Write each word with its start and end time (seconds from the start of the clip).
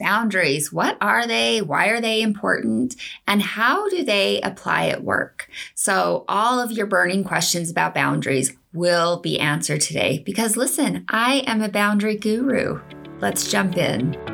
Boundaries, 0.00 0.72
what 0.72 0.96
are 1.00 1.26
they? 1.26 1.62
Why 1.62 1.88
are 1.88 2.00
they 2.00 2.20
important? 2.20 2.96
And 3.28 3.40
how 3.40 3.88
do 3.88 4.04
they 4.04 4.40
apply 4.40 4.86
at 4.86 5.04
work? 5.04 5.48
So, 5.74 6.24
all 6.28 6.58
of 6.58 6.72
your 6.72 6.86
burning 6.86 7.22
questions 7.22 7.70
about 7.70 7.94
boundaries 7.94 8.56
will 8.72 9.20
be 9.20 9.38
answered 9.38 9.80
today 9.80 10.22
because 10.26 10.56
listen, 10.56 11.04
I 11.08 11.44
am 11.46 11.62
a 11.62 11.68
boundary 11.68 12.16
guru. 12.16 12.80
Let's 13.20 13.50
jump 13.50 13.76
in. 13.76 14.33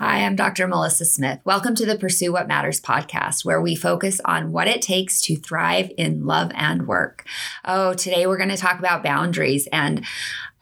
Hi, 0.00 0.24
I'm 0.24 0.34
Dr. 0.34 0.66
Melissa 0.66 1.04
Smith. 1.04 1.40
Welcome 1.44 1.74
to 1.74 1.84
the 1.84 1.98
Pursue 1.98 2.32
What 2.32 2.48
Matters 2.48 2.80
podcast, 2.80 3.44
where 3.44 3.60
we 3.60 3.74
focus 3.76 4.18
on 4.24 4.50
what 4.50 4.66
it 4.66 4.80
takes 4.80 5.20
to 5.20 5.36
thrive 5.36 5.92
in 5.98 6.24
love 6.24 6.50
and 6.54 6.86
work. 6.86 7.26
Oh, 7.66 7.92
today 7.92 8.26
we're 8.26 8.38
going 8.38 8.48
to 8.48 8.56
talk 8.56 8.78
about 8.78 9.02
boundaries. 9.02 9.68
And 9.70 10.06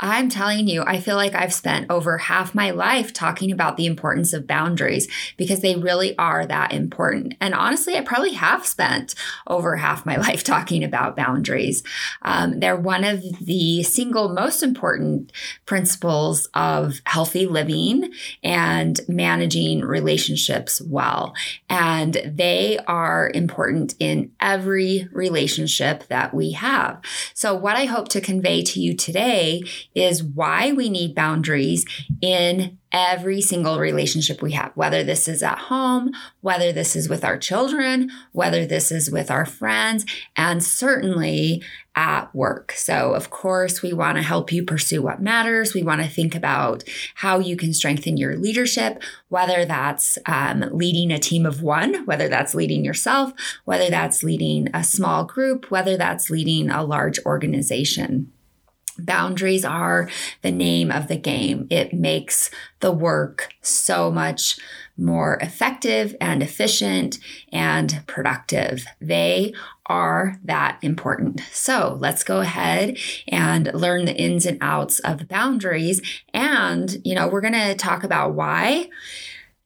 I'm 0.00 0.28
telling 0.28 0.68
you, 0.68 0.84
I 0.86 1.00
feel 1.00 1.16
like 1.16 1.34
I've 1.34 1.52
spent 1.52 1.90
over 1.90 2.18
half 2.18 2.54
my 2.54 2.70
life 2.70 3.12
talking 3.12 3.50
about 3.50 3.76
the 3.76 3.86
importance 3.86 4.32
of 4.32 4.46
boundaries 4.46 5.08
because 5.36 5.60
they 5.60 5.74
really 5.74 6.16
are 6.18 6.46
that 6.46 6.72
important. 6.72 7.34
And 7.40 7.52
honestly, 7.52 7.96
I 7.96 8.02
probably 8.02 8.34
have 8.34 8.64
spent 8.64 9.16
over 9.48 9.76
half 9.76 10.06
my 10.06 10.16
life 10.28 10.44
talking 10.44 10.84
about 10.84 11.16
boundaries. 11.16 11.82
Um, 12.22 12.60
they're 12.60 12.76
one 12.76 13.02
of 13.02 13.24
the 13.40 13.82
single 13.82 14.28
most 14.28 14.62
important 14.62 15.32
principles 15.66 16.48
of 16.54 17.00
healthy 17.04 17.46
living 17.46 18.12
and 18.44 19.00
managing 19.08 19.80
relationships 19.80 20.80
well. 20.80 21.34
And 21.68 22.22
they 22.24 22.78
are 22.86 23.32
important 23.34 23.94
in 23.98 24.30
every 24.40 25.08
relationship 25.12 26.06
that 26.06 26.32
we 26.32 26.52
have. 26.52 27.00
So, 27.34 27.54
what 27.54 27.76
I 27.76 27.86
hope 27.86 28.08
to 28.08 28.20
convey 28.20 28.62
to 28.62 28.80
you 28.80 28.94
today 28.94 29.62
is 29.98 30.22
why 30.22 30.72
we 30.72 30.88
need 30.88 31.14
boundaries 31.14 31.84
in 32.20 32.78
every 32.92 33.40
single 33.40 33.78
relationship 33.78 34.40
we 34.40 34.52
have, 34.52 34.72
whether 34.74 35.02
this 35.02 35.28
is 35.28 35.42
at 35.42 35.58
home, 35.58 36.10
whether 36.40 36.72
this 36.72 36.96
is 36.96 37.08
with 37.08 37.24
our 37.24 37.36
children, 37.36 38.10
whether 38.32 38.64
this 38.64 38.90
is 38.90 39.10
with 39.10 39.30
our 39.30 39.44
friends, 39.44 40.06
and 40.36 40.62
certainly 40.62 41.62
at 41.96 42.32
work. 42.34 42.72
So, 42.72 43.12
of 43.12 43.28
course, 43.28 43.82
we 43.82 43.92
want 43.92 44.16
to 44.16 44.22
help 44.22 44.52
you 44.52 44.62
pursue 44.62 45.02
what 45.02 45.20
matters. 45.20 45.74
We 45.74 45.82
want 45.82 46.00
to 46.00 46.08
think 46.08 46.34
about 46.34 46.84
how 47.16 47.40
you 47.40 47.56
can 47.56 47.74
strengthen 47.74 48.16
your 48.16 48.36
leadership, 48.36 49.02
whether 49.28 49.64
that's 49.64 50.16
um, 50.26 50.64
leading 50.70 51.10
a 51.10 51.18
team 51.18 51.44
of 51.44 51.60
one, 51.60 52.06
whether 52.06 52.28
that's 52.28 52.54
leading 52.54 52.84
yourself, 52.84 53.32
whether 53.64 53.90
that's 53.90 54.22
leading 54.22 54.68
a 54.72 54.84
small 54.84 55.24
group, 55.24 55.72
whether 55.72 55.96
that's 55.96 56.30
leading 56.30 56.70
a 56.70 56.84
large 56.84 57.18
organization. 57.26 58.32
Boundaries 58.98 59.64
are 59.64 60.08
the 60.42 60.50
name 60.50 60.90
of 60.90 61.08
the 61.08 61.16
game. 61.16 61.66
It 61.70 61.92
makes 61.92 62.50
the 62.80 62.92
work 62.92 63.54
so 63.62 64.10
much 64.10 64.58
more 64.96 65.38
effective 65.40 66.16
and 66.20 66.42
efficient 66.42 67.18
and 67.52 68.02
productive. 68.06 68.84
They 69.00 69.54
are 69.86 70.38
that 70.44 70.78
important. 70.82 71.40
So 71.52 71.96
let's 72.00 72.24
go 72.24 72.40
ahead 72.40 72.98
and 73.28 73.70
learn 73.72 74.04
the 74.04 74.16
ins 74.16 74.44
and 74.44 74.58
outs 74.60 74.98
of 75.00 75.28
boundaries. 75.28 76.02
And, 76.34 76.98
you 77.04 77.14
know, 77.14 77.28
we're 77.28 77.40
going 77.40 77.52
to 77.52 77.74
talk 77.74 78.04
about 78.04 78.34
why 78.34 78.90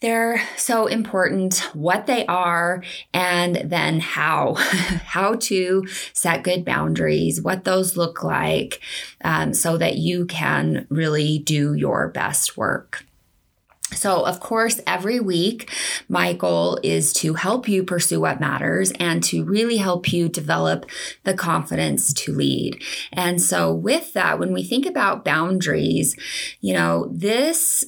they're 0.03 0.43
so 0.57 0.87
important, 0.89 1.59
what 1.75 2.07
they 2.07 2.27
are, 2.27 2.83
and 3.15 3.57
then 3.65 4.01
how, 4.01 4.55
how 4.55 5.37
to 5.37 5.87
set 6.13 6.43
good 6.43 6.65
boundaries, 6.65 7.41
what 7.41 7.65
those 7.65 7.97
look 7.97 8.23
like, 8.23 8.81
um, 9.25 9.55
so 9.55 9.79
that 9.79 9.97
you 9.97 10.27
can 10.27 10.87
really 10.91 11.39
do 11.39 11.73
your 11.73 12.09
best 12.09 12.57
work. 12.57 13.07
So, 13.95 14.25
of 14.25 14.41
course, 14.41 14.81
every 14.87 15.21
week, 15.21 15.71
my 16.09 16.33
goal 16.33 16.79
is 16.83 17.13
to 17.15 17.35
help 17.35 17.69
you 17.69 17.85
pursue 17.85 18.21
what 18.21 18.41
matters 18.41 18.91
and 18.99 19.23
to 19.25 19.45
really 19.45 19.77
help 19.77 20.13
you 20.13 20.29
develop 20.29 20.87
the 21.25 21.35
confidence 21.35 22.13
to 22.15 22.33
lead. 22.33 22.83
And 23.13 23.41
so, 23.41 23.73
with 23.73 24.15
that, 24.15 24.39
when 24.39 24.53
we 24.53 24.65
think 24.65 24.87
about 24.87 25.25
boundaries, 25.25 26.17
you 26.61 26.75
know, 26.75 27.09
this 27.13 27.85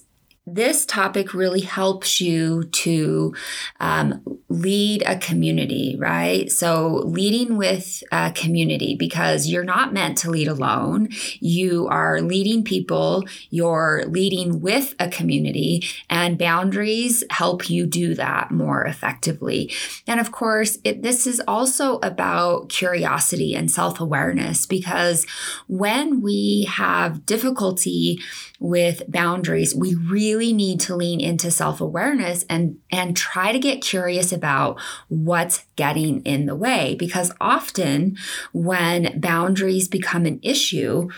this 0.46 0.84
topic 0.84 1.32
really 1.32 1.62
helps 1.62 2.20
you 2.20 2.64
to 2.64 3.34
um, 3.80 4.22
lead 4.50 5.02
a 5.06 5.16
community, 5.16 5.96
right? 5.98 6.50
So, 6.50 7.02
leading 7.06 7.56
with 7.56 8.02
a 8.12 8.30
community 8.30 8.94
because 8.94 9.46
you're 9.46 9.64
not 9.64 9.94
meant 9.94 10.18
to 10.18 10.30
lead 10.30 10.48
alone. 10.48 11.08
You 11.40 11.88
are 11.88 12.20
leading 12.20 12.62
people, 12.62 13.24
you're 13.48 14.04
leading 14.06 14.60
with 14.60 14.94
a 15.00 15.08
community, 15.08 15.82
and 16.10 16.36
boundaries 16.36 17.24
help 17.30 17.70
you 17.70 17.86
do 17.86 18.14
that 18.14 18.50
more 18.50 18.84
effectively. 18.84 19.72
And 20.06 20.20
of 20.20 20.30
course, 20.30 20.78
it, 20.84 21.02
this 21.02 21.26
is 21.26 21.40
also 21.48 21.98
about 22.00 22.68
curiosity 22.68 23.54
and 23.54 23.70
self 23.70 23.98
awareness 23.98 24.66
because 24.66 25.26
when 25.68 26.20
we 26.20 26.68
have 26.70 27.24
difficulty 27.24 28.20
with 28.60 29.02
boundaries, 29.08 29.74
we 29.74 29.94
really 29.94 30.52
need 30.52 30.80
to 30.80 30.96
lean 30.96 31.20
into 31.20 31.50
self-awareness 31.50 32.44
and 32.48 32.78
and 32.90 33.16
try 33.16 33.52
to 33.52 33.58
get 33.58 33.82
curious 33.82 34.32
about 34.32 34.80
what's 35.08 35.64
getting 35.76 36.22
in 36.22 36.46
the 36.46 36.54
way. 36.54 36.94
Because 36.94 37.32
often 37.40 38.16
when 38.52 39.20
boundaries 39.20 39.88
become 39.88 40.24
an 40.24 40.38
issue, 40.42 41.08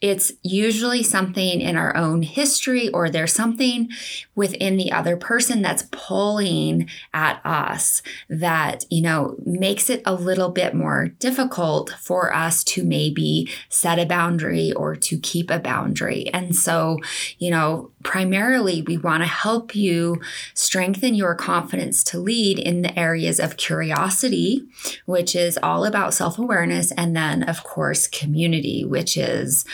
it's 0.00 0.32
usually 0.42 1.02
something 1.02 1.60
in 1.60 1.76
our 1.76 1.96
own 1.96 2.22
history 2.22 2.90
or 2.90 3.08
there's 3.08 3.32
something 3.32 3.88
within 4.34 4.76
the 4.76 4.92
other 4.92 5.16
person 5.16 5.62
that's 5.62 5.84
pulling 5.90 6.88
at 7.14 7.40
us 7.44 8.02
that, 8.28 8.84
you 8.90 9.00
know, 9.00 9.36
makes 9.44 9.88
it 9.88 10.02
a 10.04 10.14
little 10.14 10.50
bit 10.50 10.74
more 10.74 11.08
difficult 11.18 11.90
for 11.98 12.34
us 12.34 12.62
to 12.62 12.84
maybe 12.84 13.48
set 13.70 13.98
a 13.98 14.04
boundary 14.04 14.72
or 14.72 14.94
to 14.94 15.18
keep 15.18 15.50
a 15.50 15.58
boundary. 15.58 16.28
And 16.32 16.54
so, 16.54 16.98
you 17.38 17.50
know, 17.50 17.90
primarily 18.02 18.82
we 18.82 18.98
want 18.98 19.22
to 19.22 19.28
help 19.28 19.74
you 19.74 20.20
strengthen 20.54 21.14
your 21.14 21.34
confidence 21.34 22.04
to 22.04 22.18
lead 22.18 22.58
in 22.58 22.82
the 22.82 22.96
areas 22.98 23.40
of 23.40 23.56
curiosity, 23.56 24.62
which 25.06 25.34
is 25.34 25.58
all 25.62 25.84
about 25.84 26.12
self 26.12 26.38
awareness, 26.38 26.92
and 26.92 27.16
then, 27.16 27.42
of 27.42 27.64
course, 27.64 28.06
community, 28.06 28.84
which 28.84 29.16
is 29.16 29.64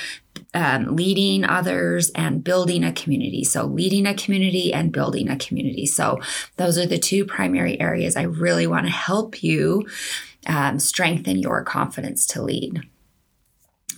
um, 0.55 0.97
leading 0.97 1.45
others 1.45 2.11
and 2.11 2.45
building 2.45 2.85
a 2.85 2.93
community. 2.93 3.45
So, 3.45 3.65
leading 3.65 4.07
a 4.07 4.15
community 4.15 4.73
and 4.73 4.93
building 4.93 5.29
a 5.29 5.37
community. 5.37 5.87
So, 5.87 6.21
those 6.57 6.79
are 6.79 6.87
the 6.87 6.99
two 6.99 7.25
primary 7.25 7.81
areas 7.81 8.17
I 8.17 8.23
really 8.23 8.67
want 8.67 8.87
to 8.87 8.93
help 8.93 9.43
you 9.43 9.87
um, 10.47 10.79
strengthen 10.79 11.39
your 11.39 11.63
confidence 11.65 12.27
to 12.29 12.43
lead. 12.43 12.83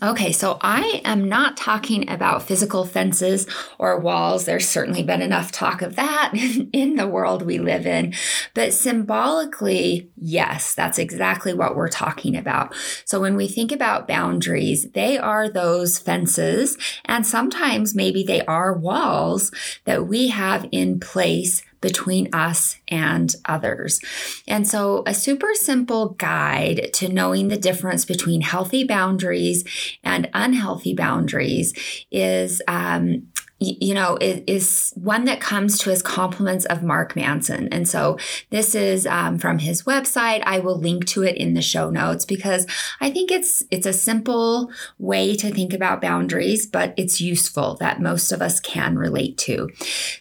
Okay, 0.02 0.32
so 0.32 0.58
I 0.60 1.00
am 1.04 1.28
not 1.28 1.56
talking 1.56 2.10
about 2.10 2.42
physical 2.42 2.84
fences 2.84 3.46
or 3.78 4.00
walls. 4.00 4.44
There's 4.44 4.68
certainly 4.68 5.02
been 5.02 5.22
enough 5.22 5.52
talk 5.52 5.82
of 5.82 5.96
that 5.96 6.32
in 6.72 6.96
the 6.96 7.06
world 7.06 7.42
we 7.42 7.58
live 7.58 7.86
in. 7.86 8.12
But 8.54 8.72
symbolically, 8.72 10.10
yes, 10.16 10.74
that's 10.74 10.98
exactly 10.98 11.54
what 11.54 11.76
we're 11.76 11.88
talking 11.88 12.36
about. 12.36 12.74
So 13.04 13.20
when 13.20 13.36
we 13.36 13.46
think 13.46 13.70
about 13.70 14.08
boundaries, 14.08 14.90
they 14.90 15.16
are 15.16 15.48
those 15.48 15.98
fences, 15.98 16.76
and 17.04 17.26
sometimes 17.26 17.94
maybe 17.94 18.24
they 18.24 18.44
are 18.46 18.76
walls 18.76 19.52
that 19.84 20.06
we 20.06 20.28
have 20.28 20.66
in 20.72 20.98
place 20.98 21.62
between 21.84 22.34
us 22.34 22.78
and 22.88 23.36
others. 23.44 24.00
And 24.48 24.66
so, 24.66 25.02
a 25.06 25.12
super 25.12 25.50
simple 25.52 26.08
guide 26.14 26.88
to 26.94 27.08
knowing 27.08 27.48
the 27.48 27.58
difference 27.58 28.06
between 28.06 28.40
healthy 28.40 28.84
boundaries 28.84 29.64
and 30.02 30.30
unhealthy 30.32 30.94
boundaries 30.94 31.74
is 32.10 32.62
um, 32.66 33.28
you 33.60 33.94
know, 33.94 34.18
is, 34.20 34.92
one 34.96 35.24
that 35.24 35.40
comes 35.40 35.78
to 35.78 35.92
us 35.92 36.02
compliments 36.02 36.64
of 36.66 36.82
Mark 36.82 37.14
Manson. 37.14 37.68
And 37.68 37.88
so 37.88 38.18
this 38.50 38.74
is 38.74 39.06
um, 39.06 39.38
from 39.38 39.58
his 39.58 39.84
website. 39.84 40.42
I 40.44 40.58
will 40.58 40.78
link 40.78 41.06
to 41.08 41.22
it 41.22 41.36
in 41.36 41.54
the 41.54 41.62
show 41.62 41.90
notes 41.90 42.24
because 42.24 42.66
I 43.00 43.10
think 43.10 43.30
it's 43.30 43.62
it's 43.70 43.86
a 43.86 43.92
simple 43.92 44.70
way 44.98 45.36
to 45.36 45.50
think 45.50 45.72
about 45.72 46.00
boundaries, 46.00 46.66
but 46.66 46.94
it's 46.96 47.20
useful 47.20 47.74
that 47.76 48.00
most 48.00 48.32
of 48.32 48.42
us 48.42 48.60
can 48.60 48.96
relate 48.96 49.38
to. 49.38 49.70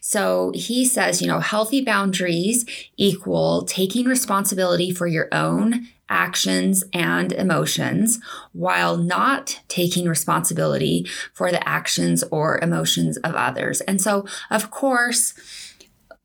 So 0.02 0.52
he 0.54 0.86
says, 0.86 1.22
you 1.22 1.28
know, 1.28 1.40
healthy 1.40 1.84
boundaries 1.84 2.66
equal 2.98 3.66
taking 3.66 4.06
responsibility 4.06 4.92
for 4.92 5.08
your 5.08 5.28
own 5.32 5.88
actions 6.14 6.84
and 6.94 7.34
emotions 7.34 8.20
while 8.54 8.96
not 8.96 9.60
taking 9.68 10.08
responsibility 10.08 11.08
for 11.34 11.52
the 11.52 11.68
actions 11.68 12.24
or 12.32 12.60
emotions 12.62 13.18
of 13.18 13.36
others. 13.36 13.82
And 13.82 14.00
so, 14.00 14.26
of 14.52 14.72
course, 14.72 15.34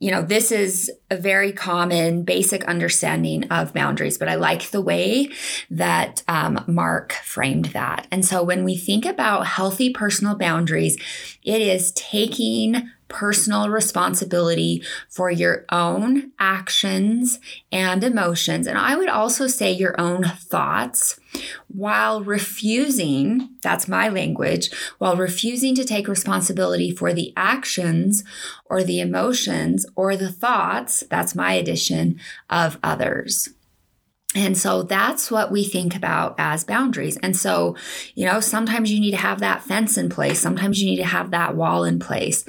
you 0.00 0.12
know, 0.12 0.22
this 0.22 0.52
is 0.52 0.92
a 1.10 1.16
very 1.16 1.50
common 1.50 2.22
basic 2.22 2.62
understanding 2.64 3.50
of 3.50 3.74
boundaries, 3.74 4.16
but 4.16 4.28
I 4.28 4.36
like 4.36 4.70
the 4.70 4.80
way 4.80 5.30
that 5.70 6.22
um, 6.28 6.62
Mark 6.68 7.12
framed 7.12 7.66
that. 7.66 8.06
And 8.12 8.24
so 8.24 8.44
when 8.44 8.62
we 8.62 8.76
think 8.76 9.04
about 9.04 9.46
healthy 9.46 9.92
personal 9.92 10.36
boundaries, 10.36 10.96
it 11.42 11.60
is 11.60 11.90
taking 11.92 12.88
personal 13.08 13.68
responsibility 13.68 14.82
for 15.08 15.30
your 15.30 15.64
own 15.70 16.32
actions 16.38 17.40
and 17.72 18.04
emotions. 18.04 18.66
And 18.66 18.78
I 18.78 18.96
would 18.96 19.08
also 19.08 19.46
say 19.46 19.72
your 19.72 19.98
own 20.00 20.24
thoughts 20.24 21.18
while 21.68 22.22
refusing, 22.22 23.50
that's 23.62 23.88
my 23.88 24.08
language, 24.08 24.70
while 24.98 25.16
refusing 25.16 25.74
to 25.74 25.84
take 25.84 26.08
responsibility 26.08 26.90
for 26.90 27.12
the 27.12 27.32
actions 27.36 28.24
or 28.66 28.82
the 28.82 29.00
emotions 29.00 29.86
or 29.94 30.16
the 30.16 30.32
thoughts, 30.32 31.04
that's 31.10 31.34
my 31.34 31.52
addition, 31.52 32.18
of 32.50 32.78
others. 32.82 33.50
And 34.34 34.58
so 34.58 34.82
that's 34.82 35.30
what 35.30 35.50
we 35.50 35.64
think 35.64 35.96
about 35.96 36.34
as 36.36 36.62
boundaries. 36.62 37.16
And 37.22 37.34
so, 37.34 37.76
you 38.14 38.26
know, 38.26 38.40
sometimes 38.40 38.92
you 38.92 39.00
need 39.00 39.12
to 39.12 39.16
have 39.16 39.40
that 39.40 39.62
fence 39.62 39.96
in 39.96 40.10
place, 40.10 40.38
sometimes 40.38 40.80
you 40.80 40.86
need 40.86 40.98
to 40.98 41.04
have 41.04 41.30
that 41.30 41.56
wall 41.56 41.84
in 41.84 41.98
place. 41.98 42.44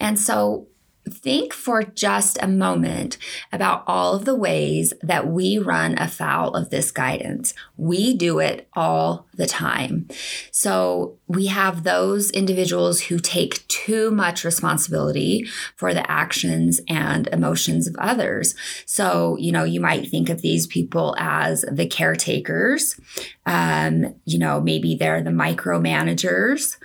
And 0.00 0.18
so 0.18 0.66
think 1.08 1.52
for 1.52 1.82
just 1.82 2.38
a 2.42 2.48
moment 2.48 3.16
about 3.52 3.84
all 3.86 4.14
of 4.14 4.24
the 4.24 4.34
ways 4.34 4.92
that 5.02 5.26
we 5.26 5.58
run 5.58 5.98
afoul 5.98 6.54
of 6.54 6.70
this 6.70 6.90
guidance. 6.90 7.54
We 7.76 8.14
do 8.14 8.38
it 8.38 8.68
all 8.74 9.26
the 9.34 9.46
time. 9.46 10.08
So 10.50 11.18
we 11.26 11.46
have 11.46 11.82
those 11.82 12.30
individuals 12.30 13.02
who 13.02 13.18
take 13.18 13.66
too 13.68 14.10
much 14.10 14.44
responsibility 14.44 15.46
for 15.76 15.94
the 15.94 16.08
actions 16.10 16.80
and 16.88 17.26
emotions 17.28 17.86
of 17.86 17.96
others. 17.96 18.54
So, 18.86 19.36
you 19.38 19.52
know, 19.52 19.64
you 19.64 19.80
might 19.80 20.08
think 20.08 20.28
of 20.28 20.42
these 20.42 20.66
people 20.66 21.14
as 21.18 21.64
the 21.70 21.86
caretakers. 21.86 23.00
Um, 23.46 24.14
you 24.24 24.38
know, 24.38 24.60
maybe 24.60 24.94
they're 24.94 25.22
the 25.22 25.30
micromanagers. 25.30 26.76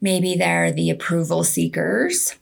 Maybe 0.00 0.34
they're 0.34 0.72
the 0.72 0.90
approval 0.90 1.44
seekers 1.44 2.34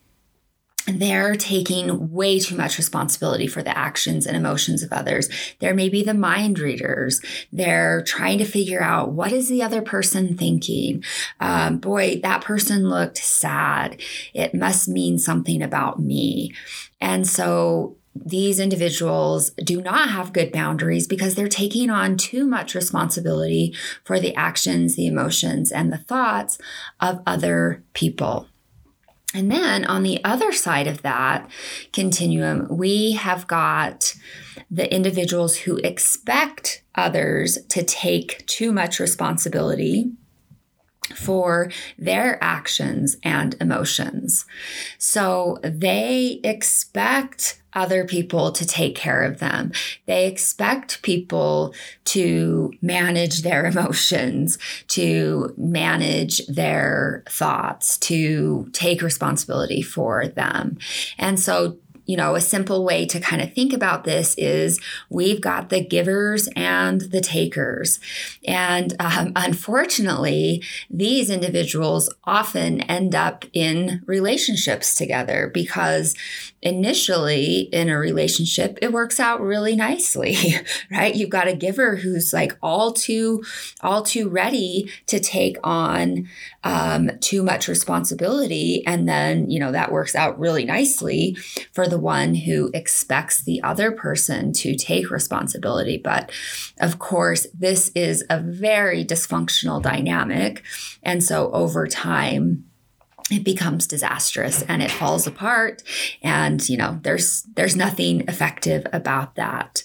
they're 0.98 1.34
taking 1.34 2.10
way 2.10 2.38
too 2.38 2.56
much 2.56 2.78
responsibility 2.78 3.46
for 3.46 3.62
the 3.62 3.76
actions 3.76 4.26
and 4.26 4.36
emotions 4.36 4.82
of 4.82 4.92
others. 4.92 5.28
They're 5.58 5.74
maybe 5.74 6.02
the 6.02 6.14
mind 6.14 6.58
readers. 6.58 7.20
They're 7.52 8.02
trying 8.02 8.38
to 8.38 8.44
figure 8.44 8.82
out 8.82 9.12
what 9.12 9.32
is 9.32 9.48
the 9.48 9.62
other 9.62 9.82
person 9.82 10.36
thinking. 10.36 11.04
Um, 11.38 11.78
boy, 11.78 12.20
that 12.22 12.42
person 12.42 12.88
looked 12.88 13.18
sad. 13.18 14.00
It 14.32 14.54
must 14.54 14.88
mean 14.88 15.18
something 15.18 15.62
about 15.62 16.00
me. 16.00 16.54
And 17.00 17.26
so 17.26 17.96
these 18.14 18.58
individuals 18.58 19.50
do 19.50 19.80
not 19.80 20.10
have 20.10 20.32
good 20.32 20.52
boundaries 20.52 21.06
because 21.06 21.34
they're 21.34 21.48
taking 21.48 21.90
on 21.90 22.16
too 22.16 22.44
much 22.44 22.74
responsibility 22.74 23.74
for 24.04 24.18
the 24.18 24.34
actions, 24.34 24.96
the 24.96 25.06
emotions, 25.06 25.70
and 25.70 25.92
the 25.92 25.98
thoughts 25.98 26.58
of 27.00 27.20
other 27.26 27.82
people. 27.94 28.49
And 29.32 29.50
then 29.50 29.84
on 29.84 30.02
the 30.02 30.22
other 30.24 30.50
side 30.50 30.88
of 30.88 31.02
that 31.02 31.48
continuum, 31.92 32.66
we 32.68 33.12
have 33.12 33.46
got 33.46 34.14
the 34.70 34.92
individuals 34.92 35.58
who 35.58 35.76
expect 35.78 36.82
others 36.94 37.58
to 37.68 37.84
take 37.84 38.44
too 38.46 38.72
much 38.72 38.98
responsibility 38.98 40.10
for 41.14 41.70
their 41.98 42.42
actions 42.42 43.16
and 43.22 43.56
emotions. 43.60 44.46
So 44.98 45.58
they 45.62 46.40
expect 46.42 47.59
other 47.74 48.04
people 48.04 48.52
to 48.52 48.66
take 48.66 48.94
care 48.94 49.22
of 49.22 49.38
them. 49.38 49.72
They 50.06 50.26
expect 50.26 51.02
people 51.02 51.74
to 52.06 52.72
manage 52.82 53.42
their 53.42 53.66
emotions, 53.70 54.58
to 54.88 55.54
manage 55.56 56.46
their 56.46 57.24
thoughts, 57.28 57.98
to 57.98 58.68
take 58.72 59.02
responsibility 59.02 59.82
for 59.82 60.26
them. 60.26 60.78
And 61.18 61.38
so 61.38 61.78
you 62.10 62.16
know, 62.16 62.34
a 62.34 62.40
simple 62.40 62.84
way 62.84 63.06
to 63.06 63.20
kind 63.20 63.40
of 63.40 63.52
think 63.52 63.72
about 63.72 64.02
this 64.02 64.34
is 64.36 64.80
we've 65.10 65.40
got 65.40 65.68
the 65.68 65.80
givers 65.80 66.48
and 66.56 67.02
the 67.02 67.20
takers. 67.20 68.00
And 68.44 68.94
um, 68.98 69.32
unfortunately, 69.36 70.64
these 70.90 71.30
individuals 71.30 72.12
often 72.24 72.80
end 72.80 73.14
up 73.14 73.44
in 73.52 74.02
relationships 74.06 74.96
together 74.96 75.52
because 75.54 76.16
initially 76.62 77.60
in 77.72 77.88
a 77.88 77.98
relationship, 77.98 78.78
it 78.82 78.92
works 78.92 79.18
out 79.18 79.40
really 79.40 79.74
nicely, 79.74 80.36
right? 80.90 81.14
You've 81.14 81.30
got 81.30 81.48
a 81.48 81.54
giver 81.54 81.96
who's 81.96 82.32
like 82.32 82.56
all 82.62 82.92
too, 82.92 83.42
all 83.80 84.02
too 84.02 84.28
ready 84.28 84.90
to 85.06 85.18
take 85.18 85.56
on 85.64 86.28
um, 86.62 87.10
too 87.20 87.42
much 87.42 87.66
responsibility. 87.66 88.86
And 88.86 89.08
then, 89.08 89.50
you 89.50 89.58
know, 89.58 89.72
that 89.72 89.90
works 89.90 90.14
out 90.14 90.38
really 90.38 90.64
nicely 90.64 91.36
for 91.72 91.88
the 91.88 91.98
one 91.98 92.34
who 92.34 92.70
expects 92.74 93.42
the 93.42 93.62
other 93.62 93.90
person 93.90 94.52
to 94.54 94.76
take 94.76 95.10
responsibility. 95.10 95.96
But 95.96 96.30
of 96.78 96.98
course, 96.98 97.46
this 97.54 97.90
is 97.94 98.22
a 98.28 98.38
very 98.38 99.02
dysfunctional 99.04 99.82
dynamic. 99.82 100.62
And 101.02 101.24
so 101.24 101.50
over 101.52 101.86
time, 101.86 102.69
it 103.30 103.44
becomes 103.44 103.86
disastrous 103.86 104.62
and 104.62 104.82
it 104.82 104.90
falls 104.90 105.26
apart. 105.26 105.82
And 106.22 106.66
you 106.68 106.76
know 106.76 106.98
there's 107.02 107.42
there's 107.54 107.76
nothing 107.76 108.22
effective 108.28 108.86
about 108.92 109.36
that. 109.36 109.82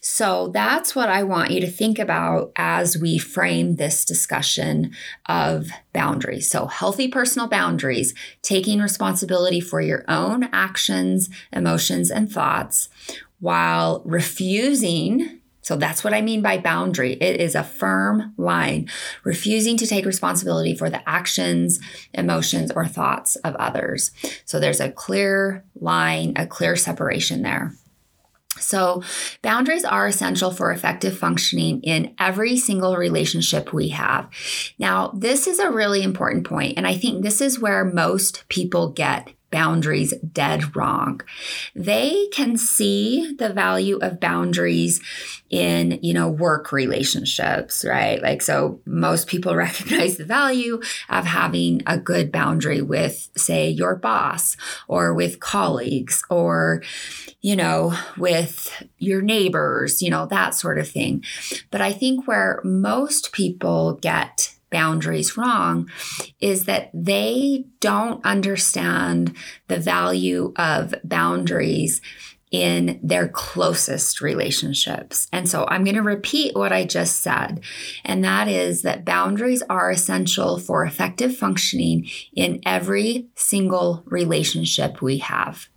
So 0.00 0.48
that's 0.48 0.94
what 0.94 1.08
i 1.08 1.22
want 1.22 1.50
you 1.50 1.60
to 1.60 1.70
think 1.70 1.98
about 1.98 2.52
as 2.56 2.96
we 2.96 3.18
frame 3.18 3.76
this 3.76 4.04
discussion 4.04 4.92
of 5.26 5.68
boundaries. 5.92 6.48
So 6.48 6.66
healthy 6.66 7.08
personal 7.08 7.48
boundaries 7.48 8.14
taking 8.42 8.80
responsibility 8.80 9.60
for 9.60 9.80
your 9.80 10.04
own 10.08 10.44
actions 10.52 11.28
emotions 11.52 12.10
and 12.10 12.30
thoughts 12.30 12.88
while 13.40 14.02
refusing 14.04 15.37
so 15.68 15.76
that's 15.76 16.02
what 16.02 16.14
I 16.14 16.22
mean 16.22 16.40
by 16.40 16.56
boundary. 16.56 17.12
It 17.12 17.42
is 17.42 17.54
a 17.54 17.62
firm 17.62 18.32
line, 18.38 18.88
refusing 19.22 19.76
to 19.76 19.86
take 19.86 20.06
responsibility 20.06 20.74
for 20.74 20.88
the 20.88 21.06
actions, 21.06 21.78
emotions, 22.14 22.72
or 22.74 22.86
thoughts 22.86 23.36
of 23.36 23.54
others. 23.56 24.10
So 24.46 24.58
there's 24.58 24.80
a 24.80 24.90
clear 24.90 25.66
line, 25.78 26.32
a 26.36 26.46
clear 26.46 26.74
separation 26.74 27.42
there. 27.42 27.74
So, 28.58 29.02
boundaries 29.42 29.84
are 29.84 30.06
essential 30.06 30.50
for 30.50 30.72
effective 30.72 31.18
functioning 31.18 31.82
in 31.82 32.14
every 32.18 32.56
single 32.56 32.96
relationship 32.96 33.74
we 33.74 33.90
have. 33.90 34.30
Now, 34.78 35.08
this 35.08 35.46
is 35.46 35.58
a 35.58 35.70
really 35.70 36.02
important 36.02 36.46
point, 36.46 36.78
and 36.78 36.86
I 36.86 36.94
think 36.94 37.22
this 37.22 37.42
is 37.42 37.60
where 37.60 37.84
most 37.84 38.48
people 38.48 38.88
get 38.88 39.28
boundaries 39.50 40.14
dead 40.32 40.76
wrong. 40.76 41.20
They 41.74 42.28
can 42.32 42.56
see 42.56 43.34
the 43.38 43.52
value 43.52 43.98
of 43.98 44.20
boundaries 44.20 45.00
in, 45.50 45.98
you 46.02 46.12
know, 46.12 46.28
work 46.28 46.72
relationships, 46.72 47.84
right? 47.84 48.22
Like, 48.22 48.42
so 48.42 48.80
most 48.84 49.26
people 49.26 49.56
recognize 49.56 50.16
the 50.16 50.24
value 50.24 50.80
of 51.08 51.24
having 51.24 51.82
a 51.86 51.98
good 51.98 52.30
boundary 52.30 52.82
with, 52.82 53.30
say, 53.36 53.68
your 53.68 53.96
boss 53.96 54.56
or 54.86 55.14
with 55.14 55.40
colleagues 55.40 56.22
or, 56.28 56.82
you 57.40 57.56
know, 57.56 57.94
with 58.16 58.84
your 58.98 59.22
neighbors, 59.22 60.02
you 60.02 60.10
know, 60.10 60.26
that 60.26 60.54
sort 60.54 60.78
of 60.78 60.88
thing. 60.88 61.24
But 61.70 61.80
I 61.80 61.92
think 61.92 62.26
where 62.26 62.60
most 62.64 63.32
people 63.32 63.94
get 63.94 64.54
boundaries 64.70 65.36
wrong 65.36 65.90
is 66.40 66.64
that 66.64 66.90
they 66.92 67.64
don't 67.80 68.24
understand 68.24 69.34
the 69.68 69.78
value 69.78 70.52
of 70.56 70.94
boundaries 71.04 72.00
in 72.50 72.98
their 73.02 73.28
closest 73.28 74.20
relationships. 74.20 75.28
And 75.32 75.48
so 75.48 75.66
I'm 75.68 75.84
going 75.84 75.96
to 75.96 76.02
repeat 76.02 76.56
what 76.56 76.72
I 76.72 76.84
just 76.84 77.20
said, 77.20 77.60
and 78.04 78.24
that 78.24 78.48
is 78.48 78.82
that 78.82 79.04
boundaries 79.04 79.62
are 79.68 79.90
essential 79.90 80.58
for 80.58 80.84
effective 80.84 81.36
functioning 81.36 82.08
in 82.34 82.60
every 82.64 83.26
single 83.34 84.02
relationship 84.06 85.02
we 85.02 85.18
have 85.18 85.68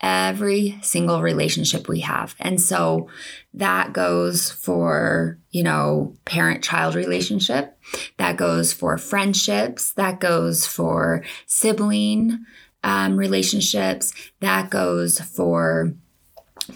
every 0.00 0.78
single 0.82 1.22
relationship 1.22 1.88
we 1.88 2.00
have. 2.00 2.34
And 2.38 2.60
so 2.60 3.08
that 3.54 3.92
goes 3.92 4.50
for, 4.50 5.38
you 5.50 5.62
know, 5.62 6.14
parent 6.24 6.62
child 6.62 6.94
relationship, 6.94 7.78
that 8.18 8.36
goes 8.36 8.72
for 8.72 8.98
friendships, 8.98 9.92
that 9.94 10.20
goes 10.20 10.66
for 10.66 11.24
sibling 11.46 12.44
um, 12.84 13.16
relationships, 13.16 14.12
that 14.40 14.70
goes 14.70 15.18
for 15.18 15.94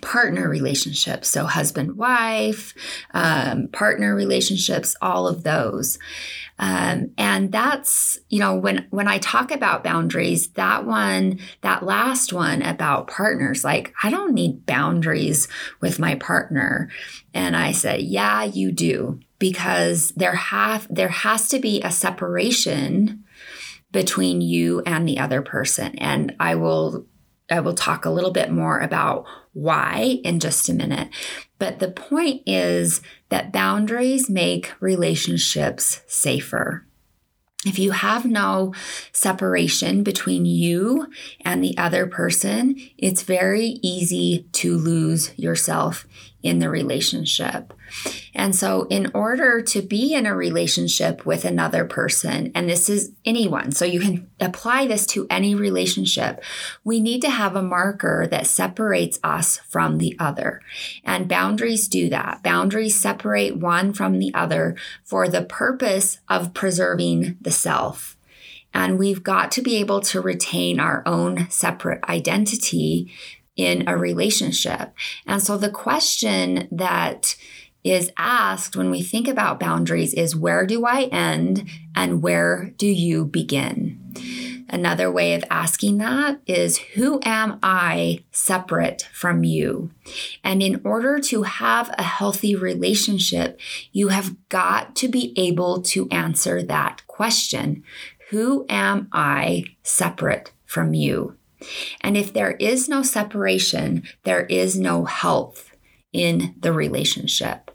partner 0.01 0.49
relationships. 0.49 1.29
So, 1.29 1.47
husband, 1.47 1.97
wife, 1.97 2.75
um, 3.13 3.69
partner 3.69 4.15
relationships, 4.15 4.97
all 5.01 5.27
of 5.27 5.43
those. 5.43 5.99
Um, 6.59 7.13
and 7.17 7.51
that's, 7.51 8.19
you 8.29 8.39
know, 8.39 8.55
when, 8.55 8.87
when 8.91 9.09
I 9.09 9.17
talk 9.17 9.51
about 9.51 9.83
boundaries, 9.83 10.49
that 10.51 10.85
one, 10.85 11.39
that 11.63 11.83
last 11.83 12.35
one 12.35 12.61
about 12.61 13.07
partners, 13.07 13.65
like, 13.65 13.95
I 14.03 14.11
don't 14.11 14.35
need 14.35 14.67
boundaries 14.67 15.49
with 15.81 15.99
my 15.99 16.17
partner. 16.17 16.91
And 17.33 17.57
I 17.57 17.73
said, 17.73 18.03
yeah, 18.03 18.45
you 18.45 18.73
do, 18.73 19.21
because 19.39 20.11
there 20.17 20.35
have, 20.35 20.87
there 20.91 21.09
has 21.09 21.49
to 21.49 21.59
be 21.59 21.81
a 21.81 21.91
separation 21.91 23.25
between 23.91 24.43
you 24.43 24.83
and 24.83 25.09
the 25.09 25.19
other 25.19 25.41
person. 25.41 25.99
And 25.99 26.37
I 26.39 26.57
will 26.57 27.07
I 27.51 27.59
will 27.61 27.75
talk 27.75 28.05
a 28.05 28.11
little 28.11 28.31
bit 28.31 28.51
more 28.51 28.79
about 28.79 29.27
why 29.53 30.21
in 30.25 30.41
just 30.41 30.69
a 30.69 30.75
minute. 30.75 31.09
But 31.59 31.79
the 31.79 31.91
point 31.91 32.43
is 32.47 33.01
that 33.29 33.53
boundaries 33.53 34.31
make 34.31 34.73
relationships 34.81 36.01
safer. 36.07 36.87
If 37.67 37.79
you 37.79 37.91
have 37.91 38.25
no 38.25 38.73
separation 39.13 40.03
between 40.03 40.47
you 40.47 41.09
and 41.43 41.63
the 41.63 41.77
other 41.77 42.07
person, 42.07 42.81
it's 42.97 43.23
very 43.23 43.79
easy 43.83 44.47
to 44.53 44.79
lose 44.79 45.39
yourself 45.39 46.07
in 46.43 46.59
the 46.59 46.71
relationship. 46.71 47.73
And 48.35 48.55
so, 48.55 48.87
in 48.89 49.11
order 49.15 49.61
to 49.63 49.83
be 49.83 50.15
in 50.15 50.27
a 50.27 50.35
relationship 50.35 51.27
with 51.27 51.45
another 51.45 51.85
person, 51.85 52.53
and 52.55 52.69
this 52.69 52.89
is 52.89 53.13
anyone, 53.25 53.73
so 53.73 53.85
you 53.85 54.01
can 54.01 54.31
apply 54.39 54.87
this 54.87 55.07
to 55.09 55.27
any 55.29 55.55
relationship, 55.55 56.43
we 56.85 57.01
need 57.01 57.21
to 57.23 57.31
have 57.31 57.57
a 57.57 57.63
marker 57.63 58.27
that 58.31 58.47
separates 58.47 59.19
us 59.25 59.59
from 59.69 59.99
the 59.99 60.17
other. 60.19 60.61
And 61.05 61.29
boundaries 61.29 61.89
do 61.89 62.09
that. 62.11 62.43
Boundaries 62.43 63.01
separate 63.01 63.57
one 63.57 63.93
from 63.93 64.19
the 64.19 64.33
other 64.35 64.77
for 65.05 65.29
the 65.29 65.43
purpose 65.43 66.21
of 66.29 66.55
preserving 66.55 67.37
the 67.41 67.51
self. 67.51 68.17
And 68.73 68.99
we've 68.99 69.23
got 69.23 69.51
to 69.53 69.63
be 69.63 69.77
able 69.77 70.01
to 70.03 70.21
retain 70.21 70.79
our 70.79 71.03
own 71.05 71.51
separate 71.51 72.05
identity 72.09 73.13
in 73.65 73.89
a 73.89 73.97
relationship. 73.97 74.93
And 75.27 75.43
so 75.43 75.57
the 75.57 75.71
question 75.71 76.69
that 76.71 77.37
is 77.83 78.11
asked 78.17 78.77
when 78.77 78.91
we 78.91 79.03
think 79.03 79.27
about 79.27 79.61
boundaries 79.61 80.13
is 80.13 80.37
where 80.37 80.67
do 80.67 80.85
I 80.85 81.05
end 81.05 81.69
and 81.95 82.23
where 82.23 82.73
do 82.77 82.87
you 82.87 83.25
begin? 83.25 83.97
Another 84.69 85.11
way 85.11 85.35
of 85.35 85.45
asking 85.51 85.99
that 85.99 86.41
is 86.47 86.79
who 86.79 87.19
am 87.25 87.59
I 87.63 88.23
separate 88.31 89.09
from 89.13 89.43
you? 89.43 89.91
And 90.45 90.63
in 90.63 90.81
order 90.85 91.19
to 91.21 91.43
have 91.43 91.93
a 91.99 92.05
healthy 92.05 92.55
relationship, 92.55 93.59
you 93.91 94.09
have 94.09 94.37
got 94.49 94.95
to 94.97 95.09
be 95.09 95.33
able 95.37 95.83
to 95.83 96.09
answer 96.11 96.63
that 96.63 97.03
question. 97.09 97.83
Who 98.29 98.65
am 98.69 99.09
I 99.13 99.65
separate 99.83 100.53
from 100.67 100.95
you? 100.95 101.37
And 102.01 102.17
if 102.17 102.33
there 102.33 102.53
is 102.53 102.89
no 102.89 103.03
separation, 103.03 104.05
there 104.25 104.47
is 104.47 104.79
no 104.79 105.05
health 105.05 105.71
in 106.13 106.55
the 106.59 106.73
relationship. 106.73 107.71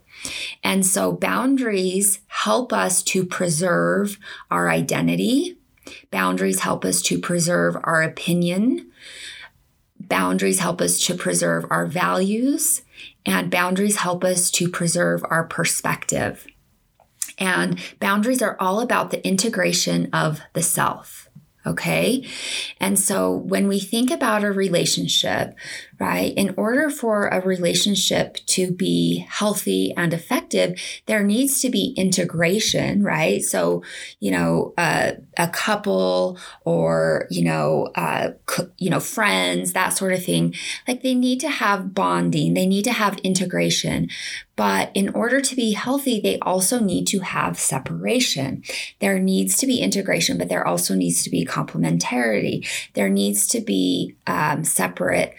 And 0.62 0.84
so 0.84 1.12
boundaries 1.12 2.20
help 2.28 2.72
us 2.72 3.02
to 3.04 3.24
preserve 3.24 4.18
our 4.50 4.68
identity. 4.68 5.58
Boundaries 6.10 6.60
help 6.60 6.84
us 6.84 7.00
to 7.02 7.18
preserve 7.18 7.76
our 7.84 8.02
opinion. 8.02 8.90
Boundaries 9.98 10.58
help 10.58 10.80
us 10.80 11.00
to 11.06 11.14
preserve 11.14 11.66
our 11.70 11.86
values. 11.86 12.82
And 13.24 13.50
boundaries 13.50 13.96
help 13.96 14.24
us 14.24 14.50
to 14.52 14.68
preserve 14.68 15.22
our 15.28 15.44
perspective. 15.44 16.46
And 17.38 17.78
boundaries 18.00 18.42
are 18.42 18.56
all 18.58 18.80
about 18.80 19.10
the 19.10 19.26
integration 19.26 20.08
of 20.12 20.40
the 20.54 20.62
self. 20.62 21.25
Okay. 21.66 22.24
And 22.80 22.98
so 22.98 23.32
when 23.32 23.66
we 23.66 23.80
think 23.80 24.10
about 24.12 24.44
a 24.44 24.52
relationship, 24.52 25.56
right, 25.98 26.34
in 26.36 26.54
order 26.56 26.90
for 26.90 27.28
a 27.28 27.40
relationship 27.40 28.36
to 28.46 28.70
be 28.70 29.26
healthy 29.28 29.92
and 29.96 30.12
effective, 30.12 30.78
there 31.06 31.22
needs 31.22 31.60
to 31.62 31.70
be 31.70 31.94
integration, 31.96 33.02
right? 33.02 33.42
So, 33.42 33.82
you 34.20 34.30
know, 34.30 34.74
uh, 34.76 35.12
a 35.38 35.48
couple 35.48 36.38
or, 36.64 37.26
you 37.30 37.44
know, 37.44 37.90
uh, 37.94 38.30
you 38.78 38.90
know, 38.90 39.00
friends, 39.00 39.72
that 39.72 39.90
sort 39.90 40.12
of 40.12 40.24
thing, 40.24 40.54
like 40.86 41.02
they 41.02 41.14
need 41.14 41.40
to 41.40 41.48
have 41.48 41.94
bonding, 41.94 42.54
they 42.54 42.66
need 42.66 42.84
to 42.84 42.92
have 42.92 43.18
integration. 43.18 44.08
But 44.56 44.90
in 44.94 45.10
order 45.10 45.40
to 45.42 45.54
be 45.54 45.72
healthy, 45.72 46.18
they 46.18 46.38
also 46.40 46.80
need 46.80 47.06
to 47.08 47.20
have 47.20 47.58
separation. 47.58 48.62
There 49.00 49.18
needs 49.18 49.58
to 49.58 49.66
be 49.66 49.80
integration, 49.80 50.38
but 50.38 50.48
there 50.48 50.66
also 50.66 50.94
needs 50.94 51.22
to 51.24 51.30
be 51.30 51.44
complementarity. 51.44 52.66
There 52.94 53.10
needs 53.10 53.46
to 53.48 53.60
be 53.60 54.16
um, 54.26 54.64
separate 54.64 55.34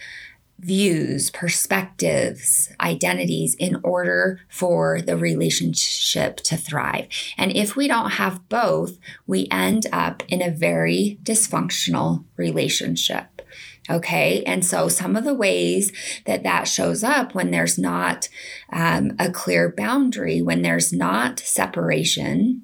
views, 0.58 1.30
perspectives, 1.30 2.70
identities 2.80 3.54
in 3.58 3.80
order 3.84 4.40
for 4.48 5.00
the 5.00 5.16
relationship 5.16 6.38
to 6.38 6.56
thrive. 6.56 7.06
And 7.36 7.52
if 7.52 7.76
we 7.76 7.86
don't 7.86 8.12
have 8.12 8.48
both, 8.48 8.98
we 9.26 9.46
end 9.50 9.86
up 9.92 10.22
in 10.28 10.42
a 10.42 10.50
very 10.50 11.18
dysfunctional 11.22 12.24
relationship. 12.36 13.42
Okay. 13.90 14.42
And 14.44 14.64
so 14.64 14.88
some 14.88 15.16
of 15.16 15.24
the 15.24 15.32
ways 15.32 15.92
that 16.26 16.42
that 16.42 16.68
shows 16.68 17.02
up 17.02 17.34
when 17.34 17.50
there's 17.50 17.78
not 17.78 18.28
um, 18.70 19.12
a 19.18 19.30
clear 19.30 19.72
boundary, 19.74 20.42
when 20.42 20.60
there's 20.60 20.92
not 20.92 21.38
separation, 21.38 22.62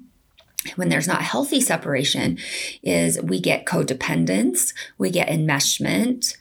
when 0.75 0.89
there's 0.89 1.07
not 1.07 1.21
healthy 1.21 1.61
separation, 1.61 2.37
is 2.83 3.21
we 3.21 3.39
get 3.39 3.65
codependence, 3.65 4.73
we 4.97 5.09
get 5.09 5.27
enmeshment, 5.27 6.35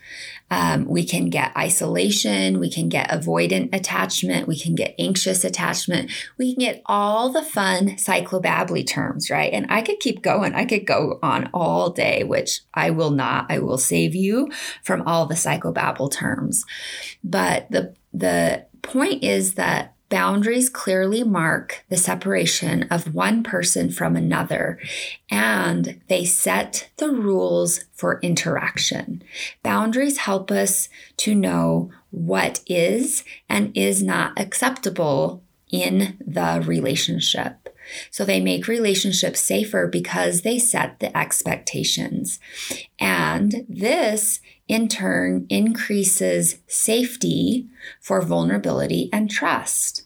um, 0.51 0.85
we 0.87 1.05
can 1.05 1.31
get 1.31 1.57
isolation, 1.57 2.61
we 2.61 2.71
can 2.71 2.89
get 2.89 3.11
avoidant 3.11 3.75
attachment, 3.75 4.47
we 4.47 4.59
can 4.59 4.75
get 4.75 4.95
anxious 4.99 5.45
attachment, 5.45 6.11
we 6.39 6.55
can 6.55 6.61
get 6.61 6.83
all 6.87 7.31
the 7.31 7.43
fun 7.43 7.91
psychobabbly 7.91 8.87
terms, 8.87 9.31
right? 9.31 9.53
And 9.53 9.67
I 9.69 9.83
could 9.83 10.01
keep 10.01 10.23
going. 10.23 10.55
I 10.55 10.65
could 10.65 10.87
go 10.87 11.19
on 11.23 11.51
all 11.55 11.91
day, 11.91 12.25
which 12.25 12.61
I 12.75 12.91
will 12.91 13.11
not. 13.11 13.47
I 13.49 13.59
will 13.59 13.79
save 13.79 14.15
you 14.15 14.51
from 14.83 15.03
all 15.03 15.27
the 15.27 15.35
psychobabble 15.35 16.13
terms. 16.13 16.65
But 17.23 17.71
the 17.71 17.95
the 18.13 18.67
point 18.83 19.25
is 19.25 19.55
that 19.55 19.94
Boundaries 20.15 20.69
clearly 20.71 21.25
mark 21.25 21.85
the 21.89 21.97
separation 21.97 22.85
of 22.85 23.17
one 23.17 23.43
person 23.43 23.91
from 23.91 24.15
another, 24.15 24.79
and 25.29 26.01
they 26.07 26.25
set 26.25 26.89
the 26.99 27.11
rules 27.11 27.87
for 27.93 28.21
interaction. 28.21 29.25
Boundaries 29.65 30.19
help 30.19 30.53
us 30.53 30.89
to 31.17 31.35
know 31.35 31.91
what 32.13 32.61
is 32.69 33.25
and 33.49 33.77
is 33.77 34.05
not 34.05 34.39
acceptable 34.39 35.43
in 35.73 36.17
the 36.25 36.63
relationship. 36.65 37.77
So 38.13 38.25
they 38.25 38.41
make 38.41 38.69
relationships 38.69 39.41
safer 39.41 39.89
because 39.89 40.43
they 40.43 40.61
set 40.61 41.01
the 41.01 41.15
expectations. 41.17 42.39
And 43.01 43.67
this 43.69 44.39
in 44.69 44.87
turn 44.87 45.47
increases 45.51 46.61
safety 46.69 47.67
for 48.01 48.23
vulnerability 48.23 49.11
and 49.13 49.29
trust. 49.29 50.04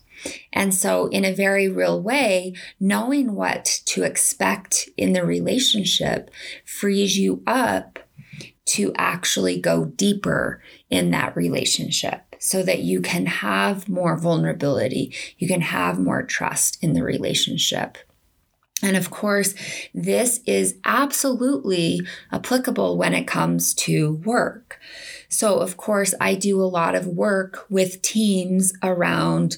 And 0.53 0.75
so, 0.75 1.07
in 1.09 1.25
a 1.25 1.35
very 1.35 1.69
real 1.69 2.01
way, 2.01 2.55
knowing 2.81 3.35
what 3.35 3.65
to 3.87 4.03
expect 4.03 4.89
in 4.97 5.13
the 5.13 5.25
relationship 5.25 6.31
frees 6.65 7.19
you 7.19 7.43
up 7.47 7.99
to 8.67 8.93
actually 8.97 9.61
go 9.61 9.87
deeper 9.87 10.63
in 10.91 11.11
that 11.11 11.35
relationship 11.35 12.37
so 12.39 12.63
that 12.63 12.81
you 12.81 13.01
can 13.01 13.27
have 13.27 13.89
more 13.89 14.17
vulnerability, 14.17 15.15
you 15.39 15.49
can 15.49 15.61
have 15.61 15.99
more 15.99 16.23
trust 16.23 16.83
in 16.83 16.93
the 16.93 17.03
relationship. 17.03 17.99
And 18.81 18.97
of 18.97 19.11
course, 19.11 19.55
this 19.93 20.41
is 20.47 20.77
absolutely 20.85 22.01
applicable 22.31 22.97
when 22.97 23.13
it 23.13 23.27
comes 23.27 23.75
to 23.75 24.15
work. 24.25 24.79
So, 25.29 25.59
of 25.59 25.77
course, 25.77 26.15
I 26.21 26.37
do 26.37 26.61
a 26.63 26.65
lot 26.65 26.95
of 26.95 27.07
work 27.07 27.67
with 27.69 28.03
teams 28.03 28.73
around 28.83 29.57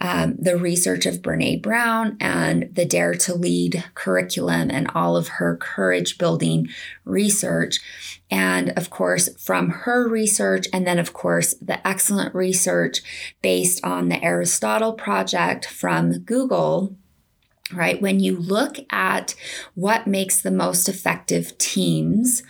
um, 0.00 0.36
the 0.38 0.56
research 0.56 1.04
of 1.04 1.20
Brene 1.20 1.60
Brown 1.60 2.16
and 2.20 2.68
the 2.72 2.86
Dare 2.86 3.14
to 3.14 3.34
Lead 3.34 3.84
curriculum 3.94 4.70
and 4.70 4.90
all 4.94 5.16
of 5.16 5.28
her 5.28 5.56
courage 5.56 6.16
building 6.16 6.68
research. 7.04 7.80
And 8.30 8.70
of 8.70 8.88
course, 8.88 9.28
from 9.36 9.70
her 9.70 10.08
research, 10.08 10.66
and 10.72 10.86
then, 10.86 10.98
of 10.98 11.12
course, 11.12 11.54
the 11.54 11.86
excellent 11.86 12.34
research 12.34 13.00
based 13.42 13.84
on 13.84 14.08
the 14.08 14.22
Aristotle 14.24 14.94
Project 14.94 15.66
from 15.66 16.18
Google 16.20 16.96
right? 17.72 18.02
When 18.02 18.18
you 18.18 18.36
look 18.36 18.78
at 18.90 19.34
what 19.74 20.06
makes 20.06 20.40
the 20.40 20.50
most 20.50 20.88
effective 20.88 21.56
teams 21.58 22.42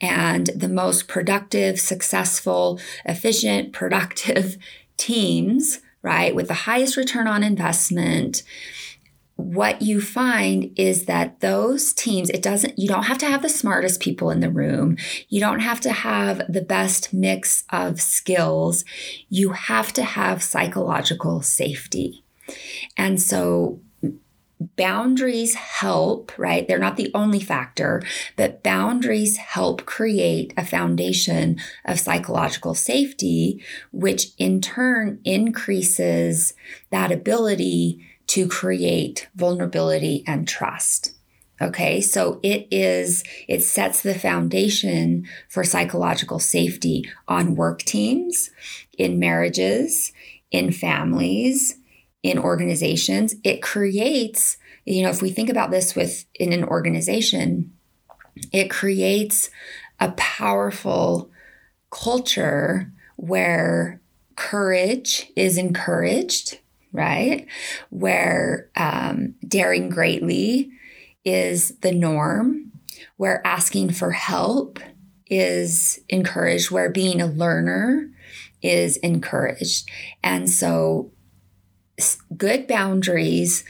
and 0.00 0.48
the 0.48 0.68
most 0.68 1.06
productive, 1.06 1.78
successful, 1.78 2.80
efficient, 3.04 3.72
productive 3.72 4.56
teams, 4.96 5.80
right, 6.04 6.34
with 6.34 6.48
the 6.48 6.54
highest 6.54 6.96
return 6.96 7.26
on 7.26 7.42
investment, 7.42 8.42
what 9.36 9.82
you 9.82 10.00
find 10.00 10.70
is 10.76 11.06
that 11.06 11.40
those 11.40 11.92
teams, 11.92 12.30
it 12.30 12.42
doesn't, 12.42 12.78
you 12.78 12.86
don't 12.86 13.04
have 13.04 13.18
to 13.18 13.26
have 13.26 13.42
the 13.42 13.48
smartest 13.48 14.00
people 14.00 14.30
in 14.30 14.38
the 14.38 14.50
room. 14.50 14.96
You 15.28 15.40
don't 15.40 15.60
have 15.60 15.80
to 15.80 15.92
have 15.92 16.42
the 16.48 16.60
best 16.60 17.12
mix 17.12 17.64
of 17.70 18.00
skills. 18.00 18.84
You 19.28 19.50
have 19.50 19.92
to 19.94 20.04
have 20.04 20.42
psychological 20.42 21.42
safety. 21.42 22.22
And 22.96 23.20
so 23.20 23.80
boundaries 24.60 25.54
help, 25.54 26.32
right? 26.38 26.66
They're 26.66 26.78
not 26.78 26.96
the 26.96 27.10
only 27.14 27.40
factor, 27.40 28.02
but 28.36 28.62
boundaries 28.62 29.36
help 29.36 29.84
create 29.84 30.54
a 30.56 30.64
foundation 30.64 31.58
of 31.84 32.00
psychological 32.00 32.74
safety, 32.74 33.62
which 33.92 34.28
in 34.38 34.60
turn 34.60 35.20
increases 35.24 36.54
that 36.90 37.12
ability 37.12 38.06
to 38.28 38.48
create 38.48 39.28
vulnerability 39.34 40.24
and 40.26 40.48
trust. 40.48 41.12
Okay, 41.60 42.00
so 42.00 42.40
it 42.42 42.66
is, 42.70 43.22
it 43.46 43.62
sets 43.62 44.02
the 44.02 44.18
foundation 44.18 45.26
for 45.48 45.62
psychological 45.62 46.40
safety 46.40 47.08
on 47.28 47.54
work 47.54 47.82
teams, 47.82 48.50
in 48.98 49.20
marriages, 49.20 50.12
in 50.50 50.72
families, 50.72 51.78
in 52.24 52.38
organizations. 52.38 53.36
It 53.44 53.62
creates, 53.62 54.56
you 54.86 55.02
know, 55.02 55.10
if 55.10 55.22
we 55.22 55.30
think 55.30 55.50
about 55.50 55.70
this 55.70 55.94
with 55.94 56.24
in 56.34 56.52
an 56.52 56.64
organization, 56.64 57.72
it 58.50 58.70
creates 58.70 59.50
a 60.00 60.10
powerful 60.12 61.30
culture 61.90 62.90
where 63.16 64.00
courage 64.36 65.30
is 65.36 65.58
encouraged, 65.58 66.58
right? 66.92 67.46
Where 67.90 68.70
um, 68.74 69.34
daring 69.46 69.90
greatly 69.90 70.70
is 71.24 71.76
the 71.82 71.92
norm, 71.92 72.72
where 73.18 73.46
asking 73.46 73.92
for 73.92 74.12
help 74.12 74.80
is 75.26 76.00
encouraged, 76.08 76.70
where 76.70 76.90
being 76.90 77.20
a 77.20 77.26
learner 77.26 78.08
is 78.62 78.96
encouraged. 78.98 79.88
And 80.22 80.48
so 80.48 81.10
good 82.36 82.66
boundaries 82.66 83.64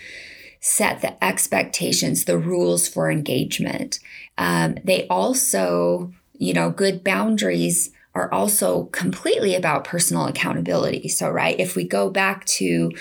set 0.61 1.03
the 1.03 1.23
expectations, 1.23 2.25
the 2.25 2.39
rules 2.39 2.89
for 2.89 3.11
engagement. 3.11 4.01
Um, 4.39 4.77
they 4.83 5.07
also, 5.09 6.13
you 6.39 6.55
know, 6.55 6.71
good 6.71 7.05
boundaries 7.05 7.91
are 8.15 8.33
also 8.33 8.85
completely 8.85 9.55
about 9.55 9.85
personal 9.85 10.27
accountability. 10.27 11.09
So, 11.09 11.29
right, 11.29 11.59
if 11.59 11.75
we 11.75 11.87
go 11.87 12.09
back 12.09 12.45
to 12.47 12.93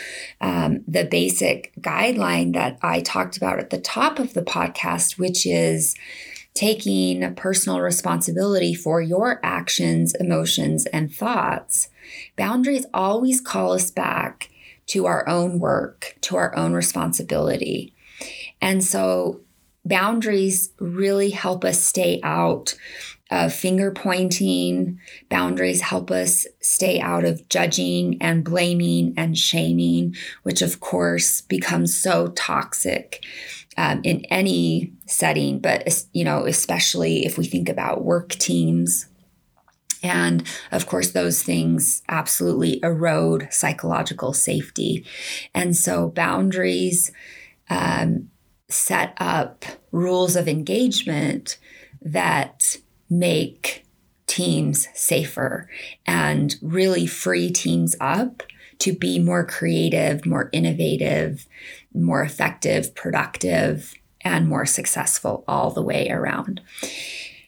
um, 0.41 0.83
the 0.87 1.05
basic 1.05 1.71
guideline 1.79 2.53
that 2.53 2.79
I 2.81 2.99
talked 2.99 3.37
about 3.37 3.59
at 3.59 3.69
the 3.69 3.79
top 3.79 4.19
of 4.19 4.33
the 4.33 4.41
podcast, 4.41 5.17
which 5.19 5.45
is 5.45 5.95
taking 6.53 7.33
personal 7.35 7.79
responsibility 7.79 8.73
for 8.73 9.01
your 9.01 9.39
actions, 9.43 10.13
emotions, 10.15 10.85
and 10.87 11.13
thoughts, 11.13 11.89
boundaries 12.35 12.85
always 12.93 13.39
call 13.39 13.73
us 13.73 13.89
back 13.89 14.49
to 14.87 15.05
our 15.05 15.27
own 15.27 15.59
work, 15.59 16.15
to 16.21 16.35
our 16.35 16.55
own 16.55 16.73
responsibility. 16.73 17.93
And 18.61 18.83
so 18.83 19.41
boundaries 19.85 20.71
really 20.79 21.29
help 21.29 21.65
us 21.65 21.83
stay 21.83 22.19
out 22.23 22.75
of 23.31 23.53
finger 23.53 23.91
pointing. 23.91 24.99
Boundaries 25.29 25.81
help 25.81 26.11
us 26.11 26.45
stay 26.61 26.99
out 26.99 27.25
of 27.25 27.47
judging 27.49 28.17
and 28.21 28.43
blaming 28.43 29.13
and 29.17 29.37
shaming, 29.37 30.15
which 30.43 30.61
of 30.61 30.79
course 30.79 31.41
becomes 31.41 31.95
so 31.95 32.27
toxic 32.27 33.25
um, 33.75 34.01
in 34.03 34.23
any 34.25 34.93
setting, 35.07 35.59
but 35.59 36.05
you 36.13 36.23
know, 36.23 36.45
especially 36.45 37.25
if 37.25 37.37
we 37.37 37.45
think 37.45 37.69
about 37.69 38.03
work 38.03 38.29
teams 38.29 39.07
and 40.03 40.45
of 40.71 40.85
course, 40.85 41.11
those 41.11 41.41
things 41.41 42.03
absolutely 42.09 42.79
erode 42.83 43.47
psychological 43.49 44.33
safety. 44.33 45.05
And 45.55 45.75
so, 45.75 46.09
boundaries 46.09 47.11
um, 47.69 48.29
set 48.69 49.13
up 49.17 49.65
rules 49.91 50.35
of 50.35 50.47
engagement 50.47 51.57
that 52.01 52.77
make 53.09 53.85
teams 54.27 54.87
safer 54.93 55.69
and 56.05 56.55
really 56.61 57.07
free 57.07 57.49
teams 57.49 57.95
up 58.01 58.43
to 58.79 58.91
be 58.91 59.19
more 59.19 59.45
creative, 59.45 60.25
more 60.25 60.49
innovative, 60.51 61.47
more 61.93 62.23
effective, 62.23 62.93
productive, 62.95 63.93
and 64.21 64.49
more 64.49 64.65
successful 64.65 65.43
all 65.47 65.71
the 65.71 65.81
way 65.81 66.09
around. 66.09 66.61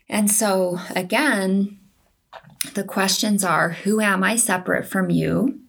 And 0.08 0.30
so, 0.30 0.80
again, 0.96 1.80
the 2.74 2.84
questions 2.84 3.44
are 3.44 3.70
Who 3.70 4.02
am 4.02 4.24
I 4.24 4.36
separate 4.36 4.88
from 4.88 5.10
you? 5.10 5.60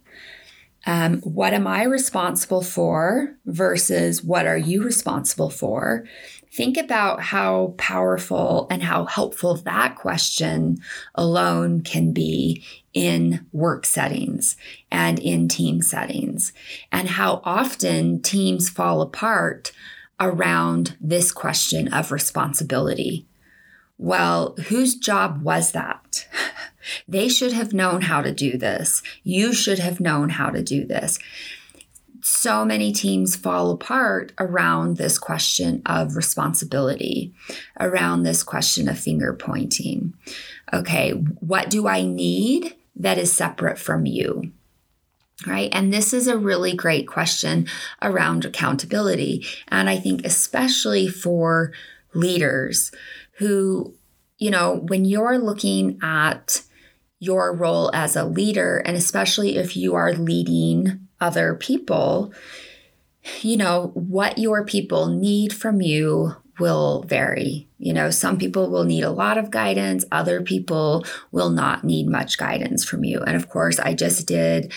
Um, 0.88 1.20
what 1.22 1.52
am 1.52 1.66
I 1.66 1.82
responsible 1.82 2.62
for 2.62 3.36
versus 3.44 4.22
what 4.22 4.46
are 4.46 4.56
you 4.56 4.84
responsible 4.84 5.50
for? 5.50 6.04
Think 6.52 6.76
about 6.76 7.20
how 7.20 7.74
powerful 7.76 8.68
and 8.70 8.84
how 8.84 9.04
helpful 9.04 9.56
that 9.56 9.96
question 9.96 10.78
alone 11.16 11.80
can 11.82 12.12
be 12.12 12.64
in 12.94 13.46
work 13.52 13.84
settings 13.84 14.56
and 14.90 15.18
in 15.18 15.48
team 15.48 15.82
settings, 15.82 16.52
and 16.92 17.08
how 17.08 17.42
often 17.44 18.22
teams 18.22 18.70
fall 18.70 19.02
apart 19.02 19.72
around 20.20 20.96
this 21.00 21.32
question 21.32 21.92
of 21.92 22.12
responsibility. 22.12 23.26
Well, 23.98 24.54
whose 24.68 24.94
job 24.94 25.42
was 25.42 25.72
that? 25.72 26.26
They 27.08 27.28
should 27.28 27.52
have 27.52 27.72
known 27.72 28.02
how 28.02 28.22
to 28.22 28.32
do 28.32 28.56
this. 28.56 29.02
You 29.24 29.52
should 29.52 29.80
have 29.80 30.00
known 30.00 30.28
how 30.28 30.50
to 30.50 30.62
do 30.62 30.84
this. 30.84 31.18
So 32.22 32.64
many 32.64 32.92
teams 32.92 33.36
fall 33.36 33.70
apart 33.70 34.32
around 34.38 34.96
this 34.96 35.18
question 35.18 35.82
of 35.86 36.16
responsibility, 36.16 37.32
around 37.78 38.22
this 38.22 38.42
question 38.42 38.88
of 38.88 38.98
finger 38.98 39.32
pointing. 39.32 40.14
Okay, 40.72 41.10
what 41.10 41.70
do 41.70 41.86
I 41.86 42.02
need 42.02 42.74
that 42.96 43.18
is 43.18 43.32
separate 43.32 43.78
from 43.78 44.06
you? 44.06 44.52
Right. 45.46 45.68
And 45.72 45.92
this 45.92 46.12
is 46.14 46.26
a 46.26 46.38
really 46.38 46.74
great 46.74 47.06
question 47.06 47.68
around 48.00 48.44
accountability. 48.44 49.44
And 49.68 49.88
I 49.88 49.98
think, 49.98 50.24
especially 50.24 51.08
for 51.08 51.72
leaders 52.14 52.90
who, 53.38 53.94
you 54.38 54.50
know, 54.50 54.84
when 54.88 55.04
you're 55.04 55.38
looking 55.38 55.98
at 56.02 56.62
your 57.18 57.54
role 57.54 57.90
as 57.94 58.16
a 58.16 58.24
leader, 58.24 58.78
and 58.78 58.96
especially 58.96 59.56
if 59.56 59.76
you 59.76 59.94
are 59.94 60.12
leading 60.12 61.06
other 61.20 61.54
people, 61.54 62.32
you 63.40 63.56
know, 63.56 63.90
what 63.94 64.38
your 64.38 64.64
people 64.64 65.06
need 65.06 65.52
from 65.52 65.80
you 65.80 66.34
will 66.58 67.02
vary. 67.02 67.68
You 67.78 67.92
know, 67.92 68.10
some 68.10 68.38
people 68.38 68.70
will 68.70 68.84
need 68.84 69.02
a 69.02 69.10
lot 69.10 69.36
of 69.36 69.50
guidance, 69.50 70.04
other 70.10 70.40
people 70.42 71.04
will 71.30 71.50
not 71.50 71.84
need 71.84 72.06
much 72.06 72.38
guidance 72.38 72.84
from 72.84 73.04
you. 73.04 73.20
And 73.20 73.36
of 73.36 73.48
course, 73.48 73.78
I 73.78 73.94
just 73.94 74.26
did 74.26 74.72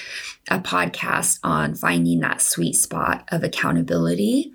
a 0.50 0.60
podcast 0.60 1.40
on 1.44 1.76
finding 1.76 2.20
that 2.20 2.42
sweet 2.42 2.76
spot 2.76 3.28
of 3.32 3.44
accountability, 3.44 4.52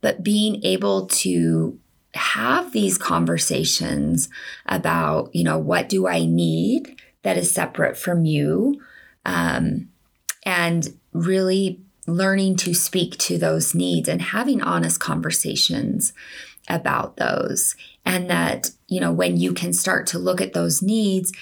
but 0.00 0.22
being 0.22 0.64
able 0.64 1.06
to 1.08 1.78
have 2.14 2.72
these 2.72 2.98
conversations 2.98 4.28
about, 4.66 5.34
you 5.34 5.44
know, 5.44 5.58
what 5.58 5.88
do 5.88 6.06
I 6.06 6.24
need 6.24 7.00
that 7.22 7.36
is 7.36 7.50
separate 7.50 7.96
from 7.96 8.24
you 8.24 8.80
um, 9.24 9.88
and 10.44 10.96
really 11.12 11.80
learning 12.06 12.56
to 12.56 12.74
speak 12.74 13.16
to 13.16 13.38
those 13.38 13.74
needs 13.74 14.08
and 14.08 14.20
having 14.20 14.62
honest 14.62 15.00
conversations 15.00 16.12
about 16.68 17.16
those. 17.16 17.76
And 18.06 18.28
that 18.28 18.70
you 18.86 19.00
know 19.00 19.12
when 19.12 19.38
you 19.38 19.54
can 19.54 19.72
start 19.72 20.06
to 20.08 20.18
look 20.18 20.40
at 20.40 20.52
those 20.52 20.82
needs 20.82 21.32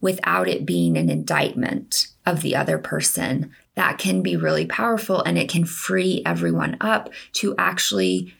without 0.00 0.48
it 0.48 0.66
being 0.66 0.96
an 0.96 1.08
indictment 1.08 2.08
of 2.26 2.42
the 2.42 2.54
other 2.54 2.78
person 2.78 3.50
that 3.74 3.98
can 3.98 4.22
be 4.22 4.36
really 4.36 4.66
powerful 4.66 5.22
and 5.22 5.38
it 5.38 5.48
can 5.48 5.64
free 5.64 6.22
everyone 6.26 6.76
up 6.80 7.10
to 7.32 7.54
actually 7.56 8.34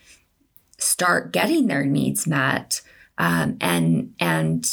start 0.81 1.33
getting 1.33 1.67
their 1.67 1.85
needs 1.85 2.27
met 2.27 2.81
um, 3.19 3.57
and 3.61 4.15
and 4.19 4.67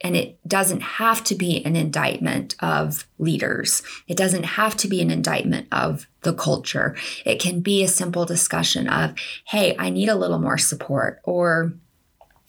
and 0.00 0.14
it 0.14 0.38
doesn't 0.46 0.80
have 0.80 1.24
to 1.24 1.34
be 1.34 1.64
an 1.64 1.74
indictment 1.74 2.54
of 2.60 3.08
leaders. 3.18 3.82
It 4.06 4.16
doesn't 4.16 4.44
have 4.44 4.76
to 4.76 4.88
be 4.88 5.02
an 5.02 5.10
indictment 5.10 5.66
of 5.72 6.06
the 6.22 6.34
culture. 6.34 6.96
It 7.24 7.40
can 7.40 7.60
be 7.60 7.82
a 7.82 7.88
simple 7.88 8.24
discussion 8.24 8.88
of, 8.88 9.14
hey, 9.46 9.74
I 9.76 9.90
need 9.90 10.08
a 10.08 10.14
little 10.14 10.38
more 10.38 10.56
support, 10.56 11.20
or 11.24 11.72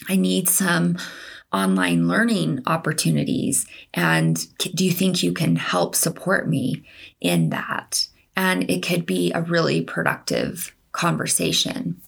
I 0.08 0.16
need 0.16 0.48
some 0.48 0.98
online 1.52 2.08
learning 2.08 2.62
opportunities. 2.68 3.66
And 3.96 4.38
do 4.60 4.86
you 4.86 4.92
think 4.92 5.24
you 5.24 5.34
can 5.34 5.56
help 5.56 5.96
support 5.96 6.48
me 6.48 6.86
in 7.20 7.50
that? 7.50 8.08
And 8.36 8.70
it 8.70 8.84
could 8.84 9.08
be 9.08 9.32
a 9.32 9.42
really 9.42 9.82
productive 9.82 10.76
conversation. 10.92 12.00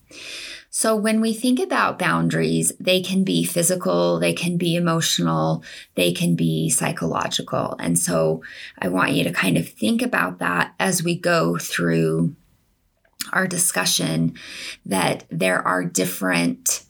So, 0.69 0.95
when 0.95 1.19
we 1.19 1.33
think 1.33 1.59
about 1.59 1.99
boundaries, 1.99 2.71
they 2.79 3.01
can 3.01 3.23
be 3.23 3.43
physical, 3.43 4.19
they 4.19 4.33
can 4.33 4.57
be 4.57 4.75
emotional, 4.75 5.63
they 5.95 6.13
can 6.13 6.35
be 6.35 6.69
psychological. 6.69 7.75
And 7.77 7.99
so, 7.99 8.41
I 8.79 8.87
want 8.87 9.11
you 9.11 9.23
to 9.25 9.33
kind 9.33 9.57
of 9.57 9.67
think 9.67 10.01
about 10.01 10.39
that 10.39 10.73
as 10.79 11.03
we 11.03 11.15
go 11.15 11.57
through 11.57 12.35
our 13.33 13.47
discussion 13.47 14.33
that 14.85 15.25
there 15.29 15.65
are 15.65 15.83
different 15.83 16.83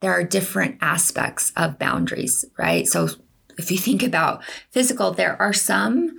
there 0.00 0.12
are 0.12 0.24
different 0.24 0.78
aspects 0.80 1.52
of 1.56 1.78
boundaries, 1.78 2.44
right? 2.58 2.88
So 2.88 3.10
if 3.58 3.70
you 3.70 3.76
think 3.76 4.02
about 4.02 4.42
physical, 4.70 5.12
there 5.12 5.40
are 5.40 5.52
some 5.52 6.18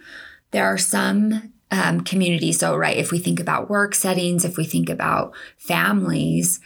there 0.52 0.66
are 0.66 0.78
some 0.78 1.51
um, 1.72 2.02
communities. 2.02 2.60
So 2.60 2.76
right, 2.76 2.98
if 2.98 3.12
we 3.12 3.20
think 3.20 3.40
about 3.40 3.70
work 3.70 3.96
settings, 3.96 4.46
if 4.46 4.58
we 4.58 4.66
think 4.66 4.90
about 4.90 5.34
families, 5.58 6.60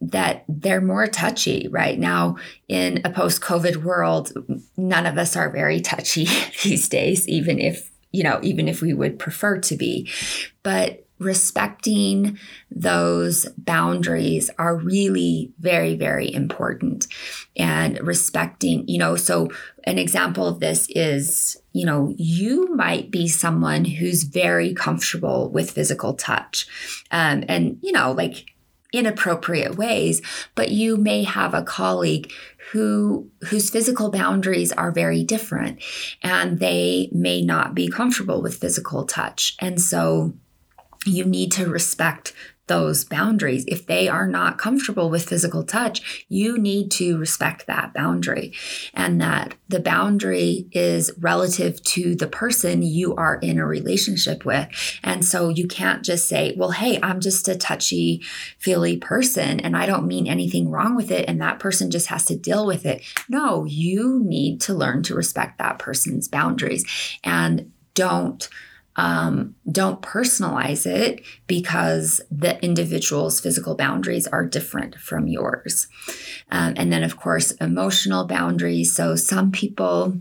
that 0.00 0.44
they're 0.48 0.80
more 0.80 1.06
touchy 1.06 1.68
right 1.70 1.98
now 1.98 2.36
in 2.68 3.02
a 3.04 3.10
post-COVID 3.10 3.76
world. 3.76 4.32
None 4.76 5.06
of 5.06 5.18
us 5.18 5.36
are 5.36 5.50
very 5.50 5.80
touchy 5.80 6.26
these 6.64 6.88
days, 6.88 7.28
even 7.28 7.58
if 7.58 7.90
you 8.12 8.24
know, 8.24 8.40
even 8.42 8.66
if 8.66 8.82
we 8.82 8.92
would 8.92 9.20
prefer 9.20 9.58
to 9.58 9.76
be, 9.76 10.10
but 10.64 11.06
respecting 11.20 12.38
those 12.70 13.46
boundaries 13.58 14.50
are 14.58 14.74
really 14.74 15.52
very, 15.60 15.94
very 15.94 16.32
important. 16.32 17.06
And 17.56 18.00
respecting, 18.00 18.88
you 18.88 18.98
know, 18.98 19.16
so 19.16 19.50
an 19.84 19.98
example 19.98 20.46
of 20.46 20.60
this 20.60 20.88
is, 20.88 21.56
you 21.72 21.84
know, 21.84 22.14
you 22.16 22.74
might 22.74 23.10
be 23.10 23.28
someone 23.28 23.84
who's 23.84 24.24
very 24.24 24.72
comfortable 24.72 25.50
with 25.50 25.70
physical 25.70 26.14
touch. 26.14 26.66
Um, 27.10 27.44
and, 27.48 27.78
you 27.82 27.92
know, 27.92 28.12
like 28.12 28.46
inappropriate 28.92 29.76
ways, 29.76 30.20
but 30.54 30.70
you 30.70 30.96
may 30.96 31.22
have 31.22 31.54
a 31.54 31.62
colleague 31.62 32.32
who 32.72 33.30
whose 33.42 33.70
physical 33.70 34.10
boundaries 34.10 34.72
are 34.72 34.90
very 34.90 35.22
different 35.22 35.82
and 36.22 36.58
they 36.58 37.08
may 37.12 37.42
not 37.42 37.74
be 37.74 37.88
comfortable 37.88 38.42
with 38.42 38.56
physical 38.56 39.04
touch. 39.04 39.56
And 39.60 39.80
so 39.80 40.34
you 41.06 41.24
need 41.24 41.52
to 41.52 41.68
respect 41.68 42.32
those 42.70 43.04
boundaries. 43.04 43.64
If 43.66 43.86
they 43.86 44.06
are 44.06 44.28
not 44.28 44.56
comfortable 44.56 45.10
with 45.10 45.28
physical 45.28 45.64
touch, 45.64 46.24
you 46.28 46.56
need 46.56 46.92
to 46.92 47.18
respect 47.18 47.66
that 47.66 47.92
boundary 47.92 48.52
and 48.94 49.20
that 49.20 49.56
the 49.68 49.80
boundary 49.80 50.68
is 50.70 51.10
relative 51.18 51.82
to 51.82 52.14
the 52.14 52.28
person 52.28 52.82
you 52.82 53.16
are 53.16 53.38
in 53.38 53.58
a 53.58 53.66
relationship 53.66 54.44
with. 54.44 54.68
And 55.02 55.24
so 55.24 55.48
you 55.48 55.66
can't 55.66 56.04
just 56.04 56.28
say, 56.28 56.54
well, 56.56 56.70
hey, 56.70 57.00
I'm 57.02 57.18
just 57.18 57.48
a 57.48 57.56
touchy 57.56 58.22
feely 58.58 58.96
person 58.96 59.58
and 59.58 59.76
I 59.76 59.84
don't 59.84 60.06
mean 60.06 60.28
anything 60.28 60.70
wrong 60.70 60.94
with 60.94 61.10
it. 61.10 61.28
And 61.28 61.40
that 61.40 61.58
person 61.58 61.90
just 61.90 62.06
has 62.06 62.24
to 62.26 62.36
deal 62.36 62.64
with 62.64 62.86
it. 62.86 63.02
No, 63.28 63.64
you 63.64 64.20
need 64.22 64.60
to 64.60 64.74
learn 64.74 65.02
to 65.04 65.16
respect 65.16 65.58
that 65.58 65.80
person's 65.80 66.28
boundaries 66.28 66.84
and 67.24 67.72
don't 67.94 68.48
um, 68.96 69.54
don't 69.70 70.02
personalize 70.02 70.84
it 70.84 71.22
because 71.46 72.20
the 72.30 72.62
individual's 72.62 73.40
physical 73.40 73.74
boundaries 73.74 74.26
are 74.26 74.44
different 74.44 74.96
from 74.96 75.26
yours. 75.26 75.86
Um, 76.50 76.74
and 76.76 76.92
then, 76.92 77.02
of 77.02 77.16
course, 77.16 77.52
emotional 77.52 78.26
boundaries. 78.26 78.94
So, 78.94 79.14
some 79.14 79.52
people, 79.52 80.18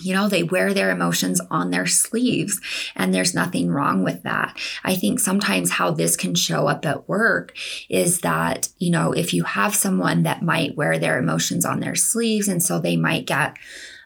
you 0.00 0.14
know, 0.14 0.28
they 0.28 0.44
wear 0.44 0.72
their 0.72 0.90
emotions 0.90 1.40
on 1.50 1.70
their 1.70 1.86
sleeves, 1.86 2.60
and 2.94 3.12
there's 3.12 3.34
nothing 3.34 3.68
wrong 3.68 4.04
with 4.04 4.22
that. 4.22 4.56
I 4.84 4.94
think 4.94 5.18
sometimes 5.18 5.72
how 5.72 5.90
this 5.90 6.16
can 6.16 6.36
show 6.36 6.68
up 6.68 6.86
at 6.86 7.08
work 7.08 7.56
is 7.88 8.20
that, 8.20 8.68
you 8.78 8.92
know, 8.92 9.12
if 9.12 9.34
you 9.34 9.42
have 9.42 9.74
someone 9.74 10.22
that 10.22 10.40
might 10.40 10.76
wear 10.76 10.98
their 10.98 11.18
emotions 11.18 11.64
on 11.64 11.80
their 11.80 11.96
sleeves, 11.96 12.46
and 12.46 12.62
so 12.62 12.78
they 12.78 12.96
might 12.96 13.26
get 13.26 13.56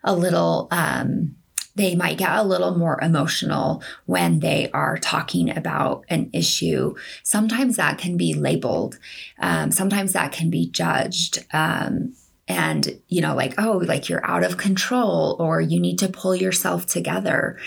a 0.02 0.16
little, 0.16 0.66
um, 0.70 1.37
they 1.75 1.95
might 1.95 2.19
get 2.19 2.37
a 2.37 2.43
little 2.43 2.77
more 2.77 3.01
emotional 3.01 3.83
when 4.07 4.41
they 4.41 4.71
are 4.73 4.99
talking 4.99 5.57
about 5.57 6.05
an 6.09 6.29
issue. 6.33 6.95
Sometimes 7.23 7.77
that 7.77 7.99
can 7.99 8.17
be 8.17 8.35
labeled, 8.35 8.99
um, 9.39 9.71
sometimes 9.71 10.13
that 10.13 10.33
can 10.33 10.51
be 10.51 10.69
judged. 10.69 11.45
Um, 11.53 12.15
and, 12.49 13.01
you 13.09 13.21
know, 13.21 13.35
like, 13.35 13.55
oh, 13.57 13.79
like 13.79 14.09
you're 14.09 14.27
out 14.27 14.45
of 14.45 14.59
control 14.59 15.37
or 15.39 15.61
you 15.61 15.81
need 15.81 15.99
to 16.01 16.09
pull 16.09 16.35
yourself 16.35 16.87
together. 16.87 17.59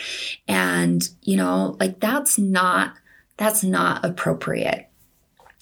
And, 0.48 1.08
you 1.24 1.38
know, 1.38 1.78
like 1.80 2.00
that's 2.00 2.38
not, 2.38 2.94
that's 3.38 3.64
not 3.64 4.06
appropriate. 4.06 4.90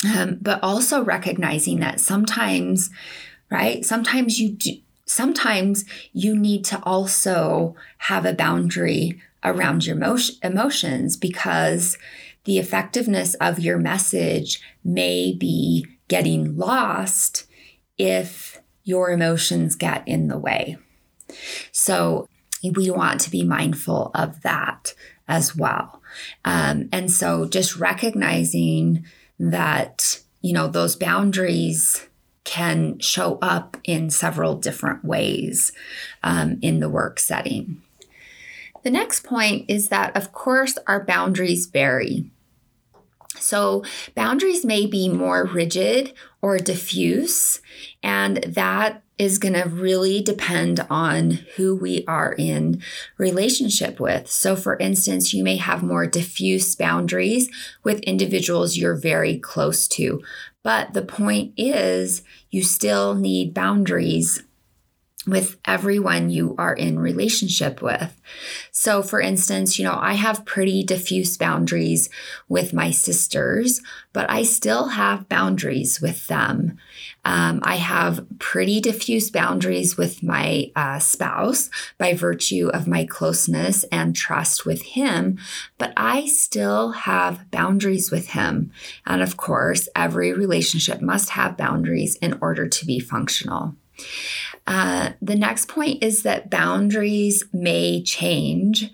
Um, 0.06 0.40
but 0.42 0.60
also 0.62 1.04
recognizing 1.04 1.80
that 1.80 2.02
sometimes, 2.02 2.90
right, 3.50 3.86
sometimes 3.86 4.40
you 4.40 4.50
do, 4.50 4.72
sometimes 5.06 5.86
you 6.12 6.36
need 6.36 6.64
to 6.66 6.82
also 6.84 7.76
have 8.00 8.26
a 8.26 8.34
boundary 8.34 9.22
around 9.44 9.86
your 9.86 9.96
emotion, 9.98 10.36
emotions 10.44 11.18
because 11.18 11.98
the 12.46 12.60
effectiveness 12.60 13.36
of 13.36 13.60
your 13.60 13.78
message 13.78 14.62
may 14.84 15.34
be 15.34 15.86
getting 16.08 16.58
lost 16.58 17.46
if 17.98 18.62
your 18.84 19.12
emotions 19.12 19.76
get 19.76 20.06
in 20.08 20.28
the 20.28 20.38
way. 20.38 20.78
So 21.72 22.28
we 22.64 22.92
want 22.92 23.22
to 23.22 23.30
be 23.30 23.44
mindful 23.44 24.12
of 24.14 24.42
that 24.42 24.94
as 25.28 25.56
well. 25.56 26.02
Um, 26.46 26.90
and 26.92 27.12
so 27.12 27.48
just 27.48 27.78
recognizing 27.78 29.06
that, 29.40 30.22
you 30.42 30.54
know, 30.54 30.68
those 30.68 30.96
boundaries 30.96 32.08
can 32.44 33.00
show 33.00 33.38
up 33.42 33.78
in 33.84 34.10
several 34.10 34.56
different 34.56 35.04
ways 35.04 35.72
um, 36.24 36.60
in 36.62 36.80
the 36.80 36.90
work 36.90 37.20
setting. 37.20 37.82
The 38.84 38.92
next 38.92 39.24
point 39.24 39.66
is 39.70 39.88
that, 39.88 40.16
of 40.16 40.34
course, 40.34 40.78
our 40.88 41.04
boundaries 41.04 41.68
vary. 41.68 42.30
So, 43.40 43.84
boundaries 44.16 44.64
may 44.64 44.86
be 44.86 45.10
more 45.10 45.46
rigid 45.46 46.14
or 46.42 46.60
diffuse, 46.60 47.62
and 48.02 48.38
that 48.44 49.04
is 49.18 49.38
going 49.38 49.54
to 49.54 49.70
really 49.70 50.22
depend 50.22 50.86
on 50.90 51.32
who 51.56 51.76
we 51.76 52.04
are 52.08 52.34
in 52.34 52.82
relationship 53.18 54.00
with. 54.00 54.30
So, 54.30 54.56
for 54.56 54.78
instance, 54.78 55.34
you 55.34 55.44
may 55.44 55.58
have 55.58 55.84
more 55.84 56.08
diffuse 56.08 56.76
boundaries 56.76 57.50
with 57.84 58.00
individuals 58.02 58.78
you're 58.78 58.96
very 58.96 59.38
close 59.38 59.88
to, 59.90 60.22
but 60.64 60.94
the 60.94 61.02
point 61.02 61.54
is, 61.58 62.24
you 62.50 62.64
still 62.64 63.16
need 63.16 63.54
boundaries 63.54 64.44
with 65.26 65.58
everyone 65.66 66.30
you 66.30 66.56
are 66.58 66.74
in 66.74 67.00
relationship 67.00 67.82
with. 67.82 68.20
So 68.72 69.02
for 69.02 69.22
instance, 69.22 69.80
you 69.80 69.86
know, 69.86 69.98
I 69.98 70.14
have 70.14 70.46
pretty 70.46 70.84
diffuse 70.84 71.38
boundaries 71.38 72.10
with 72.50 72.74
my 72.74 72.92
sisters, 72.92 73.82
but 74.12 74.30
I 74.30 74.44
still 74.44 74.90
have 74.90 75.30
boundaries 75.30 76.02
with 76.02 76.28
them. 76.28 76.78
Um, 77.24 77.62
I 77.64 77.78
have 77.78 78.26
pretty 78.40 78.82
diffuse 78.82 79.32
boundaries 79.32 79.96
with 79.96 80.24
my 80.24 80.72
uh, 80.76 81.00
spouse 81.00 81.70
by 81.98 82.14
virtue 82.14 82.70
of 82.74 82.88
my 82.88 83.06
closeness 83.06 83.86
and 83.86 84.16
trust 84.16 84.66
with 84.66 84.82
him, 84.82 85.38
but 85.78 85.94
I 85.96 86.26
still 86.28 86.92
have 86.92 87.50
boundaries 87.50 88.12
with 88.12 88.32
him. 88.32 88.72
And 89.06 89.22
of 89.22 89.38
course, 89.38 89.88
every 89.96 90.34
relationship 90.34 91.02
must 91.02 91.30
have 91.32 91.58
boundaries 91.58 92.16
in 92.18 92.38
order 92.42 92.68
to 92.68 92.86
be 92.86 93.00
functional. 93.00 93.76
Uh, 94.66 95.12
the 95.22 95.36
next 95.36 95.68
point 95.68 96.04
is 96.04 96.24
that 96.24 96.50
boundaries 96.50 97.44
may 97.52 98.02
change 98.02 98.92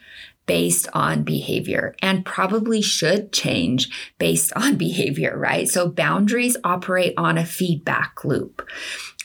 based 0.50 0.88
on 0.94 1.22
behavior 1.22 1.96
and 2.02 2.26
probably 2.26 2.82
should 2.82 3.32
change 3.32 3.88
based 4.18 4.52
on 4.56 4.76
behavior, 4.78 5.38
right? 5.38 5.70
So 5.70 5.88
boundaries 5.88 6.58
operate 6.64 7.14
on 7.18 7.38
a 7.38 7.46
feedback 7.46 8.26
loop. 8.26 8.68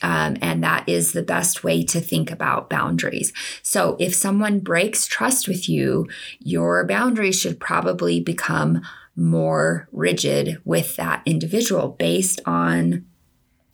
Um, 0.03 0.37
and 0.39 0.63
that 0.63 0.87
is 0.87 1.13
the 1.13 1.23
best 1.23 1.63
way 1.63 1.83
to 1.85 1.99
think 1.99 2.29
about 2.29 2.69
boundaries. 2.69 3.33
So 3.63 3.97
if 3.99 4.13
someone 4.13 4.59
breaks 4.59 5.07
trust 5.07 5.47
with 5.47 5.67
you, 5.67 6.07
your 6.39 6.85
boundaries 6.85 7.39
should 7.39 7.59
probably 7.59 8.19
become 8.19 8.83
more 9.15 9.87
rigid 9.91 10.61
with 10.63 10.95
that 10.97 11.23
individual 11.25 11.89
based 11.97 12.39
on 12.45 13.05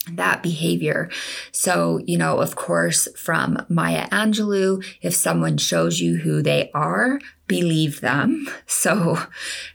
that 0.10 0.42
behavior. 0.42 1.10
So, 1.52 2.00
you 2.06 2.18
know, 2.18 2.40
of 2.40 2.56
course, 2.56 3.08
from 3.16 3.64
Maya 3.70 4.10
Angelou, 4.10 4.84
if 5.02 5.14
someone 5.14 5.58
shows 5.58 6.00
you 6.00 6.18
who 6.18 6.42
they 6.42 6.72
are, 6.74 7.20
believe 7.48 8.02
them. 8.02 8.48
So, 8.66 9.20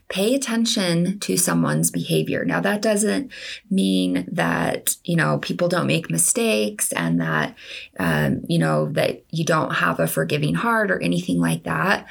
pay 0.09 0.35
attention 0.35 1.19
to 1.19 1.37
someone's 1.37 1.91
behavior. 1.91 2.43
Now, 2.43 2.59
that 2.59 2.81
doesn't 2.81 3.31
mean 3.69 4.27
that, 4.29 4.97
you 5.05 5.15
know, 5.15 5.37
people 5.37 5.69
don't 5.69 5.87
make 5.87 6.09
mistakes 6.09 6.91
and 6.91 7.21
that, 7.21 7.55
um, 7.97 8.41
you 8.49 8.59
know, 8.59 8.91
that 8.93 9.23
you 9.29 9.45
don't 9.45 9.75
have 9.75 9.99
a 9.99 10.07
forgiving 10.07 10.55
heart 10.55 10.91
or 10.91 11.01
anything 11.01 11.39
like 11.39 11.63
that 11.63 12.05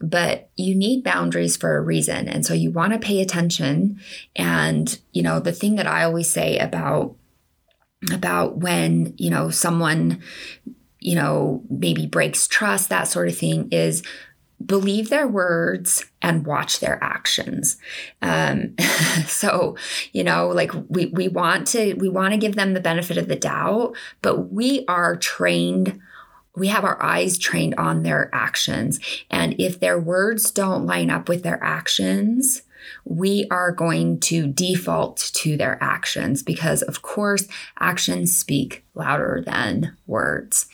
but 0.00 0.48
you 0.56 0.74
need 0.74 1.04
boundaries 1.04 1.58
for 1.58 1.76
a 1.76 1.82
reason. 1.82 2.26
And 2.26 2.46
so 2.46 2.54
you 2.54 2.70
want 2.70 2.94
to 2.94 2.98
pay 2.98 3.20
attention. 3.20 4.00
And, 4.34 4.98
you 5.12 5.22
know, 5.22 5.40
the 5.40 5.52
thing 5.52 5.76
that 5.76 5.86
I 5.86 6.04
always 6.04 6.30
say 6.30 6.58
about 6.58 7.16
about 8.12 8.58
when, 8.58 9.14
you 9.18 9.30
know, 9.30 9.50
someone, 9.50 10.22
you 10.98 11.14
know, 11.14 11.62
maybe 11.68 12.06
breaks 12.06 12.46
trust, 12.46 12.88
that 12.88 13.08
sort 13.08 13.28
of 13.28 13.36
thing, 13.36 13.68
is 13.70 14.02
believe 14.64 15.08
their 15.08 15.26
words 15.26 16.04
and 16.20 16.46
watch 16.46 16.80
their 16.80 17.02
actions. 17.02 17.76
Um, 18.20 18.74
so, 19.26 19.76
you 20.12 20.22
know, 20.24 20.48
like 20.48 20.72
we 20.88 21.06
we 21.06 21.28
want 21.28 21.66
to 21.68 21.94
we 21.94 22.08
want 22.08 22.32
to 22.32 22.38
give 22.38 22.56
them 22.56 22.74
the 22.74 22.80
benefit 22.80 23.16
of 23.16 23.28
the 23.28 23.36
doubt, 23.36 23.94
but 24.22 24.52
we 24.52 24.84
are 24.86 25.16
trained 25.16 26.00
we 26.56 26.68
have 26.68 26.84
our 26.84 27.00
eyes 27.02 27.38
trained 27.38 27.74
on 27.76 28.02
their 28.02 28.28
actions. 28.34 28.98
And 29.30 29.54
if 29.58 29.78
their 29.78 29.98
words 29.98 30.50
don't 30.50 30.84
line 30.84 31.08
up 31.08 31.28
with 31.28 31.42
their 31.42 31.62
actions, 31.62 32.62
we 33.04 33.46
are 33.50 33.72
going 33.72 34.20
to 34.20 34.46
default 34.46 35.30
to 35.34 35.56
their 35.56 35.78
actions 35.82 36.42
because, 36.42 36.82
of 36.82 37.02
course, 37.02 37.46
actions 37.78 38.36
speak 38.36 38.84
louder 38.94 39.42
than 39.44 39.96
words. 40.06 40.66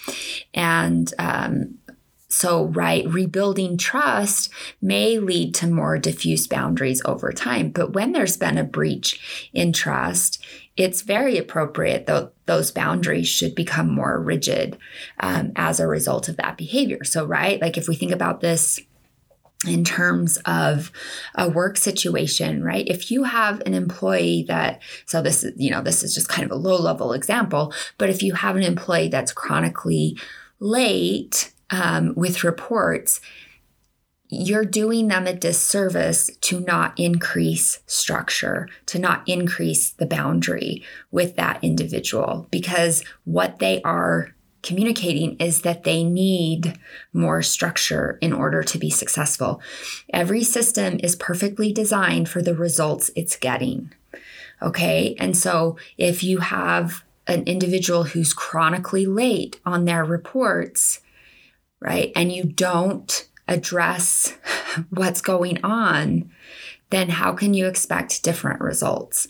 And 0.54 1.12
um, 1.18 1.78
so, 2.28 2.66
right, 2.66 3.06
rebuilding 3.08 3.78
trust 3.78 4.52
may 4.82 5.18
lead 5.18 5.54
to 5.56 5.66
more 5.66 5.96
diffuse 5.96 6.46
boundaries 6.46 7.00
over 7.04 7.32
time. 7.32 7.70
But 7.70 7.94
when 7.94 8.12
there's 8.12 8.36
been 8.36 8.58
a 8.58 8.64
breach 8.64 9.48
in 9.54 9.72
trust, 9.72 10.44
it's 10.76 11.00
very 11.00 11.38
appropriate 11.38 12.06
that 12.06 12.32
those 12.44 12.70
boundaries 12.70 13.28
should 13.28 13.54
become 13.54 13.90
more 13.90 14.20
rigid 14.20 14.76
um, 15.20 15.52
as 15.56 15.80
a 15.80 15.86
result 15.86 16.28
of 16.28 16.36
that 16.36 16.58
behavior. 16.58 17.04
So, 17.04 17.24
right, 17.24 17.58
like 17.60 17.78
if 17.78 17.88
we 17.88 17.94
think 17.94 18.12
about 18.12 18.42
this 18.42 18.80
in 19.66 19.84
terms 19.84 20.38
of 20.46 20.92
a 21.34 21.48
work 21.48 21.76
situation, 21.76 22.62
right? 22.62 22.86
If 22.88 23.10
you 23.10 23.24
have 23.24 23.60
an 23.66 23.74
employee 23.74 24.44
that, 24.48 24.82
so 25.06 25.22
this 25.22 25.44
is, 25.44 25.52
you 25.56 25.70
know, 25.70 25.82
this 25.82 26.02
is 26.02 26.14
just 26.14 26.28
kind 26.28 26.44
of 26.44 26.50
a 26.50 26.60
low 26.60 26.80
level 26.80 27.12
example, 27.12 27.72
but 27.98 28.10
if 28.10 28.22
you 28.22 28.34
have 28.34 28.56
an 28.56 28.62
employee 28.62 29.08
that's 29.08 29.32
chronically 29.32 30.18
late 30.60 31.52
um, 31.70 32.14
with 32.16 32.44
reports, 32.44 33.20
you're 34.28 34.64
doing 34.64 35.08
them 35.08 35.26
a 35.26 35.32
disservice 35.32 36.30
to 36.40 36.60
not 36.60 36.98
increase 36.98 37.80
structure, 37.86 38.68
to 38.86 38.98
not 38.98 39.22
increase 39.28 39.90
the 39.90 40.06
boundary 40.06 40.82
with 41.10 41.36
that 41.36 41.62
individual 41.62 42.48
because 42.50 43.04
what 43.24 43.58
they 43.60 43.80
are 43.82 44.34
communicating 44.66 45.36
is 45.36 45.62
that 45.62 45.84
they 45.84 46.02
need 46.02 46.78
more 47.12 47.40
structure 47.40 48.18
in 48.20 48.32
order 48.32 48.62
to 48.64 48.78
be 48.78 48.90
successful. 48.90 49.60
Every 50.12 50.42
system 50.42 50.98
is 51.02 51.14
perfectly 51.14 51.72
designed 51.72 52.28
for 52.28 52.42
the 52.42 52.54
results 52.54 53.10
it's 53.14 53.36
getting. 53.36 53.92
Okay. 54.60 55.14
And 55.18 55.36
so 55.36 55.76
if 55.96 56.24
you 56.24 56.38
have 56.38 57.04
an 57.28 57.44
individual 57.44 58.04
who's 58.04 58.32
chronically 58.32 59.06
late 59.06 59.60
on 59.64 59.84
their 59.84 60.04
reports, 60.04 61.00
right, 61.80 62.10
and 62.16 62.32
you 62.32 62.44
don't 62.44 63.28
address 63.46 64.36
what's 64.90 65.20
going 65.20 65.62
on, 65.64 66.30
then 66.90 67.08
how 67.08 67.32
can 67.32 67.54
you 67.54 67.66
expect 67.66 68.22
different 68.24 68.60
results? 68.60 69.28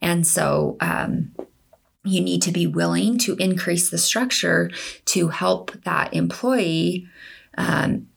And 0.00 0.26
so, 0.26 0.76
um, 0.80 1.32
you 2.08 2.20
need 2.20 2.42
to 2.42 2.52
be 2.52 2.66
willing 2.66 3.18
to 3.18 3.36
increase 3.36 3.90
the 3.90 3.98
structure 3.98 4.70
to 5.06 5.28
help 5.28 5.72
that 5.84 6.12
employee 6.14 7.06
um, 7.56 8.08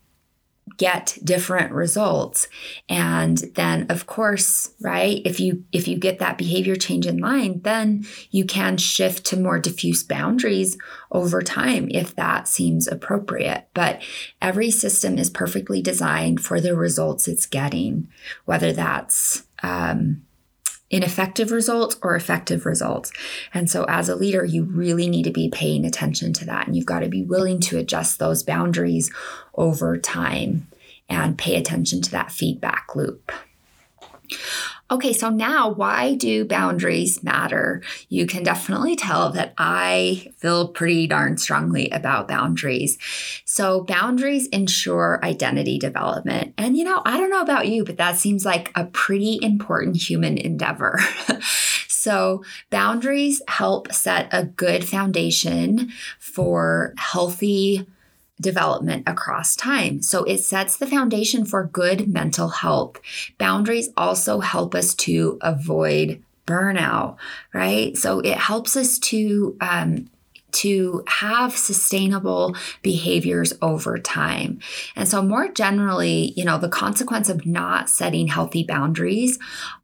get 0.78 1.18
different 1.24 1.72
results. 1.72 2.48
And 2.90 3.38
then 3.56 3.86
of 3.90 4.08
course 4.08 4.72
right 4.82 5.22
if 5.26 5.40
you 5.40 5.64
if 5.72 5.88
you 5.88 5.98
get 5.98 6.18
that 6.20 6.38
behavior 6.38 6.76
change 6.76 7.06
in 7.06 7.18
line 7.18 7.62
then 7.62 8.06
you 8.32 8.46
can 8.46 8.78
shift 8.78 9.26
to 9.28 9.38
more 9.38 9.60
diffuse 9.60 10.04
boundaries 10.04 10.78
over 11.12 11.42
time 11.42 11.88
if 11.92 12.16
that 12.16 12.48
seems 12.48 12.88
appropriate. 12.88 13.68
But 13.74 14.02
every 14.42 14.72
system 14.72 15.18
is 15.18 15.30
perfectly 15.30 15.84
designed 15.84 16.44
for 16.44 16.60
the 16.60 16.76
results 16.76 17.28
it's 17.28 17.46
getting 17.46 18.08
whether 18.46 18.74
that's 18.74 19.44
um, 19.62 20.24
ineffective 20.92 21.52
results 21.52 21.98
or 22.04 22.16
effective 22.16 22.66
results. 22.66 23.12
And 23.54 23.70
so, 23.70 23.86
as 23.86 24.10
a 24.10 24.16
leader, 24.16 24.46
you 24.46 24.66
really 24.66 25.10
need 25.10 25.24
to 25.24 25.32
be 25.32 25.50
paying 25.50 25.86
attention 25.86 26.34
to 26.34 26.46
that. 26.46 26.68
And 26.68 26.76
you've 26.76 26.86
got 26.86 27.00
to 27.00 27.10
be 27.10 27.24
willing 27.24 27.60
to 27.62 27.78
adjust 27.78 28.20
those 28.20 28.44
boundaries 28.44 29.12
over 29.56 29.98
time 29.98 30.68
and 31.10 31.38
pay 31.38 31.56
attention 31.56 32.02
to 32.02 32.12
that 32.12 32.32
feedback 32.32 32.96
loop. 32.96 33.32
Okay, 34.92 35.14
so 35.14 35.30
now 35.30 35.70
why 35.70 36.16
do 36.16 36.44
boundaries 36.44 37.24
matter? 37.24 37.82
You 38.10 38.28
can 38.28 38.44
definitely 38.44 38.98
tell 38.98 39.30
that 39.30 39.54
I 39.58 40.34
feel 40.36 40.68
pretty 40.68 41.08
darn 41.08 41.38
strongly 41.38 41.90
about 41.92 42.28
boundaries. 42.28 42.98
So, 43.46 43.86
boundaries 43.86 44.48
ensure 44.48 45.22
identity 45.24 45.80
development. 45.80 46.54
And 46.58 46.76
you 46.76 46.84
know, 46.84 47.02
I 47.06 47.16
don't 47.16 47.30
know 47.30 47.42
about 47.42 47.70
you, 47.70 47.86
but 47.86 47.96
that 47.98 48.18
seems 48.18 48.46
like 48.46 48.70
a 48.76 48.84
pretty 48.84 49.40
important 49.42 49.96
human 49.96 50.38
endeavor. 50.38 51.00
so, 51.88 52.44
boundaries 52.70 53.42
help 53.48 53.94
set 53.94 54.28
a 54.34 54.44
good 54.44 54.84
foundation 54.84 55.94
for 56.20 56.94
healthy 56.98 57.88
development 58.42 59.04
across 59.08 59.56
time. 59.56 60.02
So 60.02 60.24
it 60.26 60.40
sets 60.40 60.78
the 60.78 60.88
foundation 60.88 61.46
for 61.46 61.64
good 61.64 62.08
mental 62.08 62.50
health. 62.50 63.00
Boundaries 63.38 63.90
also 63.96 64.40
help 64.40 64.76
us 64.76 64.94
to 64.96 65.38
avoid 65.42 66.22
burnout, 66.46 67.18
right? 67.54 67.96
So 67.96 68.20
it 68.20 68.38
helps 68.38 68.76
us 68.76 69.00
to 69.00 69.56
um, 69.62 70.10
to 70.52 71.04
have 71.08 71.56
sustainable 71.56 72.56
behaviors 72.82 73.54
over 73.62 73.98
time. 73.98 74.60
And 74.96 75.08
so, 75.08 75.22
more 75.22 75.50
generally, 75.50 76.34
you 76.36 76.44
know, 76.44 76.58
the 76.58 76.70
consequence 76.70 77.30
of 77.30 77.46
not 77.46 77.90
setting 77.90 78.28
healthy 78.28 78.64
boundaries 78.64 79.40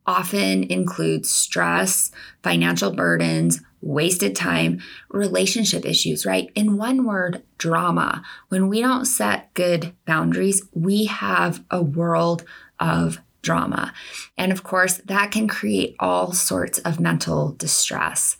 often 0.05 0.63
includes 0.63 1.29
stress, 1.29 2.11
financial 2.43 2.91
burdens, 2.91 3.61
wasted 3.81 4.35
time, 4.35 4.81
relationship 5.09 5.85
issues, 5.85 6.25
right? 6.25 6.49
In 6.55 6.77
one 6.77 7.05
word, 7.05 7.43
drama. 7.57 8.23
When 8.49 8.67
we 8.67 8.81
don't 8.81 9.05
set 9.05 9.53
good 9.53 9.93
boundaries, 10.05 10.61
we 10.73 11.05
have 11.05 11.63
a 11.69 11.81
world 11.81 12.43
of 12.79 13.19
drama. 13.41 13.93
And 14.37 14.51
of 14.51 14.63
course, 14.63 14.97
that 15.05 15.31
can 15.31 15.47
create 15.47 15.95
all 15.99 16.33
sorts 16.33 16.79
of 16.79 16.99
mental 16.99 17.53
distress. 17.53 18.35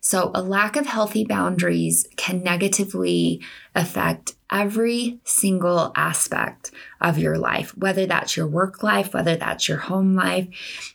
So, 0.00 0.32
a 0.34 0.42
lack 0.42 0.76
of 0.76 0.86
healthy 0.86 1.24
boundaries 1.24 2.08
can 2.16 2.42
negatively 2.42 3.40
affect 3.74 4.34
every 4.50 5.20
single 5.24 5.92
aspect 5.94 6.70
of 7.00 7.18
your 7.18 7.38
life, 7.38 7.76
whether 7.76 8.06
that's 8.06 8.36
your 8.36 8.46
work 8.46 8.82
life, 8.82 9.14
whether 9.14 9.36
that's 9.36 9.68
your 9.68 9.78
home 9.78 10.14
life. 10.14 10.46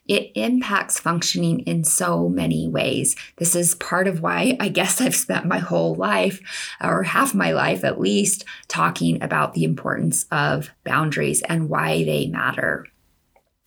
It 0.08 0.32
impacts 0.36 1.00
functioning 1.00 1.62
in 1.62 1.84
so 1.84 2.30
many 2.30 2.68
ways. 2.68 3.16
This 3.38 3.56
is 3.56 3.76
part 3.76 4.08
of 4.08 4.22
why 4.22 4.58
I 4.60 4.70
guess 4.70 5.02
I've 5.02 5.16
spent 5.16 5.46
my 5.46 5.60
whole 5.60 5.96
life, 5.96 6.42
or 6.82 7.04
half 7.04 7.34
my 7.34 7.52
life 7.52 7.84
at 7.84 8.00
least, 8.00 8.46
talking 8.68 9.22
about 9.24 9.54
the 9.54 9.64
importance 9.64 10.26
of 10.32 10.70
boundaries 10.84 11.42
and 11.44 11.70
why 11.70 12.04
they 12.04 12.28
matter. 12.28 12.86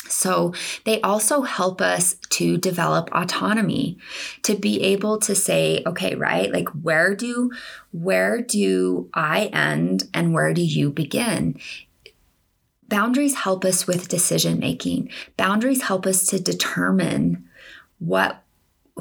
So 0.09 0.55
they 0.85 1.01
also 1.03 1.42
help 1.42 1.81
us 1.81 2.14
to 2.31 2.57
develop 2.57 3.11
autonomy 3.12 3.99
to 4.42 4.55
be 4.55 4.83
able 4.83 5.18
to 5.21 5.35
say, 5.35 5.83
okay, 5.87 6.14
right? 6.14 6.53
Like 6.53 6.68
where 6.68 7.14
do 7.14 7.51
where 7.92 8.40
do 8.40 9.09
I 9.14 9.47
end 9.47 10.09
and 10.12 10.35
where 10.35 10.53
do 10.53 10.62
you 10.62 10.90
begin? 10.90 11.59
Boundaries 12.88 13.35
help 13.35 13.64
us 13.64 13.87
with 13.87 14.09
decision 14.09 14.59
making. 14.59 15.11
Boundaries 15.37 15.83
help 15.83 16.07
us 16.07 16.25
to 16.27 16.40
determine 16.40 17.49
what 17.99 18.42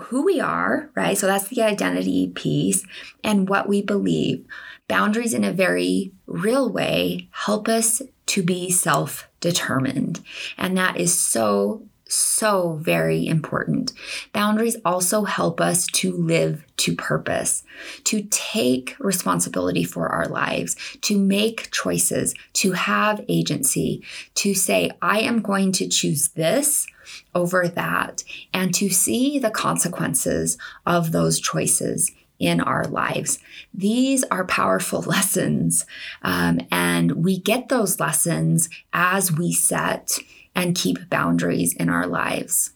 who 0.04 0.24
we 0.24 0.40
are, 0.40 0.92
right? 0.96 1.18
So 1.18 1.26
that's 1.26 1.48
the 1.48 1.64
identity 1.64 2.28
piece 2.30 2.86
and 3.24 3.50
what 3.50 3.68
we 3.68 3.82
believe. 3.82 4.46
Boundaries 4.88 5.34
in 5.34 5.44
a 5.44 5.52
very 5.52 6.12
real 6.28 6.70
way 6.70 7.30
help 7.32 7.68
us 7.68 8.02
to 8.28 8.44
be 8.44 8.70
self 8.70 9.27
determined. 9.40 10.22
And 10.58 10.78
that 10.78 10.98
is 10.98 11.20
so, 11.20 11.84
so 12.08 12.80
very 12.82 13.28
important. 13.28 13.94
Boundaries 14.34 14.78
also 14.86 15.24
help 15.24 15.60
us 15.60 15.88
to 15.88 16.12
live 16.12 16.66
to 16.78 16.96
purpose, 16.96 17.64
to 18.06 18.24
take 18.30 18.96
responsibility 19.00 19.84
for 19.84 20.08
our 20.10 20.28
lives, 20.28 20.76
to 21.02 21.18
make 21.18 21.72
choices, 21.72 22.34
to 22.54 22.74
have 22.74 23.26
agency, 23.28 24.04
to 24.36 24.54
say, 24.54 24.92
I 25.02 25.20
am 25.20 25.42
going 25.42 25.72
to 25.74 25.88
choose 25.88 26.30
this 26.30 26.88
over 27.34 27.68
that, 27.68 28.24
and 28.54 28.74
to 28.76 28.90
see 28.90 29.40
the 29.40 29.50
consequences 29.50 30.58
of 30.86 31.12
those 31.12 31.40
choices 31.40 32.12
in 32.40 32.62
our 32.62 32.86
lives. 32.86 33.40
These 33.74 34.24
are 34.26 34.46
powerful 34.46 35.02
lessons, 35.08 35.86
um, 36.22 36.60
and 36.72 37.24
we 37.24 37.40
get 37.40 37.70
those 37.70 38.00
lessons 38.00 38.70
as 38.94 39.32
we 39.32 39.54
set 39.54 40.18
and 40.56 40.76
keep 40.76 41.10
boundaries 41.10 41.74
in 41.74 41.90
our 41.90 42.08
lives. 42.08 42.72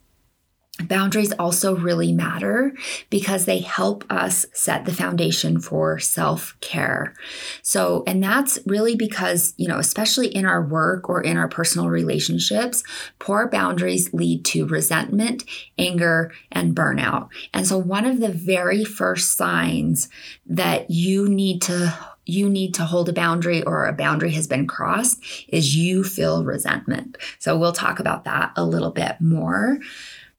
Boundaries 0.87 1.31
also 1.33 1.75
really 1.75 2.11
matter 2.11 2.73
because 3.09 3.45
they 3.45 3.59
help 3.59 4.03
us 4.09 4.45
set 4.53 4.85
the 4.85 4.93
foundation 4.93 5.59
for 5.59 5.99
self 5.99 6.55
care. 6.61 7.13
So, 7.61 8.03
and 8.07 8.23
that's 8.23 8.59
really 8.65 8.95
because, 8.95 9.53
you 9.57 9.67
know, 9.67 9.79
especially 9.79 10.27
in 10.27 10.45
our 10.45 10.61
work 10.61 11.09
or 11.09 11.21
in 11.21 11.37
our 11.37 11.47
personal 11.47 11.89
relationships, 11.89 12.83
poor 13.19 13.47
boundaries 13.47 14.13
lead 14.13 14.45
to 14.45 14.65
resentment, 14.65 15.43
anger, 15.77 16.31
and 16.51 16.75
burnout. 16.75 17.29
And 17.53 17.67
so, 17.67 17.77
one 17.77 18.05
of 18.05 18.19
the 18.19 18.31
very 18.31 18.83
first 18.83 19.37
signs 19.37 20.09
that 20.45 20.89
you 20.89 21.27
need 21.27 21.61
to 21.63 21.97
you 22.25 22.49
need 22.49 22.73
to 22.75 22.85
hold 22.85 23.09
a 23.09 23.13
boundary 23.13 23.63
or 23.63 23.85
a 23.85 23.93
boundary 23.93 24.31
has 24.31 24.47
been 24.47 24.67
crossed 24.67 25.21
is 25.47 25.75
you 25.75 26.03
feel 26.03 26.43
resentment. 26.43 27.17
So 27.39 27.57
we'll 27.57 27.73
talk 27.73 27.99
about 27.99 28.25
that 28.25 28.51
a 28.55 28.63
little 28.63 28.91
bit 28.91 29.19
more. 29.19 29.79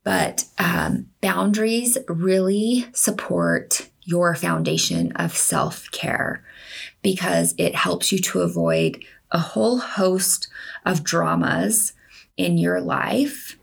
But 0.04 0.46
um, 0.58 1.06
boundaries 1.20 1.96
really 2.08 2.86
support 2.92 3.88
your 4.02 4.34
foundation 4.34 5.12
of 5.12 5.36
self 5.36 5.90
care 5.92 6.44
because 7.02 7.54
it 7.58 7.74
helps 7.74 8.10
you 8.10 8.18
to 8.18 8.40
avoid 8.40 9.04
a 9.30 9.38
whole 9.38 9.78
host 9.78 10.48
of 10.84 11.04
dramas 11.04 11.92
in 12.36 12.58
your 12.58 12.80
life 12.80 13.58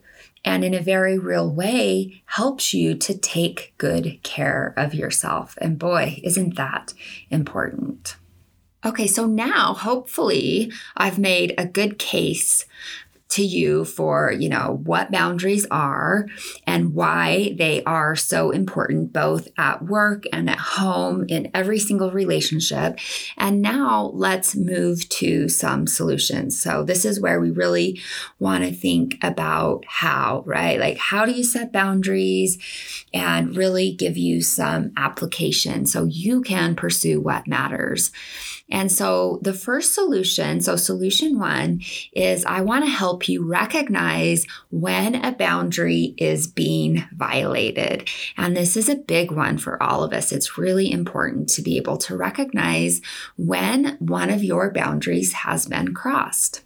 and 0.46 0.64
in 0.64 0.74
a 0.74 0.82
very 0.82 1.18
real 1.18 1.50
way 1.50 2.24
helps 2.26 2.74
you 2.74 2.96
to 2.96 3.18
take 3.18 3.74
good 3.78 4.20
care 4.24 4.74
of 4.78 4.94
yourself. 4.94 5.58
And 5.60 5.78
boy, 5.78 6.20
isn't 6.24 6.56
that 6.56 6.94
important. 7.30 8.16
Okay, 8.86 9.08
so 9.08 9.26
now 9.26 9.74
hopefully 9.74 10.72
I've 10.96 11.20
made 11.20 11.54
a 11.58 11.66
good 11.66 12.00
case 12.00 12.66
to 13.30 13.44
you 13.44 13.86
for, 13.86 14.32
you 14.32 14.50
know, 14.50 14.82
what 14.84 15.12
boundaries 15.12 15.66
are 15.70 16.28
and 16.66 16.96
why 16.96 17.54
they 17.58 17.84
are 17.84 18.16
so 18.16 18.50
important 18.50 19.14
both 19.14 19.48
at 19.58 19.86
work 19.86 20.24
and 20.34 20.50
at 20.50 20.58
home 20.58 21.26
in 21.30 21.52
every 21.54 21.78
single 21.78 22.12
relationship. 22.12 22.98
And 23.38 23.62
now 23.62 24.12
let's 24.16 24.56
move 24.56 25.08
to 25.10 25.48
some 25.48 25.86
solutions. 25.86 26.60
So 26.60 26.84
this 26.84 27.06
is 27.06 27.22
where 27.22 27.40
we 27.40 27.52
really 27.52 28.02
want 28.40 28.64
to 28.64 28.74
think 28.74 29.18
about 29.22 29.86
how, 29.88 30.44
right? 30.48 30.80
Like 30.80 30.98
how 30.98 31.26
do 31.26 31.32
you 31.32 31.44
set 31.44 31.72
boundaries 31.72 32.58
and 33.14 33.56
really 33.56 33.92
give 33.94 34.18
you 34.18 34.42
some 34.42 34.92
application 34.98 35.86
so 35.86 36.06
you 36.06 36.42
can 36.42 36.76
pursue 36.76 37.22
what 37.22 37.48
matters. 37.48 38.12
And 38.72 38.92
so 38.92 39.40
the 39.42 39.54
first 39.54 39.94
solution, 39.94 40.62
so 40.62 40.76
solution 40.76 41.40
one 41.40 41.82
is 42.14 42.46
I 42.46 42.62
want 42.62 42.86
to 42.86 42.92
help 42.92 43.28
you 43.28 43.46
recognize 43.46 44.46
when 44.70 45.16
a 45.16 45.32
boundary 45.32 46.14
is 46.18 46.48
being 46.48 47.06
violated. 47.14 48.10
And 48.38 48.56
this 48.56 48.78
is 48.78 48.90
a 48.90 48.96
big 48.96 49.32
one 49.32 49.58
for 49.58 49.82
all 49.82 50.04
of 50.04 50.14
us. 50.14 50.32
It's 50.32 50.58
really 50.58 50.92
important 50.92 51.50
to 51.50 51.62
be 51.62 51.78
able 51.78 51.98
to 51.98 52.16
recognize 52.16 53.02
when 53.38 53.98
one 54.00 54.30
of 54.30 54.44
your 54.44 54.72
boundaries 54.72 55.34
has 55.34 55.66
been 55.66 55.94
crossed. 55.94 56.64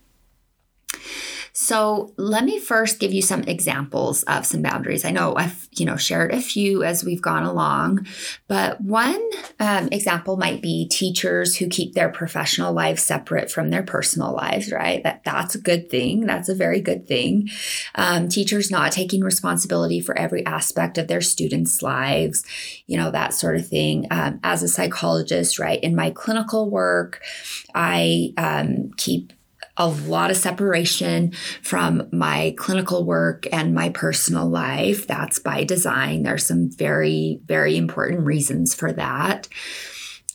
So 1.55 2.15
let 2.17 2.45
me 2.45 2.59
first 2.59 2.99
give 2.99 3.13
you 3.13 3.21
some 3.21 3.43
examples 3.43 4.23
of 4.23 4.43
some 4.43 4.63
boundaries. 4.63 5.05
I 5.05 5.11
know 5.11 5.35
I've 5.35 5.67
you 5.71 5.85
know 5.85 5.97
shared 5.97 6.33
a 6.33 6.41
few 6.41 6.83
as 6.83 7.03
we've 7.03 7.21
gone 7.21 7.43
along, 7.43 8.07
but 8.47 8.81
one 8.81 9.21
um, 9.59 9.87
example 9.91 10.35
might 10.35 10.63
be 10.63 10.87
teachers 10.87 11.55
who 11.55 11.67
keep 11.67 11.93
their 11.93 12.09
professional 12.09 12.73
lives 12.73 13.03
separate 13.03 13.51
from 13.51 13.69
their 13.69 13.83
personal 13.83 14.33
lives. 14.33 14.71
Right, 14.71 15.03
that 15.03 15.23
that's 15.23 15.53
a 15.53 15.61
good 15.61 15.91
thing. 15.91 16.25
That's 16.25 16.49
a 16.49 16.55
very 16.55 16.81
good 16.81 17.07
thing. 17.07 17.49
Um, 17.93 18.29
teachers 18.29 18.71
not 18.71 18.91
taking 18.91 19.21
responsibility 19.21 20.01
for 20.01 20.17
every 20.17 20.43
aspect 20.47 20.97
of 20.97 21.07
their 21.07 21.21
students' 21.21 21.83
lives, 21.83 22.43
you 22.87 22.97
know 22.97 23.11
that 23.11 23.35
sort 23.35 23.57
of 23.57 23.67
thing. 23.67 24.07
Um, 24.09 24.39
as 24.43 24.63
a 24.63 24.67
psychologist, 24.67 25.59
right, 25.59 25.81
in 25.83 25.95
my 25.95 26.09
clinical 26.09 26.71
work, 26.71 27.21
I 27.75 28.33
um, 28.37 28.89
keep 28.97 29.33
a 29.77 29.87
lot 29.87 30.29
of 30.29 30.37
separation 30.37 31.31
from 31.61 32.07
my 32.11 32.53
clinical 32.57 33.05
work 33.05 33.47
and 33.51 33.73
my 33.73 33.89
personal 33.89 34.47
life. 34.47 35.07
That's 35.07 35.39
by 35.39 35.63
design. 35.63 36.23
There's 36.23 36.45
some 36.45 36.69
very, 36.69 37.39
very 37.45 37.75
important 37.77 38.21
reasons 38.21 38.75
for 38.75 38.91
that. 38.93 39.47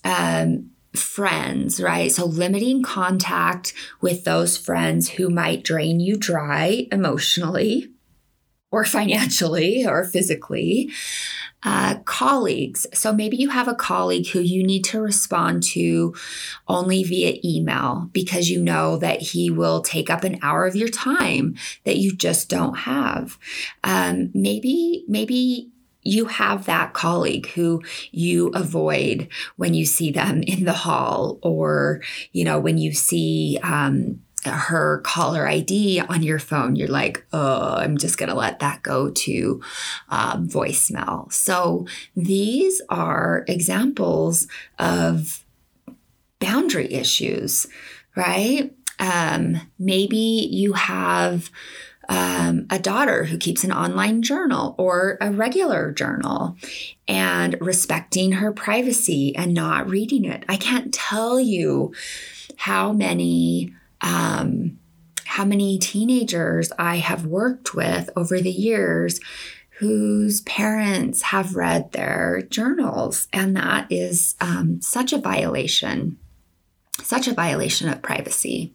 Um, 0.05 0.71
friends, 0.95 1.81
right? 1.81 2.11
So 2.11 2.25
limiting 2.25 2.83
contact 2.83 3.75
with 4.01 4.25
those 4.25 4.57
friends 4.57 5.11
who 5.11 5.29
might 5.29 5.63
drain 5.63 6.01
you 6.01 6.17
dry 6.17 6.87
emotionally 6.91 7.93
or 8.71 8.85
financially 8.85 9.87
or 9.87 10.05
physically 10.05 10.91
uh, 11.65 11.97
colleagues. 12.05 12.87
So 12.95 13.13
maybe 13.13 13.37
you 13.37 13.49
have 13.49 13.69
a 13.69 13.75
colleague 13.75 14.29
who 14.29 14.41
you 14.41 14.63
need 14.63 14.85
to 14.85 15.01
respond 15.01 15.63
to 15.65 16.15
only 16.69 17.03
via 17.03 17.39
email 17.45 18.09
because 18.13 18.49
you 18.49 18.63
know 18.63 18.97
that 18.99 19.21
he 19.21 19.51
will 19.51 19.81
take 19.81 20.09
up 20.09 20.25
an 20.25 20.39
hour 20.43 20.67
of 20.67 20.77
your 20.77 20.89
time 20.89 21.57
that 21.85 21.97
you 21.97 22.15
just 22.15 22.49
don't 22.49 22.79
have. 22.79 23.39
Um, 23.83 24.31
maybe, 24.35 25.05
maybe 25.09 25.71
you 26.03 26.27
have 26.27 26.67
that 26.67 26.95
colleague 26.95 27.49
who 27.51 27.83
you 28.13 28.49
avoid 28.49 29.29
when 29.57 29.75
you 29.75 29.85
see 29.85 30.11
them 30.11 30.43
in 30.43 30.65
the 30.65 30.73
hall 30.73 31.39
or 31.43 32.01
you 32.33 32.45
know 32.45 32.59
when 32.59 32.79
you 32.79 32.93
see 32.93 33.59
um, 33.63 34.21
her 34.45 35.01
caller 35.05 35.49
ID 35.49 36.01
on 36.01 36.23
your 36.23 36.39
phone, 36.39 36.77
you're 36.77 36.89
like, 36.89 37.25
oh, 37.33 37.75
I'm 37.77 37.99
just 37.99 38.19
going 38.19 38.29
to 38.29 38.35
let 38.35 38.61
that 38.61 38.83
go 38.83 39.11
to 39.11 39.61
uh, 40.09 40.37
voicemail. 40.39 41.33
So 41.33 41.87
these 42.17 42.81
are 42.89 43.45
examples 43.49 44.47
of 44.79 45.45
boundary 46.39 46.93
issues, 46.93 47.67
right? 48.17 48.73
Um, 48.99 49.61
maybe 49.79 50.49
you 50.51 50.73
have 50.73 51.51
um, 52.09 52.67
a 52.71 52.79
daughter 52.79 53.25
who 53.25 53.37
keeps 53.37 53.65
an 53.65 53.73
online 53.73 54.23
journal 54.23 54.75
or 54.79 55.19
a 55.21 55.31
regular 55.31 55.93
journal 55.93 56.57
and 57.07 57.57
respecting 57.61 58.33
her 58.33 58.51
privacy 58.51 59.37
and 59.37 59.53
not 59.53 59.89
reading 59.89 60.25
it. 60.25 60.45
I 60.49 60.57
can't 60.57 60.93
tell 60.93 61.39
you 61.39 61.93
how 62.57 62.93
many 62.93 63.75
um, 64.01 64.79
how 65.25 65.45
many 65.45 65.79
teenagers 65.79 66.73
I 66.79 66.97
have 66.97 67.27
worked 67.27 67.75
with 67.75 68.11
over 68.17 68.41
the 68.41 68.51
years 68.51 69.21
whose 69.79 70.41
parents 70.41 71.23
have 71.23 71.55
read 71.55 71.93
their 71.93 72.43
journals. 72.51 73.29
And 73.33 73.57
that 73.57 73.87
is 73.91 74.35
um, 74.41 74.81
such 74.81 75.13
a 75.13 75.19
violation, 75.19 76.19
such 77.01 77.29
a 77.29 77.35
violation 77.35 77.89
of 77.89 78.03
privacy. 78.03 78.75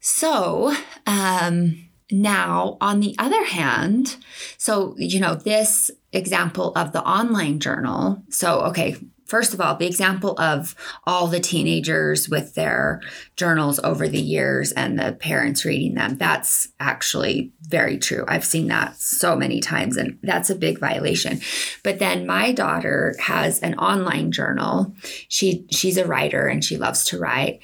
So, 0.00 0.74
um, 1.06 1.88
now, 2.10 2.78
on 2.80 3.00
the 3.00 3.14
other 3.18 3.44
hand, 3.44 4.16
so, 4.56 4.94
you 4.96 5.20
know, 5.20 5.34
this 5.34 5.90
example 6.12 6.72
of 6.76 6.92
the 6.92 7.02
online 7.02 7.58
journal. 7.60 8.22
So, 8.30 8.60
okay, 8.60 8.96
first 9.26 9.52
of 9.52 9.60
all, 9.60 9.76
the 9.76 9.86
example 9.86 10.38
of 10.40 10.74
all 11.06 11.26
the 11.26 11.40
teenagers 11.40 12.28
with 12.28 12.54
their 12.54 13.00
journals 13.36 13.78
over 13.84 14.08
the 14.08 14.20
years 14.20 14.72
and 14.72 14.98
the 14.98 15.12
parents 15.12 15.64
reading 15.64 15.94
them, 15.94 16.16
that's 16.16 16.68
actually 16.80 17.52
very 17.68 17.98
true. 17.98 18.24
I've 18.28 18.44
seen 18.44 18.68
that 18.68 18.96
so 18.96 19.36
many 19.36 19.60
times, 19.60 19.96
and 19.96 20.18
that's 20.22 20.50
a 20.50 20.54
big 20.54 20.78
violation. 20.78 21.40
But 21.82 21.98
then 21.98 22.26
my 22.26 22.52
daughter 22.52 23.14
has 23.18 23.60
an 23.60 23.74
online 23.74 24.32
journal. 24.32 24.94
She 25.28 25.66
she's 25.70 25.96
a 25.96 26.06
writer 26.06 26.46
and 26.46 26.64
she 26.64 26.76
loves 26.76 27.04
to 27.06 27.18
write, 27.18 27.60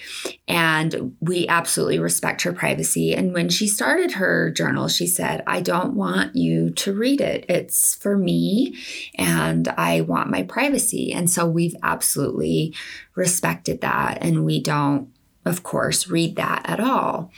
and 0.49 1.17
we 1.21 1.47
absolutely 1.49 1.99
respect 1.99 2.43
her 2.43 2.53
privacy. 2.53 3.15
And 3.15 3.33
when 3.33 3.49
she 3.49 3.69
started 3.69 4.13
her 4.13 4.51
journal, 4.51 4.89
she 4.89 5.07
said, 5.07 5.43
"I 5.47 5.61
don't 5.61 5.95
want 5.95 6.35
you 6.35 6.71
to 6.71 6.93
read 6.93 7.21
it. 7.21 7.47
It's 7.49 7.95
for 7.95 8.19
me, 8.19 8.77
and 9.15 9.69
I 9.69 10.01
want 10.01 10.31
my 10.31 10.43
privacy." 10.43 11.13
And 11.13 11.31
so 11.31 11.52
we've 11.53 11.77
absolutely 11.83 12.75
respected 13.15 13.81
that, 13.81 14.19
and 14.21 14.45
we 14.45 14.61
don't 14.63 15.13
of 15.45 15.65
course, 15.65 16.07
read 16.07 16.37
that 16.37 16.63
at 16.67 16.79
all. 16.79 17.33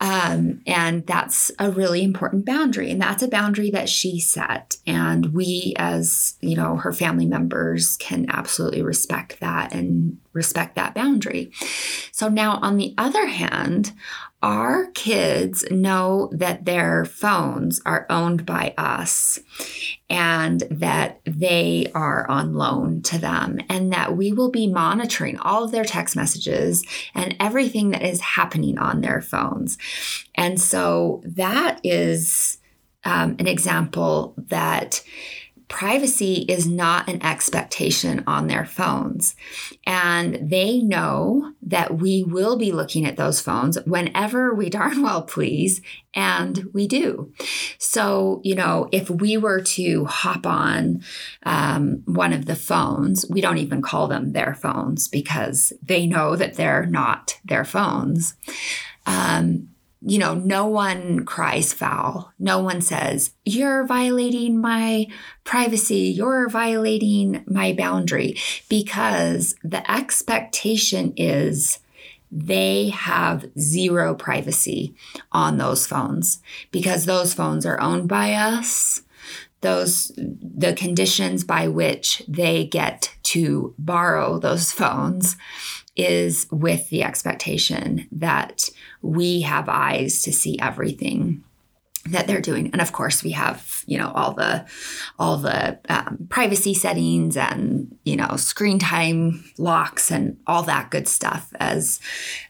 Um, 0.00 0.62
and 0.66 1.06
that's 1.06 1.50
a 1.58 1.70
really 1.70 2.02
important 2.02 2.46
boundary. 2.46 2.90
And 2.90 3.00
that's 3.00 3.22
a 3.22 3.28
boundary 3.28 3.70
that 3.70 3.88
she 3.88 4.18
set. 4.18 4.78
And 4.86 5.34
we, 5.34 5.74
as 5.76 6.36
you 6.40 6.56
know, 6.56 6.76
her 6.76 6.92
family 6.92 7.26
members, 7.26 7.96
can 7.98 8.26
absolutely 8.30 8.82
respect 8.82 9.40
that 9.40 9.74
and 9.74 10.18
respect 10.32 10.74
that 10.76 10.94
boundary. 10.94 11.52
So 12.12 12.28
now, 12.28 12.58
on 12.62 12.78
the 12.78 12.94
other 12.96 13.26
hand, 13.26 13.92
our 14.44 14.88
kids 14.90 15.64
know 15.70 16.28
that 16.30 16.66
their 16.66 17.06
phones 17.06 17.80
are 17.86 18.04
owned 18.10 18.44
by 18.44 18.74
us 18.76 19.40
and 20.10 20.60
that 20.70 21.18
they 21.24 21.90
are 21.94 22.28
on 22.28 22.52
loan 22.52 23.00
to 23.00 23.18
them, 23.18 23.58
and 23.70 23.90
that 23.90 24.14
we 24.18 24.34
will 24.34 24.50
be 24.50 24.66
monitoring 24.66 25.38
all 25.38 25.64
of 25.64 25.72
their 25.72 25.82
text 25.82 26.14
messages 26.14 26.84
and 27.14 27.34
everything 27.40 27.90
that 27.90 28.02
is 28.02 28.20
happening 28.20 28.78
on 28.78 29.00
their 29.00 29.22
phones. 29.22 29.78
And 30.34 30.60
so 30.60 31.22
that 31.24 31.80
is 31.82 32.58
um, 33.04 33.36
an 33.38 33.46
example 33.46 34.34
that 34.36 35.02
privacy 35.74 36.44
is 36.48 36.68
not 36.68 37.08
an 37.08 37.20
expectation 37.20 38.22
on 38.28 38.46
their 38.46 38.64
phones. 38.64 39.34
And 39.84 40.38
they 40.48 40.78
know 40.78 41.52
that 41.62 41.96
we 41.96 42.22
will 42.22 42.56
be 42.56 42.70
looking 42.70 43.04
at 43.04 43.16
those 43.16 43.40
phones 43.40 43.76
whenever 43.84 44.54
we 44.54 44.70
darn 44.78 45.02
well 45.02 45.22
please. 45.22 45.82
And 46.14 46.70
we 46.72 46.86
do. 46.86 47.32
So, 47.78 48.40
you 48.44 48.54
know, 48.54 48.88
if 48.92 49.10
we 49.10 49.36
were 49.36 49.60
to 49.62 50.04
hop 50.04 50.46
on 50.46 51.02
um, 51.42 52.02
one 52.04 52.32
of 52.32 52.46
the 52.46 52.54
phones, 52.54 53.26
we 53.28 53.40
don't 53.40 53.58
even 53.58 53.82
call 53.82 54.06
them 54.06 54.32
their 54.32 54.54
phones 54.54 55.08
because 55.08 55.72
they 55.82 56.06
know 56.06 56.36
that 56.36 56.54
they're 56.54 56.86
not 56.86 57.36
their 57.44 57.64
phones. 57.64 58.36
Um, 59.06 59.73
you 60.06 60.18
know, 60.18 60.34
no 60.34 60.66
one 60.66 61.24
cries 61.24 61.72
foul. 61.72 62.32
No 62.38 62.62
one 62.62 62.82
says, 62.82 63.32
You're 63.44 63.86
violating 63.86 64.60
my 64.60 65.06
privacy. 65.44 66.12
You're 66.14 66.48
violating 66.48 67.42
my 67.46 67.72
boundary 67.72 68.36
because 68.68 69.54
the 69.64 69.90
expectation 69.90 71.14
is 71.16 71.78
they 72.30 72.88
have 72.90 73.46
zero 73.58 74.14
privacy 74.14 74.94
on 75.32 75.56
those 75.56 75.86
phones 75.86 76.42
because 76.70 77.06
those 77.06 77.32
phones 77.32 77.64
are 77.64 77.80
owned 77.80 78.08
by 78.08 78.34
us. 78.34 79.02
Those, 79.62 80.12
the 80.16 80.74
conditions 80.74 81.44
by 81.44 81.68
which 81.68 82.22
they 82.28 82.66
get 82.66 83.14
to 83.22 83.74
borrow 83.78 84.38
those 84.38 84.70
phones 84.70 85.36
is 85.96 86.46
with 86.50 86.90
the 86.90 87.02
expectation 87.02 88.06
that 88.10 88.68
we 89.04 89.42
have 89.42 89.68
eyes 89.68 90.22
to 90.22 90.32
see 90.32 90.58
everything 90.58 91.44
that 92.06 92.26
they're 92.26 92.40
doing. 92.40 92.70
And 92.72 92.82
of 92.82 92.92
course 92.92 93.22
we 93.22 93.30
have 93.30 93.82
you 93.86 93.98
know 93.98 94.12
all 94.14 94.32
the 94.32 94.66
all 95.18 95.36
the 95.36 95.78
um, 95.88 96.26
privacy 96.28 96.74
settings 96.74 97.36
and 97.36 97.96
you 98.04 98.16
know 98.16 98.36
screen 98.36 98.78
time 98.78 99.44
locks 99.58 100.10
and 100.10 100.38
all 100.46 100.62
that 100.64 100.90
good 100.90 101.08
stuff 101.08 101.52
as 101.60 102.00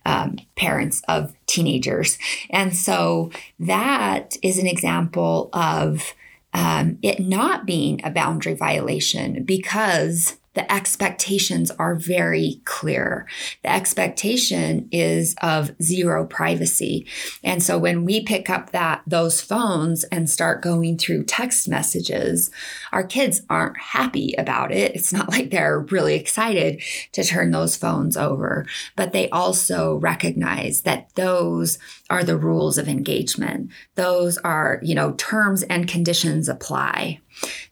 um, 0.06 0.38
parents 0.56 1.02
of 1.08 1.34
teenagers. 1.46 2.18
And 2.50 2.74
so 2.74 3.30
that 3.60 4.36
is 4.42 4.58
an 4.58 4.66
example 4.66 5.50
of 5.52 6.14
um, 6.52 6.98
it 7.02 7.20
not 7.20 7.66
being 7.66 8.00
a 8.04 8.10
boundary 8.10 8.54
violation 8.54 9.44
because 9.44 10.36
the 10.54 10.70
expectations 10.72 11.70
are 11.72 11.94
very 11.94 12.60
clear. 12.64 13.26
The 13.62 13.72
expectation 13.72 14.88
is 14.90 15.34
of 15.42 15.72
zero 15.82 16.24
privacy. 16.26 17.06
And 17.42 17.62
so 17.62 17.76
when 17.76 18.04
we 18.04 18.22
pick 18.22 18.48
up 18.48 18.70
that 18.70 19.02
those 19.06 19.40
phones 19.40 20.04
and 20.04 20.30
start 20.30 20.62
going 20.62 20.96
through 20.96 21.24
text 21.24 21.68
messages, 21.68 22.50
our 22.92 23.04
kids 23.04 23.42
aren't 23.50 23.78
happy 23.78 24.34
about 24.38 24.72
it. 24.72 24.94
It's 24.94 25.12
not 25.12 25.28
like 25.32 25.50
they're 25.50 25.80
really 25.80 26.14
excited 26.14 26.82
to 27.12 27.24
turn 27.24 27.50
those 27.50 27.76
phones 27.76 28.16
over, 28.16 28.66
but 28.96 29.12
they 29.12 29.28
also 29.30 29.96
recognize 29.96 30.82
that 30.82 31.14
those 31.16 31.78
are 32.10 32.22
the 32.22 32.36
rules 32.36 32.78
of 32.78 32.88
engagement. 32.88 33.70
Those 33.96 34.38
are, 34.38 34.78
you 34.82 34.94
know, 34.94 35.12
terms 35.14 35.62
and 35.64 35.88
conditions 35.88 36.48
apply 36.48 37.20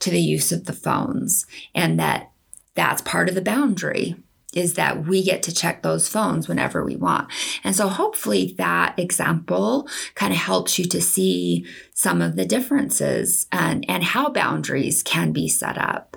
to 0.01 0.11
the 0.11 0.21
use 0.21 0.51
of 0.51 0.65
the 0.65 0.73
phones 0.73 1.47
and 1.75 1.99
that 2.01 2.32
that's 2.75 3.03
part 3.03 3.29
of 3.29 3.35
the 3.35 3.43
boundary 3.43 4.17
is 4.53 4.75
that 4.75 5.07
we 5.07 5.23
get 5.25 5.43
to 5.43 5.55
check 5.55 5.83
those 5.83 6.09
phones 6.09 6.47
whenever 6.47 6.85
we 6.85 6.97
want. 6.97 7.29
And 7.65 7.75
so 7.75 7.89
hopefully 7.89 8.55
that 8.59 8.99
example 8.99 9.89
kind 10.15 10.33
of 10.33 10.39
helps 10.39 10.79
you 10.79 10.85
to 10.87 11.01
see 11.01 11.67
some 11.95 12.21
of 12.21 12.37
the 12.37 12.45
differences 12.45 13.47
and, 13.51 13.85
and 13.89 14.05
how 14.05 14.31
boundaries 14.31 15.03
can 15.03 15.33
be 15.33 15.49
set 15.49 15.79
up. 15.79 16.17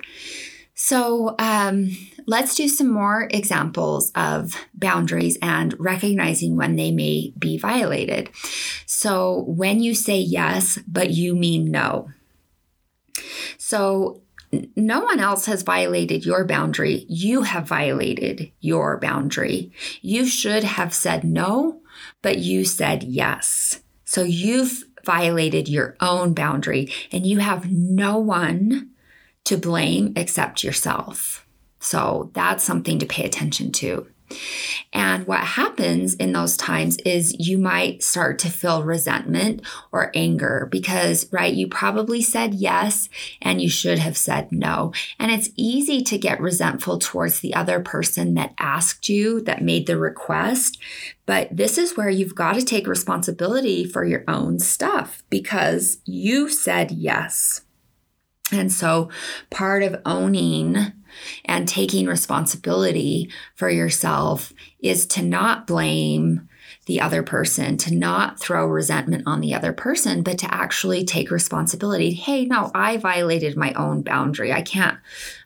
So 0.77 1.35
um, 1.39 1.95
let's 2.27 2.55
do 2.55 2.67
some 2.67 2.91
more 2.91 3.29
examples 3.31 4.11
of 4.13 4.55
boundaries 4.73 5.37
and 5.41 5.73
recognizing 5.79 6.57
when 6.57 6.75
they 6.75 6.91
may 6.91 7.33
be 7.39 7.57
violated. 7.57 8.29
So 8.85 9.45
when 9.47 9.79
you 9.79 9.95
say 9.95 10.17
yes, 10.19 10.77
but 10.85 11.11
you 11.11 11.33
mean 11.33 11.71
no. 11.71 12.09
So 13.57 14.21
no 14.75 15.01
one 15.01 15.19
else 15.19 15.45
has 15.45 15.63
violated 15.63 16.25
your 16.25 16.45
boundary. 16.45 17.05
You 17.09 17.43
have 17.43 17.67
violated 17.67 18.51
your 18.59 18.97
boundary. 18.99 19.71
You 20.01 20.25
should 20.25 20.63
have 20.63 20.93
said 20.93 21.23
no, 21.23 21.81
but 22.21 22.39
you 22.39 22.65
said 22.65 23.03
yes. 23.03 23.81
So 24.05 24.23
you've 24.23 24.83
violated 25.05 25.67
your 25.67 25.95
own 25.99 26.33
boundary 26.33 26.91
and 27.11 27.25
you 27.25 27.39
have 27.39 27.71
no 27.71 28.17
one 28.17 28.91
to 29.45 29.57
blame 29.57 30.13
except 30.15 30.63
yourself. 30.63 31.45
So 31.79 32.31
that's 32.33 32.63
something 32.63 32.97
to 32.99 33.05
pay 33.05 33.25
attention 33.25 33.71
to. 33.73 34.07
And 34.91 35.27
what 35.27 35.41
happens 35.41 36.13
in 36.15 36.31
those 36.31 36.57
times 36.57 36.97
is 37.05 37.35
you 37.37 37.57
might 37.57 38.03
start 38.03 38.39
to 38.39 38.49
feel 38.49 38.83
resentment 38.83 39.61
or 39.91 40.11
anger 40.15 40.67
because, 40.71 41.31
right, 41.31 41.53
you 41.53 41.67
probably 41.67 42.21
said 42.21 42.53
yes 42.53 43.09
and 43.41 43.61
you 43.61 43.69
should 43.69 43.99
have 43.99 44.17
said 44.17 44.51
no. 44.51 44.93
And 45.19 45.31
it's 45.31 45.49
easy 45.55 46.01
to 46.03 46.17
get 46.17 46.39
resentful 46.39 46.97
towards 46.97 47.39
the 47.39 47.53
other 47.53 47.79
person 47.79 48.33
that 48.35 48.53
asked 48.57 49.09
you, 49.09 49.41
that 49.41 49.63
made 49.63 49.85
the 49.85 49.97
request. 49.97 50.79
But 51.25 51.55
this 51.55 51.77
is 51.77 51.97
where 51.97 52.09
you've 52.09 52.35
got 52.35 52.53
to 52.53 52.63
take 52.63 52.87
responsibility 52.87 53.85
for 53.85 54.05
your 54.05 54.23
own 54.27 54.59
stuff 54.59 55.23
because 55.29 55.97
you 56.05 56.49
said 56.49 56.91
yes. 56.91 57.61
And 58.51 58.71
so 58.71 59.09
part 59.49 59.83
of 59.83 60.01
owning 60.05 60.93
and 61.45 61.67
taking 61.67 62.05
responsibility 62.05 63.29
for 63.55 63.69
yourself 63.69 64.53
is 64.79 65.05
to 65.07 65.21
not 65.21 65.67
blame 65.67 66.47
the 66.85 67.01
other 67.01 67.23
person, 67.23 67.77
to 67.77 67.93
not 67.93 68.39
throw 68.39 68.65
resentment 68.67 69.23
on 69.25 69.41
the 69.41 69.53
other 69.53 69.73
person, 69.73 70.21
but 70.21 70.37
to 70.37 70.53
actually 70.53 71.03
take 71.03 71.31
responsibility. 71.31 72.11
Hey, 72.11 72.45
no, 72.45 72.69
I 72.75 72.97
violated 72.97 73.57
my 73.57 73.73
own 73.73 74.03
boundary. 74.03 74.53
I 74.53 74.61
can't, 74.61 74.97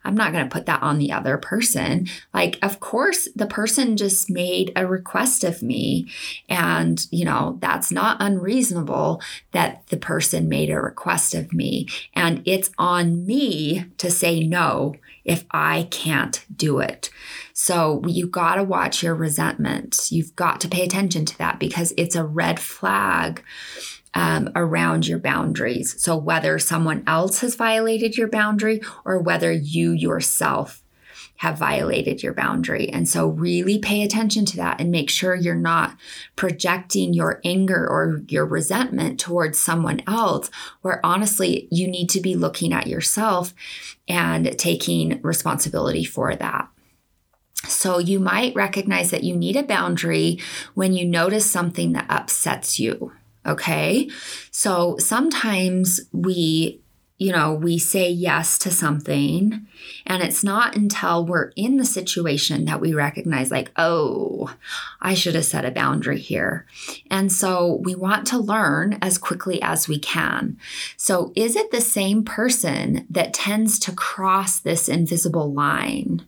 I'm 0.03 0.15
not 0.15 0.33
going 0.33 0.43
to 0.43 0.53
put 0.53 0.65
that 0.65 0.81
on 0.83 0.97
the 0.97 1.13
other 1.13 1.37
person. 1.37 2.07
Like, 2.33 2.59
of 2.61 2.81
course, 2.81 3.29
the 3.35 3.47
person 3.47 3.95
just 3.95 4.29
made 4.29 4.73
a 4.75 4.85
request 4.85 5.45
of 5.45 5.61
me. 5.61 6.09
And, 6.49 7.05
you 7.09 7.23
know, 7.23 7.57
that's 7.61 7.91
not 7.91 8.17
unreasonable 8.19 9.21
that 9.53 9.87
the 9.87 9.97
person 9.97 10.49
made 10.49 10.69
a 10.69 10.81
request 10.81 11.33
of 11.33 11.53
me. 11.53 11.87
And 12.13 12.41
it's 12.45 12.69
on 12.77 13.25
me 13.25 13.85
to 13.97 14.11
say 14.11 14.41
no 14.41 14.95
if 15.23 15.45
I 15.51 15.87
can't 15.91 16.43
do 16.55 16.79
it. 16.79 17.09
So 17.53 18.01
you 18.07 18.27
got 18.27 18.55
to 18.55 18.63
watch 18.63 19.03
your 19.03 19.15
resentment. 19.15 20.11
You've 20.11 20.35
got 20.35 20.61
to 20.61 20.67
pay 20.67 20.83
attention 20.83 21.25
to 21.25 21.37
that 21.37 21.59
because 21.59 21.93
it's 21.97 22.15
a 22.15 22.25
red 22.25 22.59
flag 22.59 23.43
um, 24.13 24.49
around 24.55 25.07
your 25.07 25.19
boundaries. 25.19 26.01
So 26.01 26.15
whether 26.15 26.57
someone 26.59 27.03
else 27.05 27.41
has 27.41 27.55
violated 27.55 28.17
your 28.17 28.27
boundary 28.27 28.81
or 29.05 29.19
whether 29.19 29.51
you 29.51 29.91
yourself 29.91 30.83
have 31.39 31.57
violated 31.57 32.21
your 32.21 32.33
boundary. 32.33 32.89
And 32.89 33.07
so, 33.07 33.27
really 33.27 33.79
pay 33.79 34.03
attention 34.03 34.43
to 34.45 34.57
that 34.57 34.81
and 34.81 34.91
make 34.91 35.09
sure 35.09 35.35
you're 35.35 35.55
not 35.55 35.95
projecting 36.35 37.13
your 37.13 37.39
anger 37.45 37.87
or 37.87 38.21
your 38.27 38.45
resentment 38.45 39.21
towards 39.21 39.59
someone 39.59 40.01
else, 40.05 40.51
where 40.81 40.99
honestly, 41.01 41.69
you 41.71 41.87
need 41.87 42.09
to 42.09 42.19
be 42.19 42.35
looking 42.35 42.73
at 42.73 42.87
yourself 42.87 43.53
and 44.05 44.59
taking 44.59 45.21
responsibility 45.21 46.03
for 46.03 46.35
that. 46.35 46.67
So, 47.65 47.99
you 47.99 48.19
might 48.19 48.53
recognize 48.53 49.09
that 49.11 49.23
you 49.23 49.33
need 49.33 49.55
a 49.55 49.63
boundary 49.63 50.39
when 50.73 50.91
you 50.91 51.05
notice 51.05 51.49
something 51.49 51.93
that 51.93 52.07
upsets 52.09 52.81
you. 52.81 53.13
Okay. 53.45 54.09
So, 54.51 54.97
sometimes 54.97 56.01
we 56.11 56.81
you 57.19 57.33
know, 57.33 57.53
we 57.53 57.77
say 57.77 58.09
yes 58.09 58.57
to 58.57 58.71
something. 58.71 59.67
And 60.05 60.23
it's 60.23 60.41
not 60.41 60.77
until 60.77 61.25
we're 61.25 61.51
in 61.57 61.75
the 61.75 61.85
situation 61.85 62.63
that 62.65 62.79
we 62.79 62.93
recognize, 62.93 63.51
like, 63.51 63.71
oh, 63.75 64.55
I 65.01 65.13
should 65.13 65.35
have 65.35 65.45
set 65.45 65.65
a 65.65 65.71
boundary 65.71 66.17
here. 66.17 66.65
And 67.11 67.31
so 67.31 67.81
we 67.83 67.93
want 67.93 68.25
to 68.27 68.37
learn 68.37 68.97
as 69.01 69.17
quickly 69.17 69.61
as 69.61 69.87
we 69.87 69.99
can. 69.99 70.57
So, 70.95 71.33
is 71.35 71.57
it 71.57 71.71
the 71.71 71.81
same 71.81 72.23
person 72.23 73.05
that 73.09 73.33
tends 73.33 73.79
to 73.79 73.91
cross 73.91 74.59
this 74.59 74.87
invisible 74.87 75.51
line? 75.51 76.25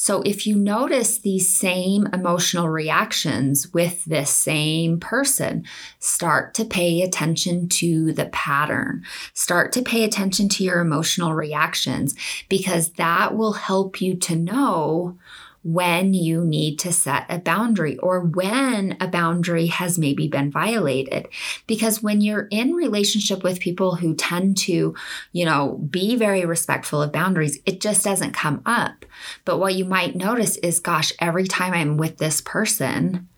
So 0.00 0.22
if 0.22 0.46
you 0.46 0.56
notice 0.56 1.18
these 1.18 1.54
same 1.54 2.06
emotional 2.14 2.70
reactions 2.70 3.70
with 3.74 4.02
this 4.06 4.30
same 4.30 4.98
person, 4.98 5.66
start 5.98 6.54
to 6.54 6.64
pay 6.64 7.02
attention 7.02 7.68
to 7.68 8.14
the 8.14 8.24
pattern. 8.24 9.04
Start 9.34 9.72
to 9.72 9.82
pay 9.82 10.02
attention 10.04 10.48
to 10.48 10.64
your 10.64 10.80
emotional 10.80 11.34
reactions 11.34 12.14
because 12.48 12.92
that 12.92 13.36
will 13.36 13.52
help 13.52 14.00
you 14.00 14.14
to 14.16 14.36
know 14.36 15.18
when 15.62 16.14
you 16.14 16.44
need 16.44 16.78
to 16.78 16.92
set 16.92 17.26
a 17.28 17.38
boundary 17.38 17.98
or 17.98 18.20
when 18.20 18.96
a 18.98 19.06
boundary 19.06 19.66
has 19.66 19.98
maybe 19.98 20.26
been 20.26 20.50
violated. 20.50 21.28
Because 21.66 22.02
when 22.02 22.22
you're 22.22 22.48
in 22.50 22.72
relationship 22.74 23.42
with 23.42 23.60
people 23.60 23.96
who 23.96 24.14
tend 24.14 24.56
to, 24.58 24.94
you 25.32 25.44
know, 25.44 25.76
be 25.90 26.16
very 26.16 26.44
respectful 26.46 27.02
of 27.02 27.12
boundaries, 27.12 27.58
it 27.66 27.80
just 27.80 28.02
doesn't 28.02 28.32
come 28.32 28.62
up. 28.64 29.04
But 29.44 29.58
what 29.58 29.74
you 29.74 29.84
might 29.84 30.16
notice 30.16 30.56
is, 30.58 30.80
gosh, 30.80 31.12
every 31.18 31.46
time 31.46 31.74
I'm 31.74 31.98
with 31.98 32.16
this 32.16 32.40
person, 32.40 33.28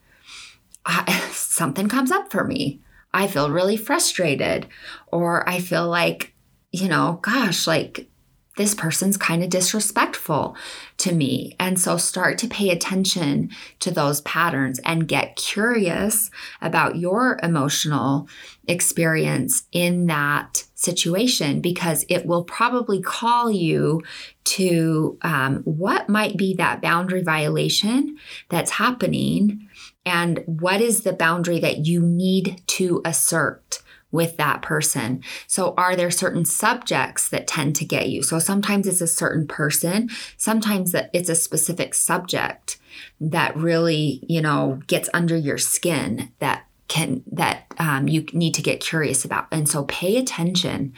I, 0.87 1.11
something 1.33 1.89
comes 1.89 2.13
up 2.13 2.31
for 2.31 2.45
me. 2.45 2.81
I 3.13 3.27
feel 3.27 3.51
really 3.51 3.77
frustrated, 3.77 4.67
or 5.09 5.47
I 5.47 5.59
feel 5.59 5.87
like, 5.87 6.33
you 6.71 6.89
know, 6.89 7.19
gosh, 7.21 7.67
like 7.67 8.09
this 8.57 8.75
person's 8.75 9.17
kind 9.17 9.43
of 9.43 9.49
disrespectful 9.49 10.55
to 10.99 11.13
me. 11.13 11.57
And 11.59 11.81
so 11.81 11.97
start 11.97 12.37
to 12.39 12.49
pay 12.49 12.69
attention 12.69 13.51
to 13.81 13.91
those 13.91 14.21
patterns 14.23 14.79
and 14.85 15.09
get 15.09 15.37
curious 15.37 16.31
about 16.61 16.97
your 16.97 17.39
emotional 17.43 18.29
experience 18.69 19.65
in 19.73 20.07
that 20.07 20.65
situation 20.75 21.61
because 21.61 22.05
it 22.09 22.27
will 22.27 22.45
probably 22.45 23.01
call 23.01 23.51
you 23.51 24.03
to 24.45 25.17
um, 25.23 25.63
what 25.65 26.09
might 26.09 26.37
be 26.37 26.55
that 26.55 26.83
boundary 26.83 27.23
violation 27.23 28.19
that's 28.51 28.73
happening 28.73 29.69
and 30.05 30.43
what 30.47 30.81
is 30.81 31.03
the 31.03 31.13
boundary 31.13 31.61
that 31.61 31.87
you 31.87 32.03
need 32.03 32.61
to 32.67 33.01
assert 33.05 33.83
with 34.13 34.37
that 34.37 34.63
person. 34.63 35.23
So, 35.47 35.75
are 35.77 35.97
there 35.97 36.11
certain 36.11 36.45
subjects 36.45 37.29
that 37.31 37.49
tend 37.49 37.75
to 37.77 37.85
get 37.85 38.09
you? 38.09 38.23
So, 38.23 38.39
sometimes 38.39 38.87
it's 38.87 39.01
a 39.01 39.07
certain 39.07 39.47
person, 39.47 40.11
sometimes 40.37 40.95
it's 41.13 41.29
a 41.29 41.35
specific 41.35 41.95
subject 41.95 42.79
that 43.21 43.57
really, 43.57 44.23
you 44.29 44.41
know, 44.41 44.81
gets 44.87 45.09
under 45.13 45.37
your 45.37 45.59
skin 45.59 46.31
that 46.39 46.67
can 46.93 47.23
that 47.33 47.65
um, 47.79 48.07
you 48.07 48.27
need 48.35 48.53
to 48.53 48.61
get 48.61 48.81
curious 48.81 49.25
about. 49.25 49.47
And 49.51 49.67
so 49.67 49.85
pay 49.85 50.19
attention. 50.19 50.93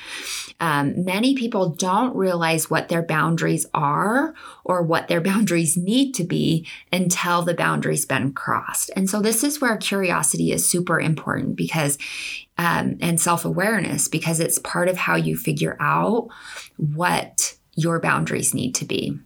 Um, 0.58 1.04
many 1.04 1.36
people 1.36 1.68
don't 1.68 2.16
realize 2.16 2.68
what 2.68 2.88
their 2.88 3.02
boundaries 3.02 3.64
are 3.72 4.34
or 4.64 4.82
what 4.82 5.06
their 5.06 5.20
boundaries 5.30 5.76
need 5.76 6.12
to 6.14 6.24
be 6.24 6.66
until 6.92 7.42
the 7.42 7.54
boundary's 7.54 8.06
been 8.06 8.32
crossed. 8.32 8.90
And 8.96 9.08
so 9.08 9.20
this 9.20 9.44
is 9.44 9.60
where 9.60 9.76
curiosity 9.76 10.50
is 10.50 10.68
super 10.68 10.98
important 10.98 11.54
because 11.54 11.96
um, 12.58 12.98
and 13.00 13.20
self-awareness 13.20 14.08
because 14.08 14.40
it's 14.40 14.58
part 14.58 14.88
of 14.88 14.96
how 14.96 15.14
you 15.14 15.36
figure 15.36 15.76
out 15.78 16.26
what 16.76 17.54
your 17.76 18.00
boundaries 18.00 18.52
need 18.52 18.74
to 18.74 18.84
be 18.84 19.16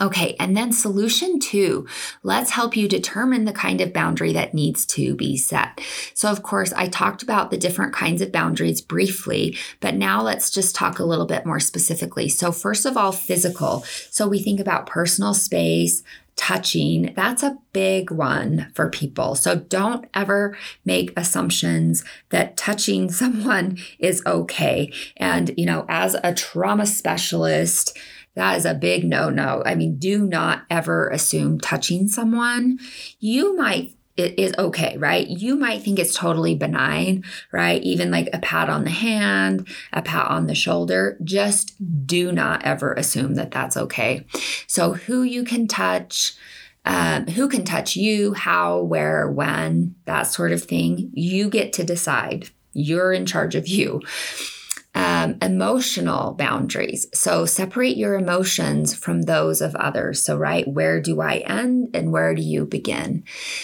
Okay, 0.00 0.36
and 0.38 0.56
then 0.56 0.72
solution 0.72 1.40
two, 1.40 1.84
let's 2.22 2.52
help 2.52 2.76
you 2.76 2.86
determine 2.86 3.44
the 3.44 3.52
kind 3.52 3.80
of 3.80 3.92
boundary 3.92 4.32
that 4.34 4.54
needs 4.54 4.86
to 4.86 5.16
be 5.16 5.36
set. 5.36 5.80
So, 6.14 6.30
of 6.30 6.44
course, 6.44 6.72
I 6.74 6.86
talked 6.86 7.24
about 7.24 7.50
the 7.50 7.56
different 7.56 7.92
kinds 7.92 8.22
of 8.22 8.30
boundaries 8.30 8.80
briefly, 8.80 9.58
but 9.80 9.96
now 9.96 10.22
let's 10.22 10.48
just 10.48 10.76
talk 10.76 11.00
a 11.00 11.04
little 11.04 11.26
bit 11.26 11.44
more 11.44 11.58
specifically. 11.58 12.28
So, 12.28 12.52
first 12.52 12.86
of 12.86 12.96
all, 12.96 13.10
physical. 13.10 13.82
So, 14.10 14.28
we 14.28 14.40
think 14.40 14.60
about 14.60 14.86
personal 14.86 15.34
space, 15.34 16.04
touching, 16.40 17.12
that's 17.14 17.42
a 17.42 17.58
big 17.74 18.10
one 18.10 18.70
for 18.74 18.88
people. 18.88 19.34
So 19.34 19.56
don't 19.56 20.06
ever 20.14 20.56
make 20.86 21.12
assumptions 21.14 22.02
that 22.30 22.56
touching 22.56 23.12
someone 23.12 23.76
is 23.98 24.22
okay. 24.24 24.90
And, 25.18 25.52
you 25.58 25.66
know, 25.66 25.84
as 25.86 26.16
a 26.24 26.32
trauma 26.32 26.86
specialist, 26.86 27.98
that 28.34 28.56
is 28.56 28.64
a 28.64 28.74
big 28.74 29.04
no 29.04 29.30
no. 29.30 29.62
I 29.64 29.74
mean, 29.74 29.98
do 29.98 30.26
not 30.26 30.62
ever 30.70 31.08
assume 31.08 31.60
touching 31.60 32.08
someone. 32.08 32.78
You 33.18 33.56
might 33.56 33.94
it 34.20 34.38
is 34.38 34.52
okay, 34.58 34.96
right? 34.98 35.26
You 35.26 35.56
might 35.56 35.82
think 35.82 35.98
it's 35.98 36.14
totally 36.14 36.54
benign, 36.54 37.24
right? 37.52 37.82
Even 37.82 38.10
like 38.10 38.28
a 38.32 38.38
pat 38.38 38.68
on 38.68 38.84
the 38.84 38.90
hand, 38.90 39.66
a 39.92 40.02
pat 40.02 40.30
on 40.30 40.46
the 40.46 40.54
shoulder. 40.54 41.16
Just 41.24 41.74
do 42.06 42.30
not 42.30 42.64
ever 42.64 42.92
assume 42.92 43.36
that 43.36 43.50
that's 43.50 43.76
okay. 43.76 44.26
So, 44.66 44.92
who 44.92 45.22
you 45.22 45.44
can 45.44 45.66
touch, 45.66 46.34
um, 46.84 47.28
who 47.28 47.48
can 47.48 47.64
touch 47.64 47.96
you, 47.96 48.34
how, 48.34 48.80
where, 48.82 49.30
when, 49.30 49.94
that 50.04 50.24
sort 50.24 50.52
of 50.52 50.64
thing, 50.64 51.10
you 51.14 51.48
get 51.48 51.72
to 51.74 51.84
decide. 51.84 52.50
You're 52.72 53.12
in 53.12 53.26
charge 53.26 53.54
of 53.54 53.68
you 53.68 54.02
um, 54.94 55.36
emotional 55.40 56.32
boundaries. 56.32 57.06
So 57.14 57.46
separate 57.46 57.96
your 57.96 58.14
emotions 58.14 58.94
from 58.94 59.22
those 59.22 59.60
of 59.60 59.76
others. 59.76 60.22
So, 60.22 60.36
right, 60.36 60.66
where 60.66 61.00
do 61.00 61.20
I 61.20 61.36
end 61.46 61.90
and 61.94 62.12
where 62.12 62.34
do 62.34 62.42
you 62.42 62.66
begin? 62.66 63.22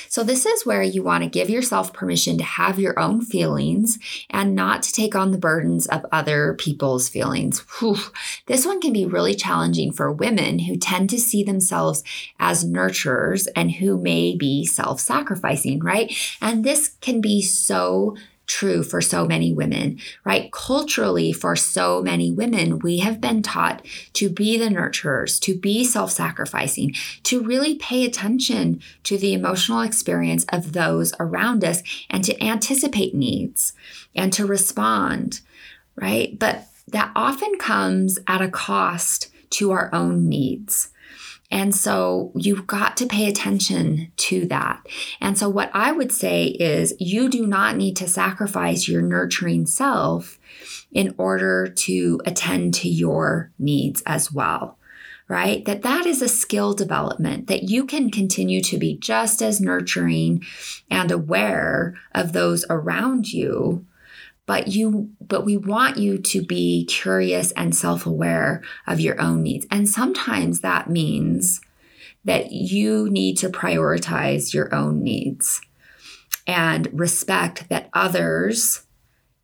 So, 0.08 0.22
this 0.22 0.46
is 0.46 0.64
where 0.64 0.82
you 0.82 1.02
want 1.02 1.24
to 1.24 1.30
give 1.30 1.50
yourself 1.50 1.92
permission 1.92 2.38
to 2.38 2.44
have 2.44 2.78
your 2.78 2.98
own 2.98 3.22
feelings 3.22 3.98
and 4.30 4.54
not 4.54 4.82
to 4.84 4.92
take 4.92 5.16
on 5.16 5.32
the 5.32 5.38
burdens 5.38 5.86
of 5.86 6.06
other 6.12 6.54
people's 6.54 7.08
feelings. 7.08 7.60
Whew. 7.78 7.96
This 8.46 8.64
one 8.64 8.80
can 8.80 8.92
be 8.92 9.04
really 9.04 9.34
challenging 9.34 9.92
for 9.92 10.12
women 10.12 10.60
who 10.60 10.76
tend 10.76 11.10
to 11.10 11.18
see 11.18 11.42
themselves 11.42 12.04
as 12.38 12.64
nurturers 12.64 13.48
and 13.56 13.72
who 13.72 13.98
may 13.98 14.36
be 14.36 14.64
self 14.64 15.00
sacrificing, 15.00 15.80
right? 15.80 16.14
And 16.40 16.62
this 16.62 16.88
can 17.00 17.20
be 17.20 17.42
so 17.42 18.16
true 18.46 18.82
for 18.82 19.00
so 19.00 19.26
many 19.26 19.52
women, 19.52 19.98
right? 20.24 20.50
Culturally, 20.52 21.32
for 21.32 21.56
so 21.56 22.02
many 22.02 22.30
women, 22.30 22.78
we 22.78 22.98
have 22.98 23.20
been 23.20 23.42
taught 23.42 23.84
to 24.14 24.28
be 24.28 24.56
the 24.56 24.68
nurturers, 24.68 25.40
to 25.40 25.58
be 25.58 25.84
self 25.84 26.12
sacrificing, 26.12 26.94
to 27.24 27.42
really 27.42 27.74
pay 27.74 28.04
attention 28.04 28.80
to 29.04 29.18
the 29.18 29.34
emotional 29.34 29.80
experience 29.80 30.44
of 30.50 30.72
those 30.72 31.12
around 31.18 31.64
us 31.64 31.82
and 32.10 32.24
to 32.24 32.42
anticipate 32.42 33.14
needs 33.14 33.72
and 34.14 34.32
to 34.32 34.46
respond, 34.46 35.40
right? 35.96 36.38
But 36.38 36.66
that 36.88 37.12
often 37.16 37.58
comes 37.58 38.18
at 38.26 38.42
a 38.42 38.48
cost 38.48 39.28
to 39.50 39.72
our 39.72 39.92
own 39.92 40.28
needs. 40.28 40.90
And 41.50 41.74
so 41.74 42.32
you've 42.34 42.66
got 42.66 42.96
to 42.96 43.06
pay 43.06 43.28
attention 43.28 44.10
to 44.16 44.46
that. 44.46 44.86
And 45.20 45.38
so, 45.38 45.48
what 45.48 45.70
I 45.72 45.92
would 45.92 46.12
say 46.12 46.46
is 46.46 46.94
you 46.98 47.28
do 47.28 47.46
not 47.46 47.76
need 47.76 47.96
to 47.96 48.08
sacrifice 48.08 48.88
your 48.88 49.02
nurturing 49.02 49.66
self 49.66 50.38
in 50.92 51.14
order 51.18 51.68
to 51.68 52.20
attend 52.24 52.74
to 52.74 52.88
your 52.88 53.52
needs 53.58 54.02
as 54.06 54.32
well 54.32 54.78
right 55.28 55.64
that 55.64 55.82
that 55.82 56.06
is 56.06 56.22
a 56.22 56.28
skill 56.28 56.72
development 56.72 57.48
that 57.48 57.64
you 57.64 57.84
can 57.84 58.10
continue 58.10 58.60
to 58.62 58.78
be 58.78 58.96
just 58.96 59.42
as 59.42 59.60
nurturing 59.60 60.42
and 60.90 61.10
aware 61.10 61.94
of 62.14 62.32
those 62.32 62.64
around 62.70 63.32
you 63.32 63.84
but 64.46 64.68
you 64.68 65.10
but 65.20 65.44
we 65.44 65.56
want 65.56 65.98
you 65.98 66.18
to 66.18 66.42
be 66.42 66.84
curious 66.86 67.50
and 67.52 67.74
self-aware 67.74 68.62
of 68.86 69.00
your 69.00 69.20
own 69.20 69.42
needs. 69.42 69.66
And 69.70 69.88
sometimes 69.88 70.60
that 70.60 70.88
means 70.88 71.60
that 72.24 72.52
you 72.52 73.08
need 73.10 73.36
to 73.38 73.48
prioritize 73.48 74.54
your 74.54 74.74
own 74.74 75.02
needs 75.02 75.60
and 76.46 76.88
respect 76.92 77.68
that 77.68 77.90
others 77.92 78.84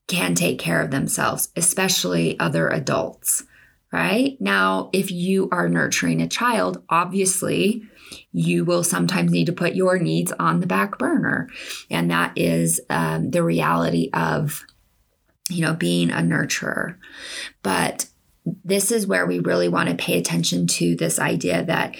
can 0.08 0.34
take 0.34 0.58
care 0.58 0.80
of 0.80 0.90
themselves 0.90 1.48
especially 1.56 2.38
other 2.38 2.68
adults 2.68 3.44
right? 3.92 4.36
Now 4.40 4.90
if 4.92 5.10
you 5.10 5.48
are 5.52 5.68
nurturing 5.68 6.20
a 6.20 6.28
child 6.28 6.82
obviously 6.88 7.82
you 8.32 8.64
will 8.64 8.84
sometimes 8.84 9.30
need 9.30 9.46
to 9.46 9.52
put 9.52 9.74
your 9.74 9.98
needs 9.98 10.32
on 10.32 10.60
the 10.60 10.66
back 10.66 10.98
burner. 10.98 11.48
And 11.90 12.10
that 12.10 12.32
is 12.36 12.80
um, 12.90 13.30
the 13.30 13.42
reality 13.42 14.10
of 14.12 14.64
you 15.50 15.62
know, 15.62 15.74
being 15.74 16.10
a 16.10 16.16
nurturer. 16.16 16.96
But 17.62 18.06
this 18.64 18.90
is 18.90 19.06
where 19.06 19.26
we 19.26 19.38
really 19.38 19.68
want 19.68 19.88
to 19.88 19.94
pay 19.94 20.18
attention 20.18 20.66
to 20.66 20.96
this 20.96 21.18
idea 21.18 21.64
that 21.64 21.96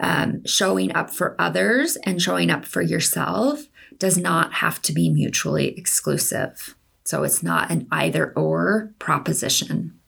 um, 0.00 0.44
showing 0.44 0.94
up 0.94 1.10
for 1.10 1.36
others 1.38 1.96
and 2.04 2.20
showing 2.20 2.50
up 2.50 2.64
for 2.64 2.82
yourself 2.82 3.66
does 3.98 4.16
not 4.16 4.54
have 4.54 4.80
to 4.82 4.92
be 4.92 5.10
mutually 5.10 5.76
exclusive. 5.78 6.74
So 7.04 7.24
it's 7.24 7.42
not 7.42 7.70
an 7.70 7.86
either 7.90 8.32
or 8.34 8.92
proposition. 8.98 9.98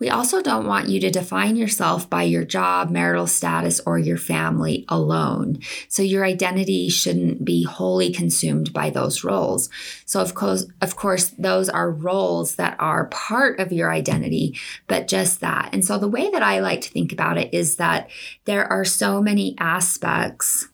We 0.00 0.08
also 0.08 0.40
don't 0.40 0.66
want 0.66 0.88
you 0.88 0.98
to 1.00 1.10
define 1.10 1.56
yourself 1.56 2.08
by 2.08 2.22
your 2.22 2.44
job, 2.44 2.88
marital 2.90 3.26
status, 3.26 3.80
or 3.84 3.98
your 3.98 4.16
family 4.16 4.86
alone. 4.88 5.58
So 5.88 6.02
your 6.02 6.24
identity 6.24 6.88
shouldn't 6.88 7.44
be 7.44 7.64
wholly 7.64 8.10
consumed 8.10 8.72
by 8.72 8.88
those 8.88 9.22
roles. 9.24 9.68
So 10.06 10.22
of 10.22 10.34
course, 10.34 10.66
of 10.80 10.96
course, 10.96 11.28
those 11.38 11.68
are 11.68 11.90
roles 11.90 12.56
that 12.56 12.76
are 12.80 13.08
part 13.08 13.60
of 13.60 13.72
your 13.72 13.92
identity, 13.92 14.58
but 14.86 15.06
just 15.06 15.40
that. 15.40 15.68
And 15.74 15.84
so 15.84 15.98
the 15.98 16.08
way 16.08 16.30
that 16.30 16.42
I 16.42 16.60
like 16.60 16.80
to 16.80 16.90
think 16.90 17.12
about 17.12 17.36
it 17.36 17.52
is 17.52 17.76
that 17.76 18.08
there 18.46 18.64
are 18.66 18.86
so 18.86 19.20
many 19.20 19.54
aspects 19.58 20.66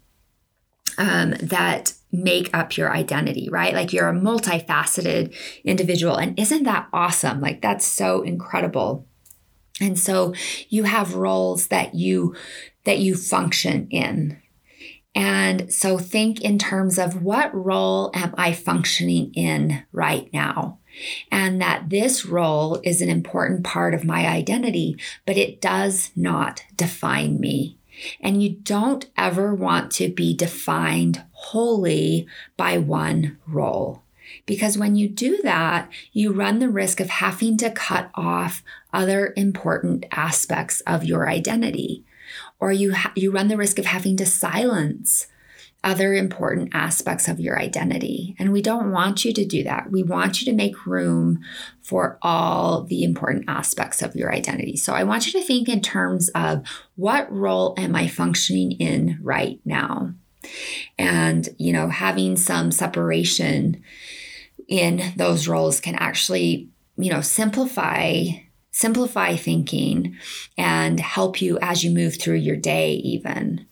um, 0.99 1.31
that 1.43 1.95
make 2.13 2.49
up 2.57 2.77
your 2.77 2.93
identity, 2.93 3.49
right? 3.51 3.75
Like 3.75 3.93
you're 3.93 4.09
a 4.09 4.15
multifaceted 4.15 5.35
individual. 5.65 6.17
And 6.17 6.39
isn't 6.39 6.63
that 6.63 6.89
awesome? 6.93 7.41
Like 7.41 7.61
that's 7.61 7.85
so 7.85 8.23
incredible. 8.23 9.05
And 9.81 9.99
so 9.99 10.35
you 10.69 10.85
have 10.85 11.15
roles 11.15 11.69
that 11.69 11.95
you 11.95 12.35
that 12.85 12.99
you 12.99 13.15
function 13.15 13.89
in. 13.91 14.41
And 15.15 15.73
so 15.73 15.97
think 15.99 16.43
in 16.43 16.59
terms 16.59 16.99
of 16.99 17.23
what 17.23 17.55
role 17.55 18.11
am 18.15 18.35
I 18.37 18.53
functioning 18.53 19.33
in 19.35 19.83
right 19.91 20.31
now? 20.33 20.79
And 21.33 21.61
that 21.61 21.89
this 21.89 22.27
role 22.27 22.81
is 22.85 23.01
an 23.01 23.09
important 23.09 23.65
part 23.65 23.95
of 23.95 24.05
my 24.05 24.27
identity, 24.27 24.99
but 25.25 25.37
it 25.39 25.61
does 25.61 26.11
not 26.15 26.65
define 26.77 27.41
me. 27.41 27.79
And 28.21 28.43
you 28.43 28.51
don't 28.51 29.07
ever 29.17 29.55
want 29.55 29.91
to 29.93 30.09
be 30.09 30.35
defined 30.35 31.25
wholly 31.33 32.27
by 32.59 32.77
one 32.77 33.39
role. 33.47 34.03
Because 34.47 34.79
when 34.79 34.95
you 34.95 35.09
do 35.09 35.41
that, 35.43 35.91
you 36.13 36.33
run 36.33 36.61
the 36.61 36.69
risk 36.69 37.01
of 37.01 37.11
having 37.11 37.57
to 37.59 37.71
cut 37.71 38.11
off 38.15 38.63
other 38.93 39.35
important 39.37 40.07
aspects 40.13 40.81
of 40.83 41.05
your 41.05 41.29
identity, 41.29 42.05
or 42.61 42.73
you, 42.73 42.95
ha- 42.95 43.13
you 43.17 43.33
run 43.33 43.49
the 43.49 43.57
risk 43.57 43.79
of 43.79 43.87
having 43.87 44.17
to 44.17 44.27
silence 44.27 45.27
other 45.85 46.15
important 46.15 46.71
aspects 46.73 47.29
of 47.29 47.39
your 47.39 47.59
identity. 47.59 48.35
And 48.39 48.53
we 48.53 48.61
don't 48.61 48.91
want 48.91 49.25
you 49.25 49.33
to 49.33 49.45
do 49.45 49.63
that. 49.65 49.91
We 49.91 50.03
want 50.03 50.41
you 50.41 50.47
to 50.47 50.57
make 50.57 50.87
room 50.87 51.41
for 51.81 52.19
all 52.23 52.83
the 52.83 53.05
important 53.05 53.45
aspects 53.47 54.03
of 54.03 54.17
your 54.17 54.33
identity. 54.33 54.77
So 54.77 54.95
I 54.95 55.05
want 55.05 55.27
you 55.27 55.33
to 55.39 55.47
think 55.47 55.69
in 55.69 55.81
terms 55.81 56.29
of 56.31 56.67
what 56.97 57.31
role 57.33 57.75
am 57.79 57.95
I 57.95 58.09
functioning 58.09 58.73
in 58.73 59.19
right 59.23 59.61
now? 59.65 60.13
And, 60.99 61.49
you 61.59 61.73
know, 61.73 61.89
having 61.89 62.37
some 62.37 62.73
separation 62.73 63.83
in 64.69 65.13
those 65.17 65.49
roles 65.49 65.81
can 65.81 65.95
actually, 65.97 66.69
you 66.97 67.11
know, 67.11 67.21
simplify 67.21 68.25
simplify 68.77 69.35
thinking 69.35 70.15
and 70.59 71.01
help 71.01 71.41
you 71.41 71.59
as 71.63 71.83
you 71.83 71.91
move 71.91 72.21
through 72.21 72.35
your 72.35 72.57
day 72.57 72.93
even. 72.97 73.67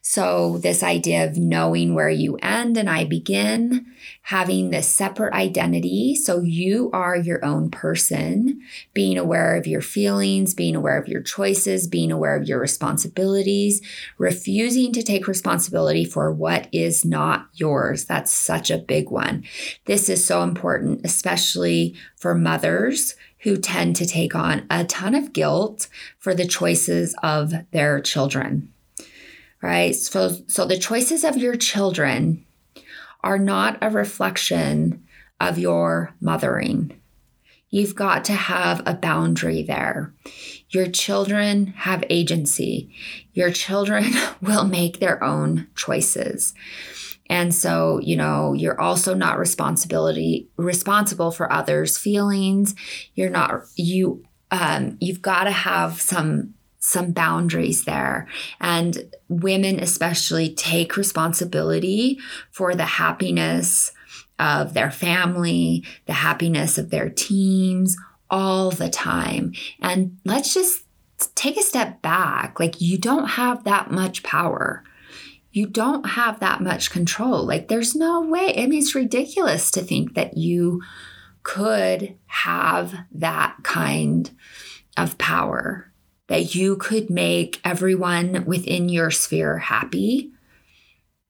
So, 0.00 0.58
this 0.58 0.82
idea 0.82 1.26
of 1.26 1.36
knowing 1.36 1.94
where 1.94 2.08
you 2.08 2.36
end 2.36 2.76
and 2.76 2.88
I 2.88 3.04
begin, 3.04 3.86
having 4.22 4.70
this 4.70 4.88
separate 4.88 5.34
identity. 5.34 6.14
So, 6.14 6.40
you 6.40 6.90
are 6.92 7.16
your 7.16 7.44
own 7.44 7.70
person, 7.70 8.60
being 8.94 9.18
aware 9.18 9.56
of 9.56 9.66
your 9.66 9.80
feelings, 9.80 10.54
being 10.54 10.76
aware 10.76 10.98
of 10.98 11.08
your 11.08 11.20
choices, 11.20 11.88
being 11.88 12.12
aware 12.12 12.36
of 12.36 12.48
your 12.48 12.60
responsibilities, 12.60 13.82
refusing 14.18 14.92
to 14.92 15.02
take 15.02 15.26
responsibility 15.26 16.04
for 16.04 16.32
what 16.32 16.68
is 16.72 17.04
not 17.04 17.48
yours. 17.54 18.04
That's 18.04 18.32
such 18.32 18.70
a 18.70 18.78
big 18.78 19.10
one. 19.10 19.44
This 19.86 20.08
is 20.08 20.24
so 20.24 20.42
important, 20.42 21.00
especially 21.04 21.96
for 22.16 22.34
mothers 22.34 23.16
who 23.40 23.56
tend 23.56 23.96
to 23.96 24.06
take 24.06 24.34
on 24.34 24.66
a 24.70 24.84
ton 24.84 25.14
of 25.14 25.32
guilt 25.32 25.88
for 26.18 26.34
the 26.34 26.46
choices 26.46 27.14
of 27.22 27.52
their 27.70 28.00
children 28.00 28.72
right? 29.62 29.94
So, 29.94 30.30
so 30.46 30.64
the 30.64 30.78
choices 30.78 31.24
of 31.24 31.36
your 31.36 31.56
children 31.56 32.44
are 33.22 33.38
not 33.38 33.78
a 33.82 33.90
reflection 33.90 35.04
of 35.40 35.58
your 35.58 36.14
mothering. 36.20 37.00
You've 37.70 37.94
got 37.94 38.24
to 38.26 38.32
have 38.32 38.82
a 38.86 38.94
boundary 38.94 39.62
there. 39.62 40.14
Your 40.70 40.86
children 40.86 41.68
have 41.68 42.02
agency. 42.08 42.90
Your 43.34 43.50
children 43.50 44.06
will 44.40 44.64
make 44.64 45.00
their 45.00 45.22
own 45.22 45.68
choices. 45.74 46.54
And 47.30 47.54
so, 47.54 48.00
you 48.02 48.16
know, 48.16 48.54
you're 48.54 48.80
also 48.80 49.12
not 49.12 49.38
responsibility 49.38 50.48
responsible 50.56 51.30
for 51.30 51.52
others' 51.52 51.98
feelings. 51.98 52.74
You're 53.14 53.28
not 53.28 53.64
you 53.76 54.24
um, 54.50 54.96
you've 54.98 55.20
got 55.20 55.44
to 55.44 55.50
have 55.50 56.00
some 56.00 56.54
some 56.78 57.12
boundaries 57.12 57.84
there. 57.84 58.28
And 58.60 59.14
women, 59.28 59.80
especially, 59.80 60.54
take 60.54 60.96
responsibility 60.96 62.18
for 62.50 62.74
the 62.74 62.84
happiness 62.84 63.92
of 64.38 64.74
their 64.74 64.90
family, 64.90 65.84
the 66.06 66.12
happiness 66.12 66.78
of 66.78 66.90
their 66.90 67.08
teams 67.08 67.96
all 68.30 68.70
the 68.70 68.88
time. 68.88 69.52
And 69.80 70.18
let's 70.24 70.54
just 70.54 70.84
take 71.34 71.56
a 71.56 71.62
step 71.62 72.00
back. 72.02 72.60
Like, 72.60 72.80
you 72.80 72.98
don't 72.98 73.30
have 73.30 73.64
that 73.64 73.90
much 73.90 74.22
power. 74.22 74.84
You 75.50 75.66
don't 75.66 76.10
have 76.10 76.38
that 76.40 76.60
much 76.60 76.90
control. 76.90 77.44
Like, 77.44 77.66
there's 77.66 77.96
no 77.96 78.20
way. 78.20 78.54
I 78.56 78.66
mean, 78.66 78.78
it's 78.78 78.94
ridiculous 78.94 79.72
to 79.72 79.80
think 79.80 80.14
that 80.14 80.36
you 80.36 80.82
could 81.42 82.14
have 82.26 82.94
that 83.10 83.56
kind 83.64 84.30
of 84.96 85.18
power 85.18 85.90
that 86.28 86.54
you 86.54 86.76
could 86.76 87.10
make 87.10 87.60
everyone 87.64 88.44
within 88.44 88.88
your 88.88 89.10
sphere 89.10 89.58
happy. 89.58 90.30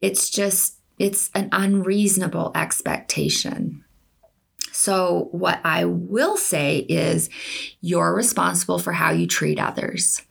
It's 0.00 0.28
just, 0.28 0.78
it's 0.98 1.30
an 1.34 1.48
unreasonable 1.52 2.52
expectation. 2.54 3.84
So, 4.72 5.28
what 5.32 5.60
I 5.64 5.86
will 5.86 6.36
say 6.36 6.78
is 6.78 7.30
you're 7.80 8.14
responsible 8.14 8.78
for 8.78 8.92
how 8.92 9.10
you 9.10 9.26
treat 9.26 9.58
others, 9.58 10.22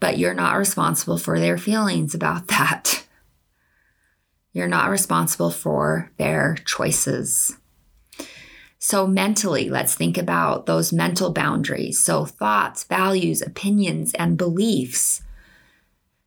but 0.00 0.18
you're 0.18 0.34
not 0.34 0.58
responsible 0.58 1.16
for 1.16 1.38
their 1.38 1.56
feelings 1.56 2.14
about 2.14 2.48
that. 2.48 3.06
You're 4.52 4.68
not 4.68 4.90
responsible 4.90 5.50
for 5.50 6.10
their 6.18 6.56
choices. 6.66 7.56
So, 8.78 9.06
mentally, 9.06 9.68
let's 9.68 9.94
think 9.94 10.16
about 10.16 10.66
those 10.66 10.92
mental 10.92 11.32
boundaries. 11.32 12.02
So, 12.02 12.24
thoughts, 12.24 12.84
values, 12.84 13.42
opinions, 13.42 14.14
and 14.14 14.36
beliefs. 14.38 15.22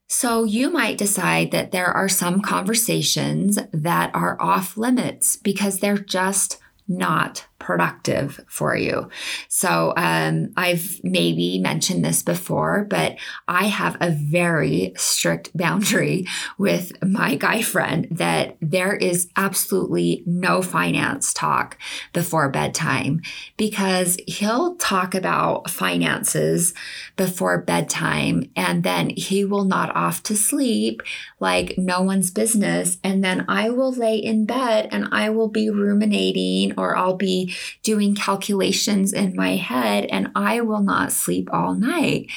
So, 0.08 0.43
you 0.43 0.70
might 0.70 0.97
decide 0.97 1.52
that 1.52 1.72
there 1.72 1.88
are 1.88 2.10
some 2.10 2.41
conversations 2.41 3.58
that 3.72 4.14
are 4.14 4.41
off 4.41 4.76
limits 4.76 5.38
because 5.38 5.80
they're 5.80 5.97
just 5.97 6.60
not 6.88 7.45
productive 7.72 8.38
for 8.49 8.76
you. 8.76 9.09
So, 9.47 9.93
um, 9.95 10.51
I've 10.57 10.99
maybe 11.05 11.57
mentioned 11.57 12.03
this 12.03 12.22
before, 12.22 12.86
but 12.89 13.15
I 13.47 13.67
have 13.67 13.95
a 14.01 14.11
very 14.11 14.91
strict 14.97 15.55
boundary 15.55 16.28
with 16.57 16.91
my 17.01 17.36
guy 17.36 17.61
friend 17.61 18.09
that 18.11 18.57
there 18.61 18.93
is 18.93 19.30
absolutely 19.38 20.22
no 20.26 20.61
finance 20.61 21.34
talk 21.34 21.78
before 22.11 22.49
bedtime 22.49 23.22
because 23.55 24.17
he'll 24.28 24.76
talk 24.76 25.15
about 25.15 25.69
finances 25.69 26.74
before 27.15 27.61
bedtime 27.61 28.51
and 28.57 28.84
then 28.84 29.11
he 29.11 29.45
will 29.45 29.63
nod 29.63 29.91
off 29.95 30.22
to 30.24 30.36
sleep 30.36 31.01
like 31.42 31.76
no 31.78 32.02
one's 32.04 32.30
business. 32.30 33.00
And 33.04 33.24
then 33.24 33.46
I 33.50 33.70
will 33.72 33.92
lay 33.92 34.16
in 34.16 34.46
bed 34.46 34.88
and 34.92 35.08
I 35.12 35.32
will 35.32 35.50
be 35.50 35.70
ruminating 35.70 36.74
or 36.78 36.96
I'll 36.96 37.18
be 37.18 37.54
doing 37.82 38.14
calculations 38.16 39.12
in 39.12 39.36
my 39.36 39.56
head 39.56 40.06
and 40.06 40.32
I 40.36 40.62
will 40.62 40.82
not 40.82 41.12
sleep 41.12 41.50
all 41.52 41.74
night. 41.74 42.28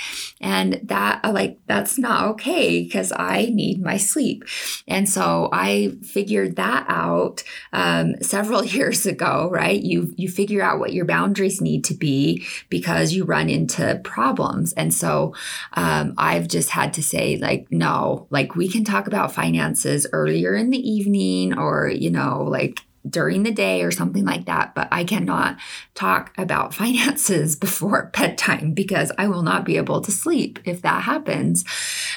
And 0.41 0.81
that, 0.85 1.23
like, 1.25 1.59
that's 1.67 1.99
not 1.99 2.25
okay 2.31 2.83
because 2.83 3.13
I 3.15 3.51
need 3.53 3.83
my 3.83 3.99
sleep. 3.99 4.45
And 4.89 5.09
so 5.09 5.51
I 5.53 5.93
figured 6.03 6.57
that 6.57 6.87
out 6.89 7.45
um, 7.75 8.15
several 8.23 8.65
years 8.75 9.05
ago, 9.05 9.51
right? 9.53 9.81
You, 9.81 10.15
you 10.17 10.31
figure 10.31 10.63
out 10.63 10.79
what 10.79 10.95
your 10.95 11.05
boundaries 11.05 11.61
need 11.61 11.85
to 11.85 11.95
be 11.95 12.47
because 12.71 13.13
you 13.13 13.25
run 13.25 13.51
into 13.51 14.01
problems. 14.03 14.73
And 14.73 14.95
so 14.95 15.35
um, 15.75 16.15
I've 16.17 16.49
just 16.49 16.71
had 16.71 16.95
to 16.95 17.03
say, 17.03 17.37
like, 17.37 17.67
no, 17.71 18.27
like, 18.31 18.57
we 18.57 18.69
can 18.69 18.85
talk 18.85 18.94
about 19.07 19.33
finances 19.33 20.07
earlier 20.13 20.55
in 20.55 20.71
the 20.71 20.91
evening 20.91 21.59
or, 21.59 21.89
you 21.89 22.11
know, 22.11 22.45
like, 22.45 22.81
during 23.09 23.43
the 23.43 23.53
day 23.53 23.83
or 23.83 23.91
something 23.91 24.25
like 24.25 24.47
that, 24.47 24.75
but 24.75 24.89
I 24.91 25.05
cannot 25.05 25.59
talk 25.95 26.33
about 26.39 26.75
finances 26.83 27.57
before 27.57 28.11
bedtime 28.15 28.73
because 28.73 29.13
I 29.19 29.29
will 29.29 29.43
not 29.43 29.65
be 29.65 29.77
able 29.77 30.01
to 30.01 30.11
sleep 30.11 30.59
if 30.65 30.83
that 30.83 31.03
happens. 31.03 31.65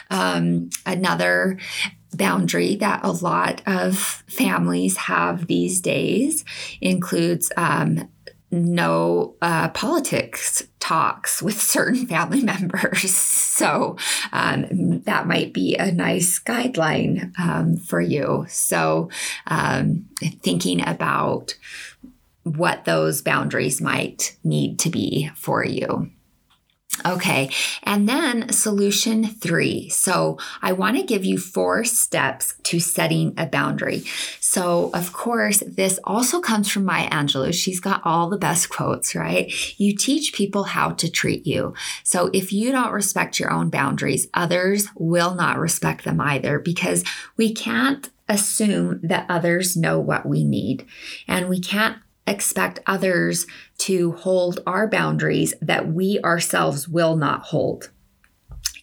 Um, 0.09 0.69
another 0.85 1.57
boundary 2.13 2.75
that 2.77 3.01
a 3.03 3.11
lot 3.11 3.61
of 3.65 3.97
families 4.27 4.97
have 4.97 5.47
these 5.47 5.81
days 5.81 6.45
includes 6.81 7.51
um, 7.57 8.09
no 8.51 9.35
uh, 9.41 9.69
politics 9.69 10.63
talks 10.79 11.41
with 11.41 11.59
certain 11.61 12.07
family 12.07 12.41
members. 12.41 13.15
So 13.15 13.97
um, 14.31 15.01
that 15.01 15.27
might 15.27 15.53
be 15.53 15.75
a 15.75 15.91
nice 15.91 16.39
guideline 16.39 17.37
um, 17.39 17.77
for 17.77 17.99
you. 17.99 18.45
So 18.47 19.09
um, 19.47 20.05
thinking 20.43 20.87
about 20.87 21.57
what 22.43 22.85
those 22.85 23.21
boundaries 23.21 23.81
might 23.81 24.37
need 24.43 24.79
to 24.79 24.89
be 24.89 25.29
for 25.35 25.65
you. 25.65 26.11
Okay, 27.05 27.49
and 27.83 28.07
then 28.07 28.51
solution 28.51 29.25
three. 29.25 29.89
So, 29.89 30.37
I 30.61 30.71
want 30.71 30.97
to 30.97 31.03
give 31.03 31.25
you 31.25 31.37
four 31.37 31.83
steps 31.83 32.55
to 32.63 32.79
setting 32.79 33.33
a 33.37 33.45
boundary. 33.45 34.03
So, 34.39 34.89
of 34.93 35.13
course, 35.13 35.63
this 35.67 35.99
also 36.03 36.39
comes 36.39 36.69
from 36.71 36.85
Maya 36.85 37.09
Angelou. 37.09 37.53
She's 37.53 37.79
got 37.79 38.01
all 38.03 38.29
the 38.29 38.37
best 38.37 38.69
quotes, 38.69 39.15
right? 39.15 39.51
You 39.79 39.95
teach 39.95 40.33
people 40.33 40.63
how 40.63 40.91
to 40.91 41.09
treat 41.09 41.45
you. 41.45 41.73
So, 42.03 42.29
if 42.33 42.51
you 42.51 42.71
don't 42.71 42.91
respect 42.91 43.39
your 43.39 43.51
own 43.51 43.69
boundaries, 43.69 44.27
others 44.33 44.87
will 44.95 45.35
not 45.35 45.57
respect 45.57 46.03
them 46.03 46.19
either 46.19 46.59
because 46.59 47.03
we 47.35 47.53
can't 47.53 48.09
assume 48.29 48.99
that 49.03 49.25
others 49.29 49.77
know 49.77 49.99
what 49.99 50.25
we 50.25 50.43
need. 50.43 50.85
And 51.27 51.47
we 51.47 51.59
can't 51.59 51.97
expect 52.27 52.79
others 52.85 53.47
to 53.79 54.13
hold 54.13 54.59
our 54.65 54.87
boundaries 54.87 55.53
that 55.61 55.87
we 55.87 56.19
ourselves 56.23 56.87
will 56.87 57.15
not 57.15 57.41
hold. 57.43 57.91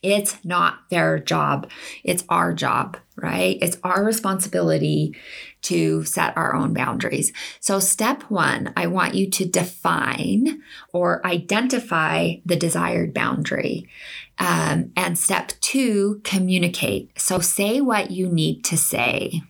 It's 0.05 0.45
not 0.45 0.81
their 0.91 1.19
job, 1.19 1.71
it's 2.05 2.25
our 2.29 2.53
job, 2.53 2.99
right? 3.17 3.57
It's 3.63 3.79
our 3.83 4.05
responsibility 4.05 5.17
to 5.63 6.05
set 6.05 6.37
our 6.37 6.55
own 6.55 6.75
boundaries. 6.75 7.33
So, 7.59 7.81
step 7.81 8.23
one, 8.25 8.73
I 8.77 8.87
want 8.87 9.15
you 9.15 9.31
to 9.31 9.47
define 9.47 10.61
or 10.93 11.27
identify 11.27 12.35
the 12.45 12.57
desired 12.57 13.15
boundary. 13.15 13.89
Um, 14.39 14.93
and 14.95 15.19
step 15.19 15.53
two, 15.63 16.21
communicate. 16.23 17.19
So, 17.19 17.39
say 17.39 17.81
what 17.81 18.11
you 18.11 18.29
need 18.29 18.63
to 18.65 18.77
say. 18.77 19.41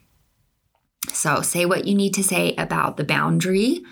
So, 1.08 1.42
say 1.42 1.66
what 1.66 1.84
you 1.84 1.96
need 1.96 2.14
to 2.14 2.22
say 2.22 2.54
about 2.56 2.96
the 2.96 3.04
boundary. 3.04 3.82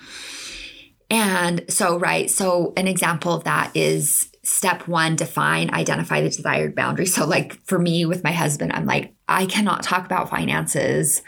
And 1.13 1.67
so, 1.69 1.99
right, 1.99 2.31
so 2.31 2.73
an 2.75 2.89
example 2.89 3.35
of 3.35 3.45
that 3.45 3.71
is 3.77 4.31
step 4.43 4.89
one 4.89 5.15
define, 5.15 5.73
identify 5.73 6.23
the 6.23 6.31
desired 6.31 6.75
boundary. 6.75 7.05
So, 7.05 7.27
like 7.27 7.63
for 7.67 7.79
me 7.79 8.07
with 8.07 8.25
my 8.25 8.33
husband, 8.33 8.73
I'm 8.73 8.87
like, 8.87 9.15
I 9.29 9.45
cannot 9.45 9.83
talk 9.83 10.07
about 10.07 10.31
finances 10.31 11.21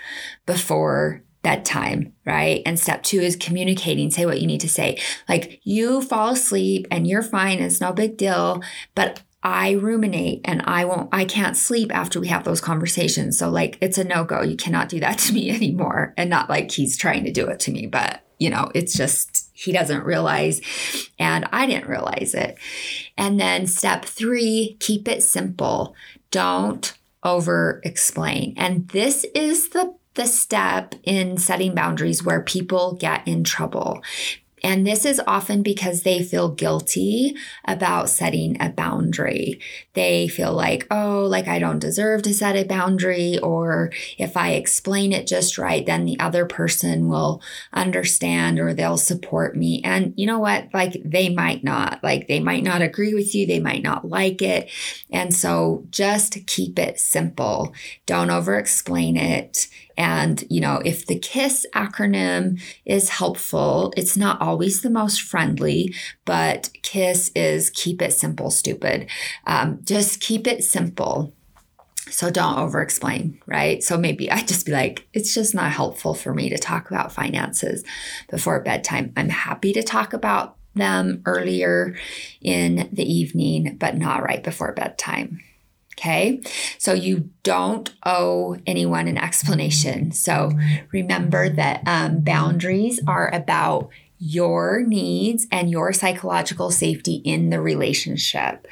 before 0.47 1.22
bedtime, 1.43 2.14
right? 2.24 2.62
And 2.64 2.80
step 2.80 3.03
two 3.03 3.20
is 3.20 3.37
communicating, 3.37 4.11
say 4.11 4.24
what 4.24 4.41
you 4.41 4.47
need 4.47 4.62
to 4.62 4.68
say. 4.70 4.99
Like 5.28 5.61
you 5.64 6.01
fall 6.01 6.30
asleep 6.30 6.87
and 6.91 7.07
you're 7.07 7.22
fine, 7.22 7.61
it's 7.61 7.82
no 7.82 7.93
big 7.93 8.16
deal, 8.16 8.62
but 8.95 9.22
I 9.43 9.72
ruminate 9.72 10.41
and 10.47 10.62
I 10.62 10.87
won't, 10.87 11.11
I 11.12 11.26
can't 11.26 11.59
sleep 11.59 11.95
after 11.95 12.18
we 12.18 12.28
have 12.28 12.45
those 12.45 12.62
conversations. 12.62 13.39
So, 13.39 13.51
like, 13.51 13.76
it's 13.82 13.99
a 13.99 14.05
no 14.05 14.24
go. 14.24 14.41
You 14.41 14.57
cannot 14.57 14.89
do 14.89 14.99
that 15.01 15.18
to 15.24 15.35
me 15.35 15.51
anymore. 15.51 16.14
And 16.16 16.30
not 16.30 16.49
like 16.49 16.70
he's 16.70 16.97
trying 16.97 17.24
to 17.24 17.30
do 17.30 17.47
it 17.49 17.61
to 17.61 17.70
me, 17.70 17.87
but, 17.87 18.22
you 18.39 18.49
know, 18.49 18.70
it's 18.74 18.95
just, 18.95 19.34
he 19.64 19.72
doesn't 19.72 20.04
realize 20.04 20.60
and 21.18 21.46
I 21.52 21.66
didn't 21.66 21.88
realize 21.88 22.34
it. 22.34 22.58
And 23.16 23.40
then 23.40 23.66
step 23.66 24.04
three, 24.04 24.76
keep 24.80 25.08
it 25.08 25.22
simple. 25.22 25.94
Don't 26.30 26.96
over 27.22 27.80
explain. 27.84 28.54
And 28.56 28.88
this 28.88 29.24
is 29.34 29.70
the 29.70 29.94
the 30.14 30.26
step 30.26 30.94
in 31.02 31.36
setting 31.38 31.74
boundaries 31.74 32.22
where 32.22 32.40
people 32.40 32.94
get 32.94 33.26
in 33.26 33.42
trouble 33.42 34.00
and 34.64 34.86
this 34.86 35.04
is 35.04 35.20
often 35.26 35.62
because 35.62 36.02
they 36.02 36.22
feel 36.22 36.48
guilty 36.48 37.36
about 37.66 38.08
setting 38.08 38.56
a 38.62 38.70
boundary. 38.70 39.60
They 39.92 40.26
feel 40.26 40.54
like, 40.54 40.86
oh, 40.90 41.26
like 41.26 41.46
I 41.46 41.58
don't 41.58 41.78
deserve 41.78 42.22
to 42.22 42.32
set 42.32 42.56
a 42.56 42.64
boundary. 42.64 43.38
Or 43.38 43.92
if 44.16 44.38
I 44.38 44.52
explain 44.52 45.12
it 45.12 45.26
just 45.26 45.58
right, 45.58 45.84
then 45.84 46.06
the 46.06 46.18
other 46.18 46.46
person 46.46 47.10
will 47.10 47.42
understand 47.74 48.58
or 48.58 48.72
they'll 48.72 48.96
support 48.96 49.54
me. 49.54 49.82
And 49.84 50.14
you 50.16 50.24
know 50.26 50.38
what? 50.38 50.68
Like 50.72 50.96
they 51.04 51.28
might 51.28 51.62
not, 51.62 52.02
like 52.02 52.26
they 52.26 52.40
might 52.40 52.64
not 52.64 52.80
agree 52.80 53.12
with 53.12 53.34
you. 53.34 53.46
They 53.46 53.60
might 53.60 53.82
not 53.82 54.08
like 54.08 54.40
it. 54.40 54.70
And 55.12 55.34
so 55.34 55.84
just 55.90 56.38
keep 56.46 56.78
it 56.78 56.98
simple. 56.98 57.74
Don't 58.06 58.30
over 58.30 58.56
explain 58.56 59.18
it. 59.18 59.68
And, 59.97 60.45
you 60.51 60.61
know, 60.61 60.80
if 60.84 61.07
the 61.07 61.18
KISS 61.18 61.66
acronym 61.74 62.61
is 62.84 63.09
helpful, 63.11 63.92
it's 63.97 64.16
not 64.16 64.40
always 64.40 64.82
the 64.82 64.90
most 64.90 65.22
friendly, 65.22 65.95
but 66.24 66.70
KISS 66.82 67.30
is 67.34 67.70
keep 67.70 68.03
it 68.03 68.12
simple, 68.12 68.51
stupid. 68.51 69.09
Um, 69.47 69.80
just 69.84 70.20
keep 70.20 70.47
it 70.47 70.64
simple. 70.64 71.32
So 72.11 72.30
don't 72.30 72.59
over 72.59 72.82
explain, 72.82 73.40
right? 73.47 73.82
So 73.82 73.97
maybe 73.97 74.30
I 74.30 74.42
just 74.42 74.66
be 74.66 74.72
like, 74.72 75.07
it's 75.14 75.34
just 75.34 75.55
not 75.55 75.72
helpful 75.72 76.14
for 76.14 76.34
me 76.34 76.49
to 76.51 76.59
talk 76.59 76.90
about 76.90 77.12
finances 77.12 77.82
before 78.30 78.61
bedtime. 78.61 79.12
I'm 79.16 79.30
happy 79.30 79.72
to 79.72 79.82
talk 79.82 80.12
about 80.12 80.57
them 80.74 81.22
earlier 81.24 81.97
in 82.40 82.88
the 82.92 83.11
evening, 83.11 83.76
but 83.78 83.97
not 83.97 84.22
right 84.22 84.42
before 84.42 84.72
bedtime. 84.72 85.40
Okay. 85.99 86.40
So 86.78 86.92
you 86.92 87.30
don't 87.45 87.92
owe 88.05 88.57
anyone 88.66 89.07
an 89.09 89.16
explanation. 89.16 90.12
So 90.12 90.51
remember 90.92 91.49
that 91.49 91.82
um, 91.86 92.20
boundaries 92.20 93.01
are 93.07 93.32
about 93.32 93.90
your 94.18 94.82
needs 94.82 95.47
and 95.53 95.70
your 95.70 95.92
psychological 95.92 96.70
safety 96.70 97.14
in 97.24 97.51
the 97.51 97.61
relationship. 97.61 98.66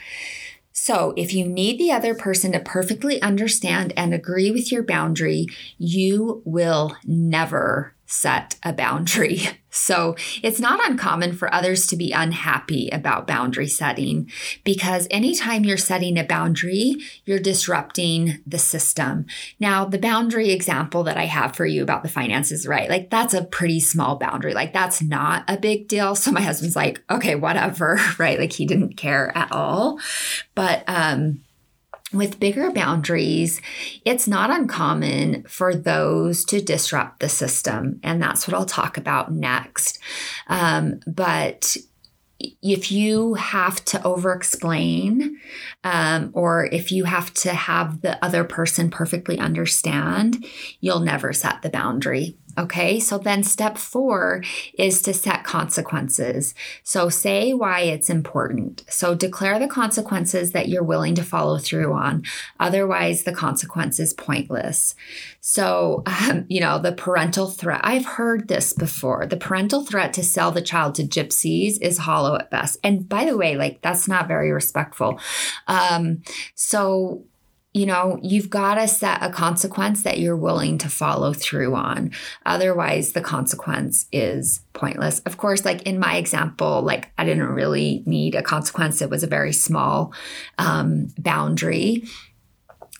So, 0.74 1.12
if 1.16 1.34
you 1.34 1.46
need 1.46 1.78
the 1.78 1.92
other 1.92 2.14
person 2.14 2.52
to 2.52 2.60
perfectly 2.60 3.20
understand 3.20 3.92
and 3.94 4.14
agree 4.14 4.50
with 4.50 4.72
your 4.72 4.82
boundary, 4.82 5.46
you 5.78 6.42
will 6.44 6.96
never 7.04 7.94
set 8.12 8.56
a 8.62 8.72
boundary. 8.72 9.40
So 9.74 10.16
it's 10.42 10.60
not 10.60 10.86
uncommon 10.86 11.32
for 11.32 11.52
others 11.52 11.86
to 11.86 11.96
be 11.96 12.12
unhappy 12.12 12.90
about 12.90 13.26
boundary 13.26 13.68
setting 13.68 14.30
because 14.64 15.08
anytime 15.10 15.64
you're 15.64 15.78
setting 15.78 16.18
a 16.18 16.24
boundary, 16.24 16.96
you're 17.24 17.38
disrupting 17.38 18.38
the 18.46 18.58
system. 18.58 19.24
Now, 19.58 19.86
the 19.86 19.98
boundary 19.98 20.50
example 20.50 21.04
that 21.04 21.16
I 21.16 21.24
have 21.24 21.56
for 21.56 21.64
you 21.64 21.82
about 21.82 22.02
the 22.02 22.10
finances, 22.10 22.66
right? 22.66 22.90
Like 22.90 23.08
that's 23.08 23.32
a 23.32 23.44
pretty 23.44 23.80
small 23.80 24.16
boundary. 24.16 24.52
Like 24.52 24.74
that's 24.74 25.00
not 25.00 25.44
a 25.48 25.56
big 25.56 25.88
deal. 25.88 26.14
So 26.16 26.30
my 26.32 26.42
husband's 26.42 26.76
like, 26.76 27.02
okay, 27.10 27.34
whatever, 27.34 27.98
right? 28.18 28.38
Like 28.38 28.52
he 28.52 28.66
didn't 28.66 28.98
care 28.98 29.34
at 29.34 29.50
all. 29.50 29.98
But, 30.54 30.84
um, 30.86 31.40
with 32.12 32.40
bigger 32.40 32.70
boundaries, 32.70 33.60
it's 34.04 34.28
not 34.28 34.50
uncommon 34.50 35.44
for 35.44 35.74
those 35.74 36.44
to 36.46 36.60
disrupt 36.60 37.20
the 37.20 37.28
system. 37.28 38.00
And 38.02 38.22
that's 38.22 38.46
what 38.46 38.54
I'll 38.54 38.66
talk 38.66 38.96
about 38.96 39.32
next. 39.32 39.98
Um, 40.48 41.00
but 41.06 41.76
if 42.62 42.90
you 42.90 43.34
have 43.34 43.84
to 43.84 44.02
over 44.04 44.32
explain 44.32 45.38
um, 45.84 46.30
or 46.34 46.66
if 46.66 46.90
you 46.90 47.04
have 47.04 47.32
to 47.34 47.52
have 47.54 48.00
the 48.00 48.22
other 48.24 48.44
person 48.44 48.90
perfectly 48.90 49.38
understand, 49.38 50.44
you'll 50.80 51.00
never 51.00 51.32
set 51.32 51.62
the 51.62 51.70
boundary. 51.70 52.36
Okay, 52.58 53.00
so 53.00 53.16
then 53.16 53.42
step 53.42 53.78
four 53.78 54.42
is 54.78 55.00
to 55.02 55.14
set 55.14 55.42
consequences. 55.42 56.54
So 56.82 57.08
say 57.08 57.54
why 57.54 57.80
it's 57.80 58.10
important. 58.10 58.84
So 58.88 59.14
declare 59.14 59.58
the 59.58 59.68
consequences 59.68 60.52
that 60.52 60.68
you're 60.68 60.82
willing 60.82 61.14
to 61.14 61.24
follow 61.24 61.56
through 61.56 61.94
on. 61.94 62.24
Otherwise, 62.60 63.22
the 63.22 63.32
consequence 63.32 63.98
is 63.98 64.12
pointless. 64.12 64.94
So, 65.40 66.02
um, 66.06 66.44
you 66.48 66.60
know, 66.60 66.78
the 66.78 66.92
parental 66.92 67.48
threat, 67.48 67.80
I've 67.82 68.04
heard 68.04 68.48
this 68.48 68.74
before. 68.74 69.24
The 69.24 69.36
parental 69.38 69.84
threat 69.86 70.12
to 70.14 70.22
sell 70.22 70.52
the 70.52 70.60
child 70.60 70.94
to 70.96 71.04
gypsies 71.04 71.78
is 71.80 71.98
hollow 71.98 72.36
at 72.36 72.50
best. 72.50 72.76
And 72.84 73.08
by 73.08 73.24
the 73.24 73.36
way, 73.36 73.56
like 73.56 73.80
that's 73.80 74.06
not 74.06 74.28
very 74.28 74.52
respectful. 74.52 75.18
Um, 75.68 76.22
so, 76.54 77.24
you 77.74 77.86
know, 77.86 78.18
you've 78.22 78.50
got 78.50 78.74
to 78.74 78.86
set 78.86 79.22
a 79.22 79.30
consequence 79.30 80.02
that 80.02 80.18
you're 80.18 80.36
willing 80.36 80.76
to 80.78 80.90
follow 80.90 81.32
through 81.32 81.74
on. 81.74 82.10
Otherwise, 82.44 83.12
the 83.12 83.22
consequence 83.22 84.06
is 84.12 84.60
pointless. 84.74 85.20
Of 85.20 85.38
course, 85.38 85.64
like 85.64 85.82
in 85.82 85.98
my 85.98 86.16
example, 86.16 86.82
like 86.82 87.10
I 87.16 87.24
didn't 87.24 87.48
really 87.48 88.02
need 88.04 88.34
a 88.34 88.42
consequence, 88.42 89.00
it 89.00 89.08
was 89.08 89.22
a 89.22 89.28
very 89.28 89.54
small 89.54 90.12
um, 90.58 91.08
boundary. 91.16 92.04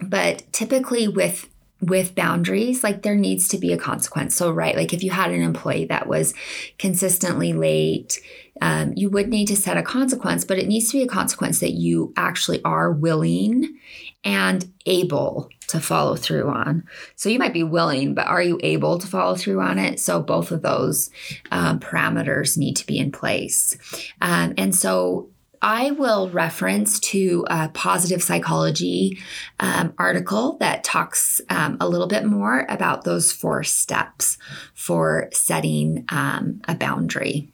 But 0.00 0.50
typically, 0.52 1.06
with 1.06 1.48
with 1.82 2.14
boundaries, 2.14 2.84
like 2.84 3.02
there 3.02 3.16
needs 3.16 3.48
to 3.48 3.58
be 3.58 3.72
a 3.72 3.76
consequence. 3.76 4.36
So, 4.36 4.52
right, 4.52 4.76
like 4.76 4.94
if 4.94 5.02
you 5.02 5.10
had 5.10 5.32
an 5.32 5.42
employee 5.42 5.86
that 5.86 6.06
was 6.06 6.32
consistently 6.78 7.52
late, 7.52 8.20
um, 8.62 8.92
you 8.94 9.10
would 9.10 9.28
need 9.28 9.48
to 9.48 9.56
set 9.56 9.76
a 9.76 9.82
consequence, 9.82 10.44
but 10.44 10.56
it 10.56 10.68
needs 10.68 10.88
to 10.92 10.98
be 10.98 11.02
a 11.02 11.08
consequence 11.08 11.58
that 11.58 11.72
you 11.72 12.12
actually 12.16 12.62
are 12.64 12.92
willing 12.92 13.76
and 14.22 14.72
able 14.86 15.50
to 15.66 15.80
follow 15.80 16.14
through 16.14 16.48
on. 16.48 16.84
So 17.16 17.28
you 17.28 17.40
might 17.40 17.52
be 17.52 17.64
willing, 17.64 18.14
but 18.14 18.28
are 18.28 18.40
you 18.40 18.60
able 18.62 19.00
to 19.00 19.06
follow 19.08 19.34
through 19.34 19.60
on 19.60 19.80
it? 19.80 19.98
So 19.98 20.22
both 20.22 20.52
of 20.52 20.62
those 20.62 21.10
um, 21.50 21.80
parameters 21.80 22.56
need 22.56 22.76
to 22.76 22.86
be 22.86 22.98
in 22.98 23.10
place. 23.10 23.76
Um, 24.20 24.54
and 24.56 24.72
so 24.72 25.28
I 25.60 25.90
will 25.90 26.30
reference 26.30 27.00
to 27.00 27.44
a 27.50 27.68
positive 27.68 28.22
psychology 28.22 29.18
um, 29.58 29.92
article 29.98 30.56
that 30.58 30.84
talks 30.84 31.40
um, 31.48 31.78
a 31.80 31.88
little 31.88 32.08
bit 32.08 32.24
more 32.24 32.64
about 32.68 33.02
those 33.02 33.32
four 33.32 33.64
steps 33.64 34.38
for 34.72 35.30
setting 35.32 36.04
um, 36.10 36.60
a 36.68 36.76
boundary. 36.76 37.51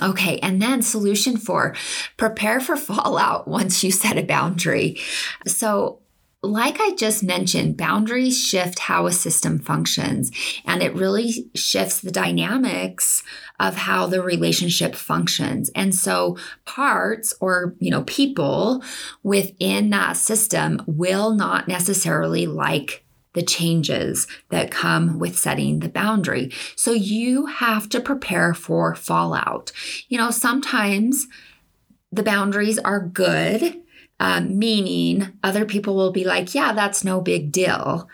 Okay, 0.00 0.38
and 0.38 0.62
then 0.62 0.80
solution 0.82 1.36
four 1.36 1.74
prepare 2.16 2.60
for 2.60 2.76
fallout 2.76 3.46
once 3.46 3.84
you 3.84 3.90
set 3.90 4.16
a 4.16 4.22
boundary. 4.22 4.98
So, 5.46 5.98
like 6.44 6.80
I 6.80 6.94
just 6.96 7.22
mentioned, 7.22 7.76
boundaries 7.76 8.36
shift 8.36 8.80
how 8.80 9.06
a 9.06 9.12
system 9.12 9.58
functions, 9.60 10.32
and 10.64 10.82
it 10.82 10.94
really 10.94 11.50
shifts 11.54 12.00
the 12.00 12.10
dynamics 12.10 13.22
of 13.60 13.76
how 13.76 14.06
the 14.06 14.22
relationship 14.22 14.96
functions. 14.96 15.70
And 15.74 15.94
so 15.94 16.36
parts 16.64 17.32
or, 17.40 17.76
you 17.78 17.90
know, 17.90 18.02
people 18.04 18.82
within 19.22 19.90
that 19.90 20.16
system 20.16 20.82
will 20.86 21.32
not 21.32 21.68
necessarily 21.68 22.46
like 22.46 23.04
the 23.34 23.42
changes 23.42 24.26
that 24.50 24.70
come 24.70 25.18
with 25.18 25.38
setting 25.38 25.80
the 25.80 25.88
boundary. 25.88 26.52
So 26.76 26.92
you 26.92 27.46
have 27.46 27.88
to 27.90 28.00
prepare 28.00 28.54
for 28.54 28.94
fallout. 28.94 29.72
You 30.08 30.18
know, 30.18 30.30
sometimes 30.30 31.26
the 32.10 32.22
boundaries 32.22 32.78
are 32.78 33.00
good 33.00 33.82
um, 34.22 34.56
meaning 34.56 35.32
other 35.42 35.64
people 35.64 35.96
will 35.96 36.12
be 36.12 36.22
like, 36.22 36.54
yeah, 36.54 36.72
that's 36.72 37.02
no 37.02 37.20
big 37.20 37.50
deal. 37.50 38.08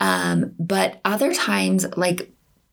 Um, 0.00 0.54
but 0.58 1.02
other 1.04 1.34
times, 1.34 1.84
like 1.98 2.32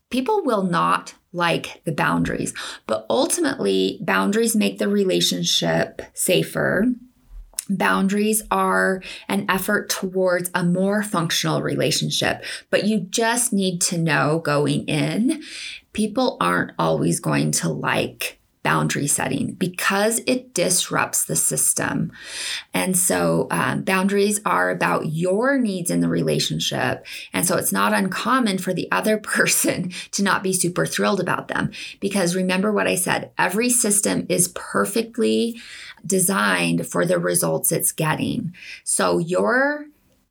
people 0.09 0.41
will 0.45 0.63
not 0.63 1.13
like 1.33 1.81
the 1.83 1.91
boundaries. 1.91 2.53
But 2.87 3.05
ultimately, 3.09 3.99
boundaries 4.01 4.55
make 4.55 4.77
the 4.77 4.87
relationship 4.87 6.01
safer. 6.13 6.85
Boundaries 7.77 8.41
are 8.51 9.01
an 9.27 9.45
effort 9.49 9.89
towards 9.89 10.49
a 10.53 10.63
more 10.63 11.03
functional 11.03 11.61
relationship, 11.61 12.43
but 12.69 12.85
you 12.85 13.01
just 13.01 13.53
need 13.53 13.81
to 13.81 13.97
know 13.97 14.39
going 14.39 14.85
in, 14.85 15.41
people 15.93 16.37
aren't 16.39 16.71
always 16.77 17.19
going 17.19 17.51
to 17.51 17.69
like 17.69 18.39
boundary 18.63 19.07
setting 19.07 19.53
because 19.53 20.21
it 20.27 20.53
disrupts 20.53 21.25
the 21.25 21.35
system. 21.35 22.11
And 22.73 22.97
so, 22.97 23.47
um, 23.49 23.81
boundaries 23.81 24.39
are 24.45 24.69
about 24.69 25.07
your 25.07 25.57
needs 25.57 25.89
in 25.89 26.01
the 26.01 26.07
relationship. 26.07 27.05
And 27.33 27.45
so, 27.45 27.57
it's 27.57 27.71
not 27.71 27.93
uncommon 27.93 28.59
for 28.59 28.73
the 28.73 28.91
other 28.91 29.17
person 29.35 29.91
to 30.11 30.23
not 30.23 30.43
be 30.43 30.53
super 30.53 30.85
thrilled 30.85 31.19
about 31.19 31.47
them. 31.47 31.71
Because 31.99 32.35
remember 32.35 32.71
what 32.71 32.87
I 32.87 32.95
said 32.95 33.31
every 33.37 33.69
system 33.69 34.25
is 34.29 34.49
perfectly 34.49 35.59
designed 36.05 36.87
for 36.87 37.05
the 37.05 37.19
results 37.19 37.71
it's 37.71 37.91
getting. 37.91 38.53
So, 38.83 39.17
your 39.17 39.85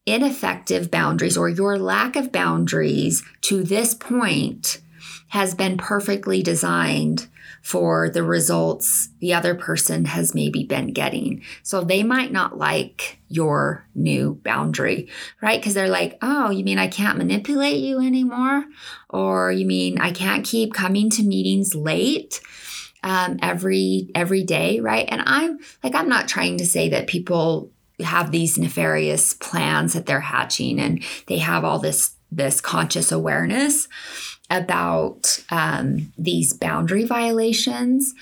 ineffective 0.06 0.90
boundaries 0.90 1.36
or 1.36 1.48
your 1.48 1.78
lack 1.78 2.16
of 2.16 2.32
boundaries 2.32 3.22
to 3.42 3.62
this 3.62 3.94
point 3.94 4.80
has 5.28 5.54
been 5.54 5.76
perfectly 5.76 6.42
designed 6.42 7.28
for 7.62 8.08
the 8.08 8.22
results 8.22 9.10
the 9.20 9.34
other 9.34 9.54
person 9.54 10.06
has 10.06 10.34
maybe 10.34 10.64
been 10.64 10.92
getting. 10.92 11.42
So 11.62 11.82
they 11.82 12.02
might 12.02 12.32
not 12.32 12.58
like 12.58 13.18
your 13.28 13.86
new 13.94 14.40
boundary, 14.42 15.08
right? 15.42 15.60
Because 15.60 15.74
they're 15.74 15.88
like, 15.88 16.18
oh, 16.22 16.50
you 16.50 16.64
mean 16.64 16.78
I 16.78 16.88
can't 16.88 17.18
manipulate 17.18 17.78
you 17.78 18.00
anymore? 18.00 18.64
Or 19.08 19.52
you 19.52 19.66
mean 19.66 20.00
I 20.00 20.10
can't 20.10 20.44
keep 20.44 20.72
coming 20.72 21.10
to 21.10 21.22
meetings 21.22 21.74
late? 21.74 22.40
Um, 23.03 23.38
every 23.40 24.11
every 24.14 24.42
day 24.42 24.80
right 24.80 25.07
and 25.09 25.22
i'm 25.24 25.59
like 25.82 25.94
i'm 25.94 26.09
not 26.11 26.28
trying 26.28 26.59
to 26.59 26.66
say 26.66 26.90
that 26.90 27.07
people 27.07 27.70
have 28.03 28.30
these 28.30 28.59
nefarious 28.59 29.32
plans 29.34 29.94
that 29.94 30.07
they're 30.07 30.20
hatching 30.20 30.78
and 30.78 31.03
they 31.26 31.38
have 31.38 31.64
all 31.64 31.78
this 31.78 32.14
this 32.30 32.61
conscious 32.61 33.11
awareness 33.11 33.88
about 34.51 35.42
um, 35.51 36.12
these 36.18 36.53
boundary 36.53 37.05
violations. 37.05 38.14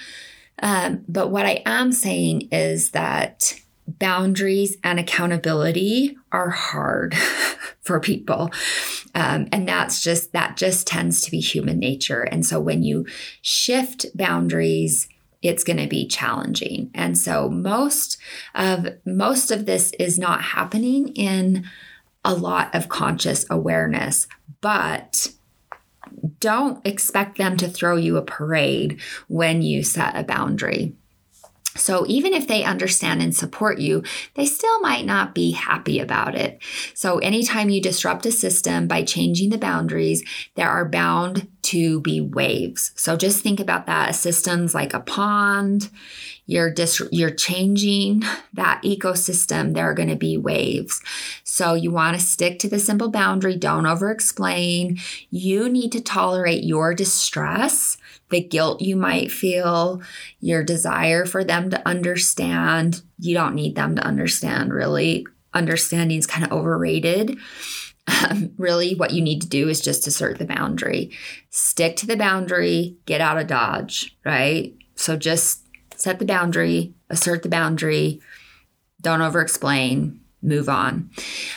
Um, 0.63 1.05
but 1.09 1.31
what 1.31 1.47
I 1.47 1.63
am 1.67 1.93
saying 1.93 2.49
is 2.53 2.91
that 2.91 3.55
boundaries 3.99 4.77
and 4.85 4.99
accountability 4.99 6.17
are 6.31 6.51
hard 6.51 7.15
for 7.81 7.99
people. 8.01 8.51
Um, 9.15 9.49
and 9.51 9.67
that's 9.67 10.03
just, 10.03 10.33
that 10.33 10.57
just 10.57 10.87
tends 10.87 11.23
to 11.23 11.31
be 11.31 11.41
human 11.41 11.79
nature. 11.79 12.23
And 12.23 12.45
so 12.45 12.61
when 12.61 12.83
you 12.83 13.07
shift 13.41 14.07
boundaries, 14.15 15.09
it's 15.43 15.65
going 15.65 15.79
to 15.79 15.87
be 15.87 16.07
challenging. 16.07 16.91
And 16.95 17.17
so 17.17 17.49
most 17.49 18.19
of 18.55 18.89
most 19.05 19.51
of 19.51 19.67
this 19.67 19.93
is 19.99 20.19
not 20.19 20.43
happening 20.43 21.09
in 21.15 21.65
a 22.25 22.35
lot 22.35 22.75
of 22.75 22.89
conscious 22.89 23.47
awareness, 23.49 24.27
but 24.61 25.29
don't 26.41 26.85
expect 26.87 27.39
them 27.39 27.57
to 27.57 27.69
throw 27.69 27.97
you 27.97 28.17
a 28.17 28.23
parade 28.23 29.01
when 29.29 29.63
you 29.63 29.83
set 29.83 30.17
a 30.17 30.25
boundary. 30.25 30.95
So, 31.79 32.05
even 32.07 32.35
if 32.35 32.47
they 32.47 32.65
understand 32.65 33.23
and 33.23 33.35
support 33.35 33.79
you, 33.79 34.03
they 34.35 34.47
still 34.47 34.81
might 34.81 35.07
not 35.07 35.35
be 35.35 35.53
happy 35.53 35.99
about 36.01 36.35
it. 36.35 36.63
So, 36.95 37.19
anytime 37.19 37.71
you 37.71 37.81
disrupt 37.81 38.27
a 38.27 38.33
system 38.33 38.87
by 38.87 39.03
changing 39.05 39.51
the 39.51 39.59
boundaries, 39.59 40.23
there 40.55 40.71
are 40.71 40.89
bound 40.89 41.49
to 41.63 42.01
be 42.01 42.21
waves. 42.21 42.93
So, 42.97 43.17
just 43.17 43.43
think 43.43 43.61
about 43.61 43.87
that. 43.87 44.11
A 44.11 44.15
system's 44.15 44.75
like 44.75 44.95
a 44.95 45.01
pond 45.01 45.91
you're 46.49 46.71
dis- 46.71 47.03
you're 47.13 47.31
changing 47.31 48.23
that 48.55 48.83
ecosystem 48.83 49.75
there 49.75 49.85
are 49.85 49.95
going 49.95 50.09
to 50.09 50.17
be 50.17 50.37
waves 50.37 51.01
so 51.45 51.75
you 51.75 51.93
want 51.93 52.19
to 52.19 52.25
stick 52.25 52.59
to 52.59 52.69
the 52.69 52.81
simple 52.81 53.11
boundary 53.11 53.55
don't 53.55 53.87
over 53.87 54.11
explain 54.11 54.99
you 55.31 55.69
need 55.69 55.93
to 55.93 56.01
tolerate 56.01 56.65
your 56.65 56.95
distress 56.95 57.99
the 58.31 58.41
guilt 58.41 58.81
you 58.81 58.97
might 58.97 59.31
feel 59.31 60.03
your 60.41 60.63
desire 60.63 61.25
for 61.25 61.45
them 61.45 61.71
to 61.71 61.89
understand. 61.89 63.03
You 63.19 63.35
don't 63.35 63.55
need 63.55 63.75
them 63.75 63.97
to 63.97 64.03
understand 64.03 64.73
really. 64.73 65.27
Understanding 65.55 66.19
is 66.19 66.27
kind 66.27 66.45
of 66.45 66.53
overrated. 66.53 67.39
Um, 68.09 68.53
really 68.57 68.95
what 68.95 69.13
you 69.13 69.21
need 69.21 69.43
to 69.43 69.49
do 69.49 69.69
is 69.69 69.81
just 69.81 70.07
assert 70.07 70.39
the 70.39 70.47
boundary. 70.47 71.11
Stick 71.51 71.97
to 71.97 72.07
the 72.07 72.17
boundary. 72.17 72.97
Get 73.05 73.21
out 73.21 73.39
of 73.39 73.47
dodge 73.47 74.17
right? 74.25 74.75
So 74.95 75.17
just 75.17 75.67
set 75.95 76.19
the 76.19 76.25
boundary, 76.25 76.95
assert 77.11 77.43
the 77.43 77.49
boundary, 77.49 78.21
don't 79.01 79.23
over 79.23 79.41
explain, 79.41 80.21
move 80.41 80.69
on. 80.69 81.11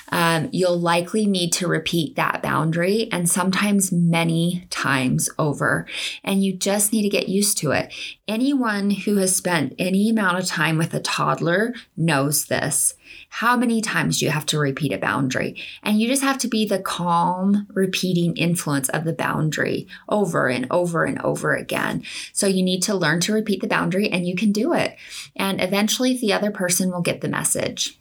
Um, 0.10 0.50
you'll 0.52 0.80
likely 0.80 1.26
need 1.26 1.54
to 1.54 1.68
repeat 1.68 2.16
that 2.16 2.42
boundary 2.42 3.10
and 3.12 3.30
sometimes 3.30 3.92
many 3.92 4.66
times 4.70 5.30
over. 5.38 5.86
And 6.24 6.44
you 6.44 6.54
just 6.54 6.92
need 6.92 7.04
to 7.04 7.10
get 7.10 7.30
used 7.30 7.58
to 7.60 7.72
it. 7.72 7.94
Anyone 8.28 8.90
who 8.92 9.18
has 9.18 9.36
spent 9.36 9.76
any 9.78 10.10
amount 10.10 10.40
of 10.40 10.46
time 10.46 10.78
with 10.78 10.94
a 10.94 11.00
toddler 11.00 11.74
knows 11.96 12.46
this. 12.46 12.96
How 13.30 13.56
many 13.56 13.82
times 13.82 14.20
do 14.20 14.26
you 14.26 14.32
have 14.32 14.46
to 14.48 14.60
repeat 14.60 14.94
a 14.94 14.98
boundary? 14.98 15.62
And 15.84 16.00
you 16.00 16.08
just 16.08 16.22
have 16.22 16.38
to 16.40 16.48
be 16.48 16.66
the 16.66 16.80
calm, 16.80 17.68
repeating 17.70 18.36
influence 18.36 18.90
of 18.90 19.04
the 19.04 19.14
boundary 19.14 19.88
over 20.10 20.48
and 20.48 20.68
over 20.72 21.06
and 21.06 21.22
over 21.22 21.54
again. 21.54 22.04
So 22.34 22.48
you 22.48 22.64
need 22.64 22.82
to 22.84 22.96
learn 22.96 23.20
to 23.22 23.34
repeat 23.34 23.62
the 23.62 23.68
boundary 23.68 24.10
and 24.10 24.28
you 24.28 24.36
can 24.36 24.52
do 24.52 24.74
it. 24.74 24.96
And 25.36 25.62
eventually 25.62 26.18
the 26.18 26.34
other 26.34 26.52
person 26.52 26.92
will 26.92 27.02
get 27.02 27.22
the 27.22 27.30
message. 27.30 28.01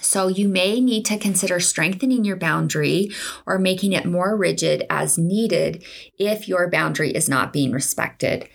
So, 0.00 0.28
you 0.28 0.48
may 0.48 0.80
need 0.80 1.04
to 1.06 1.18
consider 1.18 1.60
strengthening 1.60 2.24
your 2.24 2.36
boundary 2.36 3.10
or 3.46 3.58
making 3.58 3.92
it 3.92 4.04
more 4.04 4.36
rigid 4.36 4.84
as 4.90 5.18
needed 5.18 5.82
if 6.18 6.46
your 6.46 6.70
boundary 6.70 7.10
is 7.10 7.28
not 7.28 7.52
being 7.52 7.72
respected. 7.72 8.48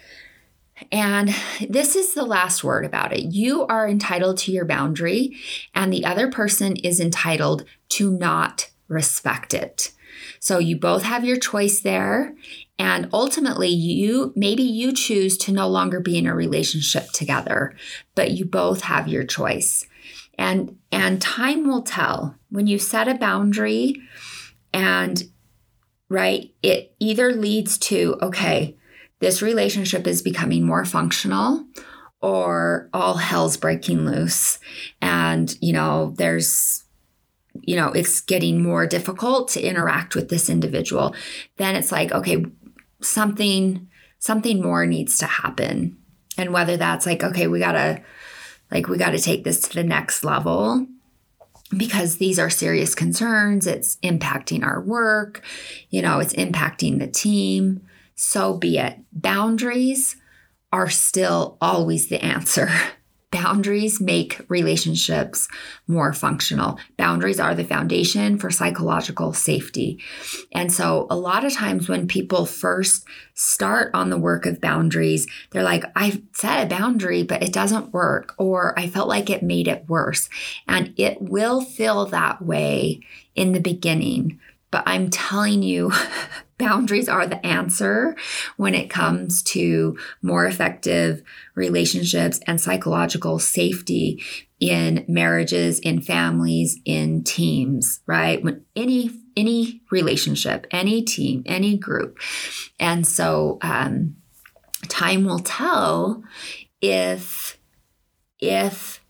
And 0.91 1.33
this 1.69 1.95
is 1.95 2.13
the 2.13 2.25
last 2.25 2.63
word 2.63 2.85
about 2.85 3.13
it. 3.13 3.33
You 3.33 3.65
are 3.67 3.87
entitled 3.87 4.37
to 4.39 4.51
your 4.51 4.65
boundary, 4.65 5.35
and 5.73 5.91
the 5.91 6.05
other 6.05 6.29
person 6.29 6.75
is 6.77 6.99
entitled 6.99 7.65
to 7.89 8.11
not 8.11 8.69
respect 8.87 9.53
it. 9.53 9.91
So, 10.39 10.59
you 10.59 10.77
both 10.77 11.03
have 11.03 11.25
your 11.25 11.37
choice 11.37 11.81
there. 11.81 12.35
And 12.77 13.09
ultimately, 13.11 13.69
you 13.69 14.33
maybe 14.35 14.63
you 14.63 14.93
choose 14.93 15.37
to 15.39 15.51
no 15.51 15.67
longer 15.67 15.99
be 15.99 16.17
in 16.17 16.27
a 16.27 16.35
relationship 16.35 17.07
together, 17.11 17.75
but 18.13 18.31
you 18.31 18.45
both 18.45 18.81
have 18.81 19.07
your 19.07 19.23
choice. 19.23 19.85
And 20.37 20.77
And 20.93 21.19
time 21.19 21.67
will 21.67 21.81
tell 21.81 22.35
when 22.49 22.67
you 22.67 22.77
set 22.77 23.07
a 23.07 23.15
boundary 23.15 23.95
and, 24.71 25.23
right, 26.07 26.53
it 26.61 26.95
either 26.99 27.33
leads 27.33 27.79
to, 27.79 28.15
okay, 28.21 28.77
this 29.19 29.41
relationship 29.41 30.05
is 30.05 30.21
becoming 30.21 30.63
more 30.63 30.85
functional 30.85 31.65
or 32.21 32.89
all 32.93 33.15
hell's 33.15 33.57
breaking 33.57 34.05
loose. 34.05 34.59
And, 35.01 35.57
you 35.61 35.73
know, 35.73 36.13
there's, 36.17 36.83
you 37.63 37.75
know, 37.75 37.87
it's 37.87 38.21
getting 38.21 38.61
more 38.61 38.85
difficult 38.85 39.49
to 39.49 39.61
interact 39.61 40.13
with 40.15 40.29
this 40.29 40.47
individual. 40.47 41.15
Then 41.57 41.75
it's 41.75 41.91
like, 41.91 42.11
okay, 42.11 42.45
something, 43.01 43.87
something 44.19 44.61
more 44.61 44.85
needs 44.85 45.17
to 45.17 45.25
happen. 45.25 45.97
And 46.37 46.53
whether 46.53 46.77
that's 46.77 47.07
like, 47.07 47.23
okay, 47.23 47.47
we 47.47 47.57
gotta, 47.57 48.03
like, 48.73 48.87
we 48.87 48.97
gotta 48.97 49.19
take 49.19 49.43
this 49.43 49.61
to 49.61 49.75
the 49.75 49.83
next 49.83 50.23
level 50.23 50.87
because 51.77 52.17
these 52.17 52.39
are 52.39 52.49
serious 52.49 52.95
concerns. 52.95 53.67
It's 53.67 53.97
impacting 53.97 54.63
our 54.63 54.81
work, 54.81 55.43
you 55.89 56.01
know, 56.01 56.19
it's 56.19 56.33
impacting 56.33 56.99
the 56.99 57.07
team. 57.07 57.81
So 58.15 58.57
be 58.57 58.77
it. 58.77 58.99
Boundaries 59.11 60.17
are 60.71 60.89
still 60.89 61.57
always 61.61 62.09
the 62.09 62.23
answer. 62.23 62.69
Boundaries 63.33 63.99
make 63.99 64.39
relationships 64.47 65.47
more 65.87 66.13
functional. 66.13 66.77
Boundaries 66.97 67.39
are 67.39 67.55
the 67.55 67.63
foundation 67.63 68.37
for 68.37 68.51
psychological 68.51 69.33
safety. 69.33 69.99
And 70.53 70.71
so, 70.71 71.07
a 71.09 71.17
lot 71.17 71.43
of 71.43 71.51
times 71.51 71.89
when 71.89 72.07
people 72.07 72.45
first 72.45 73.05
start 73.33 73.89
on 73.95 74.11
the 74.11 74.19
work 74.19 74.45
of 74.45 74.61
boundaries, 74.61 75.25
they're 75.49 75.63
like, 75.63 75.83
I've 75.95 76.21
set 76.33 76.63
a 76.63 76.69
boundary, 76.69 77.23
but 77.23 77.41
it 77.41 77.51
doesn't 77.51 77.91
work, 77.91 78.35
or 78.37 78.77
I 78.77 78.87
felt 78.87 79.07
like 79.07 79.31
it 79.31 79.41
made 79.41 79.67
it 79.67 79.89
worse. 79.89 80.29
And 80.67 80.93
it 80.95 81.19
will 81.19 81.61
feel 81.61 82.05
that 82.05 82.39
way 82.39 82.99
in 83.33 83.53
the 83.53 83.59
beginning. 83.59 84.39
But 84.73 84.85
I'm 84.87 85.11
telling 85.11 85.61
you, 85.61 85.91
boundaries 86.57 87.07
are 87.07 87.27
the 87.27 87.45
answer 87.45 88.15
when 88.57 88.73
it 88.73 88.89
comes 88.89 89.43
to 89.43 89.95
more 90.23 90.47
effective 90.47 91.21
relationships 91.53 92.39
and 92.47 92.59
psychological 92.59 93.37
safety 93.37 94.23
in 94.59 95.05
marriages, 95.07 95.77
in 95.77 96.01
families, 96.01 96.79
in 96.85 97.23
teams, 97.23 97.99
right? 98.07 98.43
When 98.43 98.65
any 98.75 99.11
any 99.37 99.81
relationship, 99.91 100.65
any 100.71 101.03
team, 101.03 101.43
any 101.45 101.77
group. 101.77 102.17
And 102.79 103.05
so 103.05 103.59
um, 103.61 104.15
time 104.87 105.23
will 105.23 105.39
tell 105.39 106.23
if 106.81 107.59
if 108.39 109.03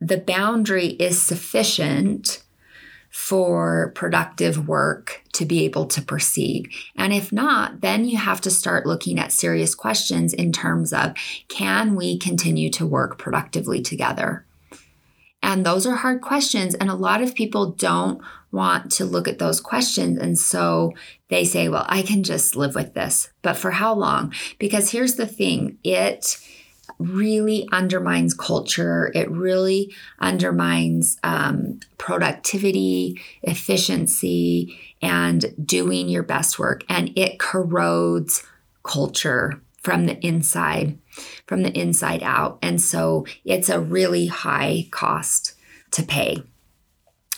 the 0.00 0.18
boundary 0.18 0.86
is 0.86 1.20
sufficient 1.20 2.44
for 3.18 3.90
productive 3.96 4.68
work 4.68 5.24
to 5.32 5.44
be 5.44 5.64
able 5.64 5.84
to 5.84 6.00
proceed. 6.00 6.70
And 6.94 7.12
if 7.12 7.32
not, 7.32 7.80
then 7.80 8.04
you 8.04 8.16
have 8.16 8.40
to 8.42 8.50
start 8.50 8.86
looking 8.86 9.18
at 9.18 9.32
serious 9.32 9.74
questions 9.74 10.32
in 10.32 10.52
terms 10.52 10.92
of 10.92 11.14
can 11.48 11.96
we 11.96 12.16
continue 12.16 12.70
to 12.70 12.86
work 12.86 13.18
productively 13.18 13.82
together? 13.82 14.46
And 15.42 15.66
those 15.66 15.84
are 15.84 15.96
hard 15.96 16.22
questions. 16.22 16.76
And 16.76 16.88
a 16.88 16.94
lot 16.94 17.20
of 17.20 17.34
people 17.34 17.72
don't 17.72 18.22
want 18.52 18.92
to 18.92 19.04
look 19.04 19.26
at 19.26 19.40
those 19.40 19.60
questions. 19.60 20.16
And 20.18 20.38
so 20.38 20.92
they 21.28 21.44
say, 21.44 21.68
well, 21.68 21.86
I 21.88 22.02
can 22.02 22.22
just 22.22 22.54
live 22.54 22.76
with 22.76 22.94
this. 22.94 23.30
But 23.42 23.56
for 23.56 23.72
how 23.72 23.94
long? 23.94 24.32
Because 24.60 24.92
here's 24.92 25.16
the 25.16 25.26
thing 25.26 25.78
it, 25.82 26.38
really 26.98 27.68
undermines 27.72 28.34
culture. 28.34 29.10
It 29.14 29.30
really 29.30 29.94
undermines 30.18 31.18
um, 31.22 31.80
productivity, 31.96 33.20
efficiency, 33.42 34.78
and 35.00 35.54
doing 35.64 36.08
your 36.08 36.22
best 36.22 36.58
work. 36.58 36.82
And 36.88 37.16
it 37.16 37.38
corrodes 37.38 38.42
culture 38.82 39.60
from 39.80 40.06
the 40.06 40.18
inside, 40.26 40.98
from 41.46 41.62
the 41.62 41.78
inside 41.78 42.22
out. 42.22 42.58
And 42.62 42.80
so 42.80 43.26
it's 43.44 43.68
a 43.68 43.80
really 43.80 44.26
high 44.26 44.88
cost 44.90 45.54
to 45.92 46.02
pay. 46.02 46.42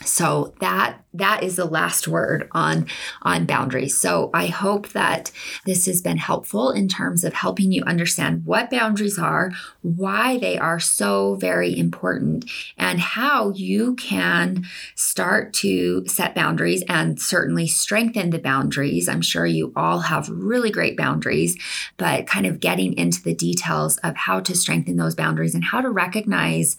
So 0.04 0.54
that 0.60 1.04
that 1.14 1.42
is 1.42 1.56
the 1.56 1.64
last 1.64 2.06
word 2.06 2.48
on 2.52 2.86
on 3.22 3.46
boundaries. 3.46 3.98
So 3.98 4.30
i 4.34 4.46
hope 4.46 4.88
that 4.90 5.30
this 5.66 5.86
has 5.86 6.00
been 6.02 6.18
helpful 6.18 6.70
in 6.70 6.88
terms 6.88 7.24
of 7.24 7.34
helping 7.34 7.72
you 7.72 7.82
understand 7.84 8.44
what 8.44 8.70
boundaries 8.70 9.18
are 9.18 9.52
why 9.82 10.38
they 10.38 10.58
are 10.58 10.78
so 10.78 11.34
very 11.36 11.76
important 11.76 12.44
and 12.76 13.00
how 13.00 13.50
you 13.50 13.94
can 13.96 14.66
start 14.94 15.52
to 15.52 16.04
set 16.06 16.34
boundaries 16.34 16.82
and 16.88 17.20
certainly 17.20 17.66
strengthen 17.66 18.30
the 18.30 18.38
boundaries. 18.38 19.08
I'm 19.08 19.22
sure 19.22 19.46
you 19.46 19.72
all 19.74 20.00
have 20.00 20.28
really 20.28 20.70
great 20.70 20.96
boundaries 20.96 21.56
but 21.96 22.26
kind 22.26 22.46
of 22.46 22.60
getting 22.60 22.92
into 22.94 23.22
the 23.22 23.34
details 23.34 23.96
of 23.98 24.16
how 24.16 24.40
to 24.40 24.54
strengthen 24.54 24.96
those 24.96 25.14
boundaries 25.14 25.54
and 25.54 25.64
how 25.64 25.80
to 25.80 25.90
recognize 25.90 26.76